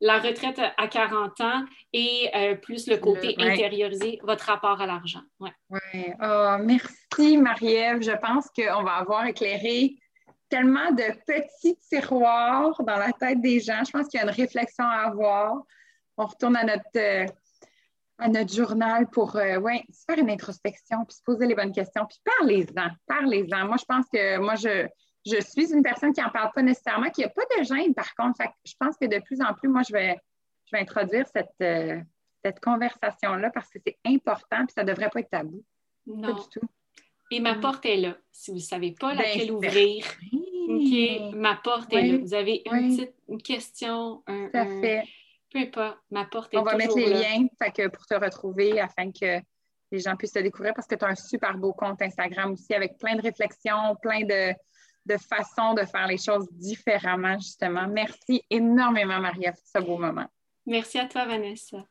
la 0.00 0.18
retraite 0.18 0.60
à 0.76 0.88
40 0.88 1.40
ans 1.40 1.64
et 1.92 2.28
euh, 2.34 2.54
plus 2.56 2.88
le 2.88 2.96
côté 2.96 3.34
intériorisé, 3.38 4.18
votre 4.22 4.44
rapport 4.46 4.80
à 4.80 4.86
l'argent. 4.86 5.22
Ouais. 5.40 5.52
ouais. 5.70 6.14
Oh, 6.20 6.56
merci, 6.60 7.38
Marie-Ève. 7.38 8.02
Je 8.02 8.16
pense 8.18 8.48
qu'on 8.50 8.82
va 8.82 8.96
avoir 8.96 9.26
éclairé 9.26 9.94
tellement 10.48 10.90
de 10.90 11.04
petits 11.26 11.76
tiroirs 11.88 12.74
dans 12.82 12.96
la 12.96 13.12
tête 13.12 13.40
des 13.40 13.60
gens. 13.60 13.82
Je 13.84 13.90
pense 13.92 14.08
qu'il 14.08 14.18
y 14.18 14.22
a 14.22 14.26
une 14.26 14.34
réflexion 14.34 14.84
à 14.84 15.08
avoir. 15.08 15.62
On 16.16 16.26
retourne 16.26 16.56
à 16.56 16.64
notre 16.64 16.82
euh, 16.96 17.26
à 18.18 18.28
notre 18.28 18.52
journal 18.54 19.08
pour 19.08 19.36
euh, 19.36 19.58
se 19.90 20.04
faire 20.06 20.18
une 20.18 20.30
introspection, 20.30 21.04
puis 21.04 21.16
se 21.16 21.22
poser 21.22 21.46
les 21.46 21.54
bonnes 21.54 21.72
questions, 21.72 22.06
puis 22.08 22.18
parlez-en, 22.38 22.88
parlez-en. 23.06 23.66
Moi, 23.66 23.76
je 23.78 23.84
pense 23.84 24.06
que 24.12 24.38
moi, 24.38 24.54
je, 24.54 24.86
je 25.26 25.40
suis 25.40 25.72
une 25.72 25.82
personne 25.82 26.12
qui 26.12 26.20
n'en 26.20 26.30
parle 26.30 26.52
pas 26.54 26.62
nécessairement, 26.62 27.10
qui 27.10 27.22
n'a 27.22 27.28
pas 27.28 27.42
de 27.58 27.64
gêne, 27.64 27.94
par 27.94 28.14
contre. 28.14 28.40
je 28.64 28.74
pense 28.78 28.96
que 28.96 29.06
de 29.06 29.18
plus 29.20 29.40
en 29.40 29.52
plus, 29.54 29.68
moi, 29.68 29.82
je 29.88 29.92
vais, 29.92 30.16
je 30.66 30.76
vais 30.76 30.82
introduire 30.82 31.26
cette, 31.34 31.48
euh, 31.62 32.00
cette 32.44 32.60
conversation-là 32.60 33.50
parce 33.50 33.68
que 33.70 33.78
c'est 33.84 33.96
important 34.04 34.64
puis 34.66 34.74
ça 34.74 34.84
ne 34.84 34.88
devrait 34.92 35.10
pas 35.10 35.20
être 35.20 35.30
tabou. 35.30 35.64
Non. 36.06 36.34
Pas 36.34 36.40
du 36.40 36.48
tout. 36.50 36.66
Et 37.30 37.40
ma 37.40 37.54
Mm. 37.56 37.60
porte 37.60 37.86
est 37.86 37.96
là. 37.96 38.16
Si 38.30 38.50
vous 38.50 38.58
ne 38.58 38.62
savez 38.62 38.92
pas 38.92 39.12
Ben, 39.14 39.22
laquelle 39.22 39.50
ouvrir, 39.50 40.04
Oui, 40.68 41.20
ma 41.34 41.56
porte 41.56 41.92
est 41.92 42.02
là. 42.02 42.18
Vous 42.18 42.34
avez 42.34 42.62
une 42.66 42.72
Oui. 42.72 42.96
petite 42.96 43.14
une 43.28 43.42
question, 43.42 44.22
un, 44.26 44.48
Tout 44.50 44.56
à 44.58 44.60
un- 44.60 44.80
fait. 44.82 45.04
Peu 45.54 45.60
importe, 45.60 45.98
ma 46.10 46.24
porte 46.24 46.52
est 46.52 46.58
On 46.58 46.62
va 46.62 46.76
mettre 46.76 46.96
les 46.96 47.10
là. 47.10 47.20
liens 47.20 47.46
fait 47.62 47.70
que 47.70 47.88
pour 47.88 48.04
te 48.06 48.14
retrouver 48.14 48.80
afin 48.80 49.12
que 49.12 49.40
les 49.92 50.00
gens 50.00 50.16
puissent 50.16 50.32
te 50.32 50.40
découvrir 50.40 50.74
parce 50.74 50.88
que 50.88 50.96
tu 50.96 51.04
as 51.04 51.08
un 51.08 51.14
super 51.14 51.56
beau 51.56 51.72
compte 51.72 52.02
Instagram 52.02 52.52
aussi 52.52 52.74
avec 52.74 52.98
plein 52.98 53.14
de 53.14 53.22
réflexions, 53.22 53.94
plein 54.02 54.22
de, 54.24 54.52
de 55.06 55.16
façons 55.16 55.74
de 55.74 55.84
faire 55.84 56.08
les 56.08 56.18
choses 56.18 56.48
différemment, 56.50 57.38
justement. 57.38 57.86
Merci 57.86 58.42
énormément, 58.50 59.20
Maria, 59.20 59.52
pour 59.52 59.62
ce 59.64 59.78
beau 59.78 59.96
moment. 59.96 60.26
Merci 60.66 60.98
à 60.98 61.06
toi, 61.06 61.24
Vanessa. 61.26 61.84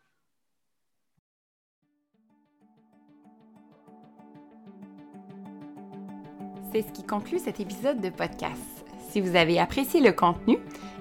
C'est 6.73 6.81
ce 6.81 6.91
qui 6.91 7.05
conclut 7.05 7.39
cet 7.39 7.59
épisode 7.59 8.01
de 8.01 8.09
podcast. 8.09 8.82
Si 9.13 9.21
vous 9.21 9.35
avez 9.35 9.59
apprécié 9.59 10.01
le 10.01 10.11
contenu 10.11 10.57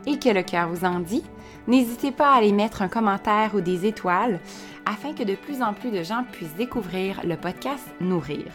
et 0.07 0.19
que 0.19 0.29
le 0.29 0.43
cœur 0.43 0.69
vous 0.69 0.85
en 0.85 1.01
dit, 1.01 1.23
n'hésitez 1.67 2.13
pas 2.13 2.35
à 2.35 2.37
aller 2.37 2.53
mettre 2.53 2.83
un 2.83 2.89
commentaire 2.89 3.55
ou 3.55 3.63
des 3.63 3.87
étoiles 3.87 4.39
afin 4.85 5.15
que 5.15 5.23
de 5.23 5.35
plus 5.35 5.63
en 5.63 5.73
plus 5.73 5.91
de 5.91 6.03
gens 6.03 6.23
puissent 6.31 6.55
découvrir 6.55 7.23
le 7.25 7.39
podcast 7.39 7.89
Nourrir. 8.03 8.53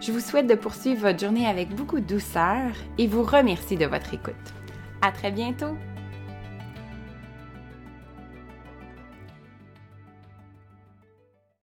Je 0.00 0.12
vous 0.12 0.20
souhaite 0.20 0.46
de 0.46 0.54
poursuivre 0.54 1.02
votre 1.02 1.20
journée 1.20 1.46
avec 1.46 1.68
beaucoup 1.74 2.00
de 2.00 2.06
douceur 2.06 2.70
et 2.96 3.06
vous 3.06 3.22
remercie 3.22 3.76
de 3.76 3.84
votre 3.84 4.14
écoute. 4.14 4.32
À 5.02 5.12
très 5.12 5.30
bientôt! 5.30 5.76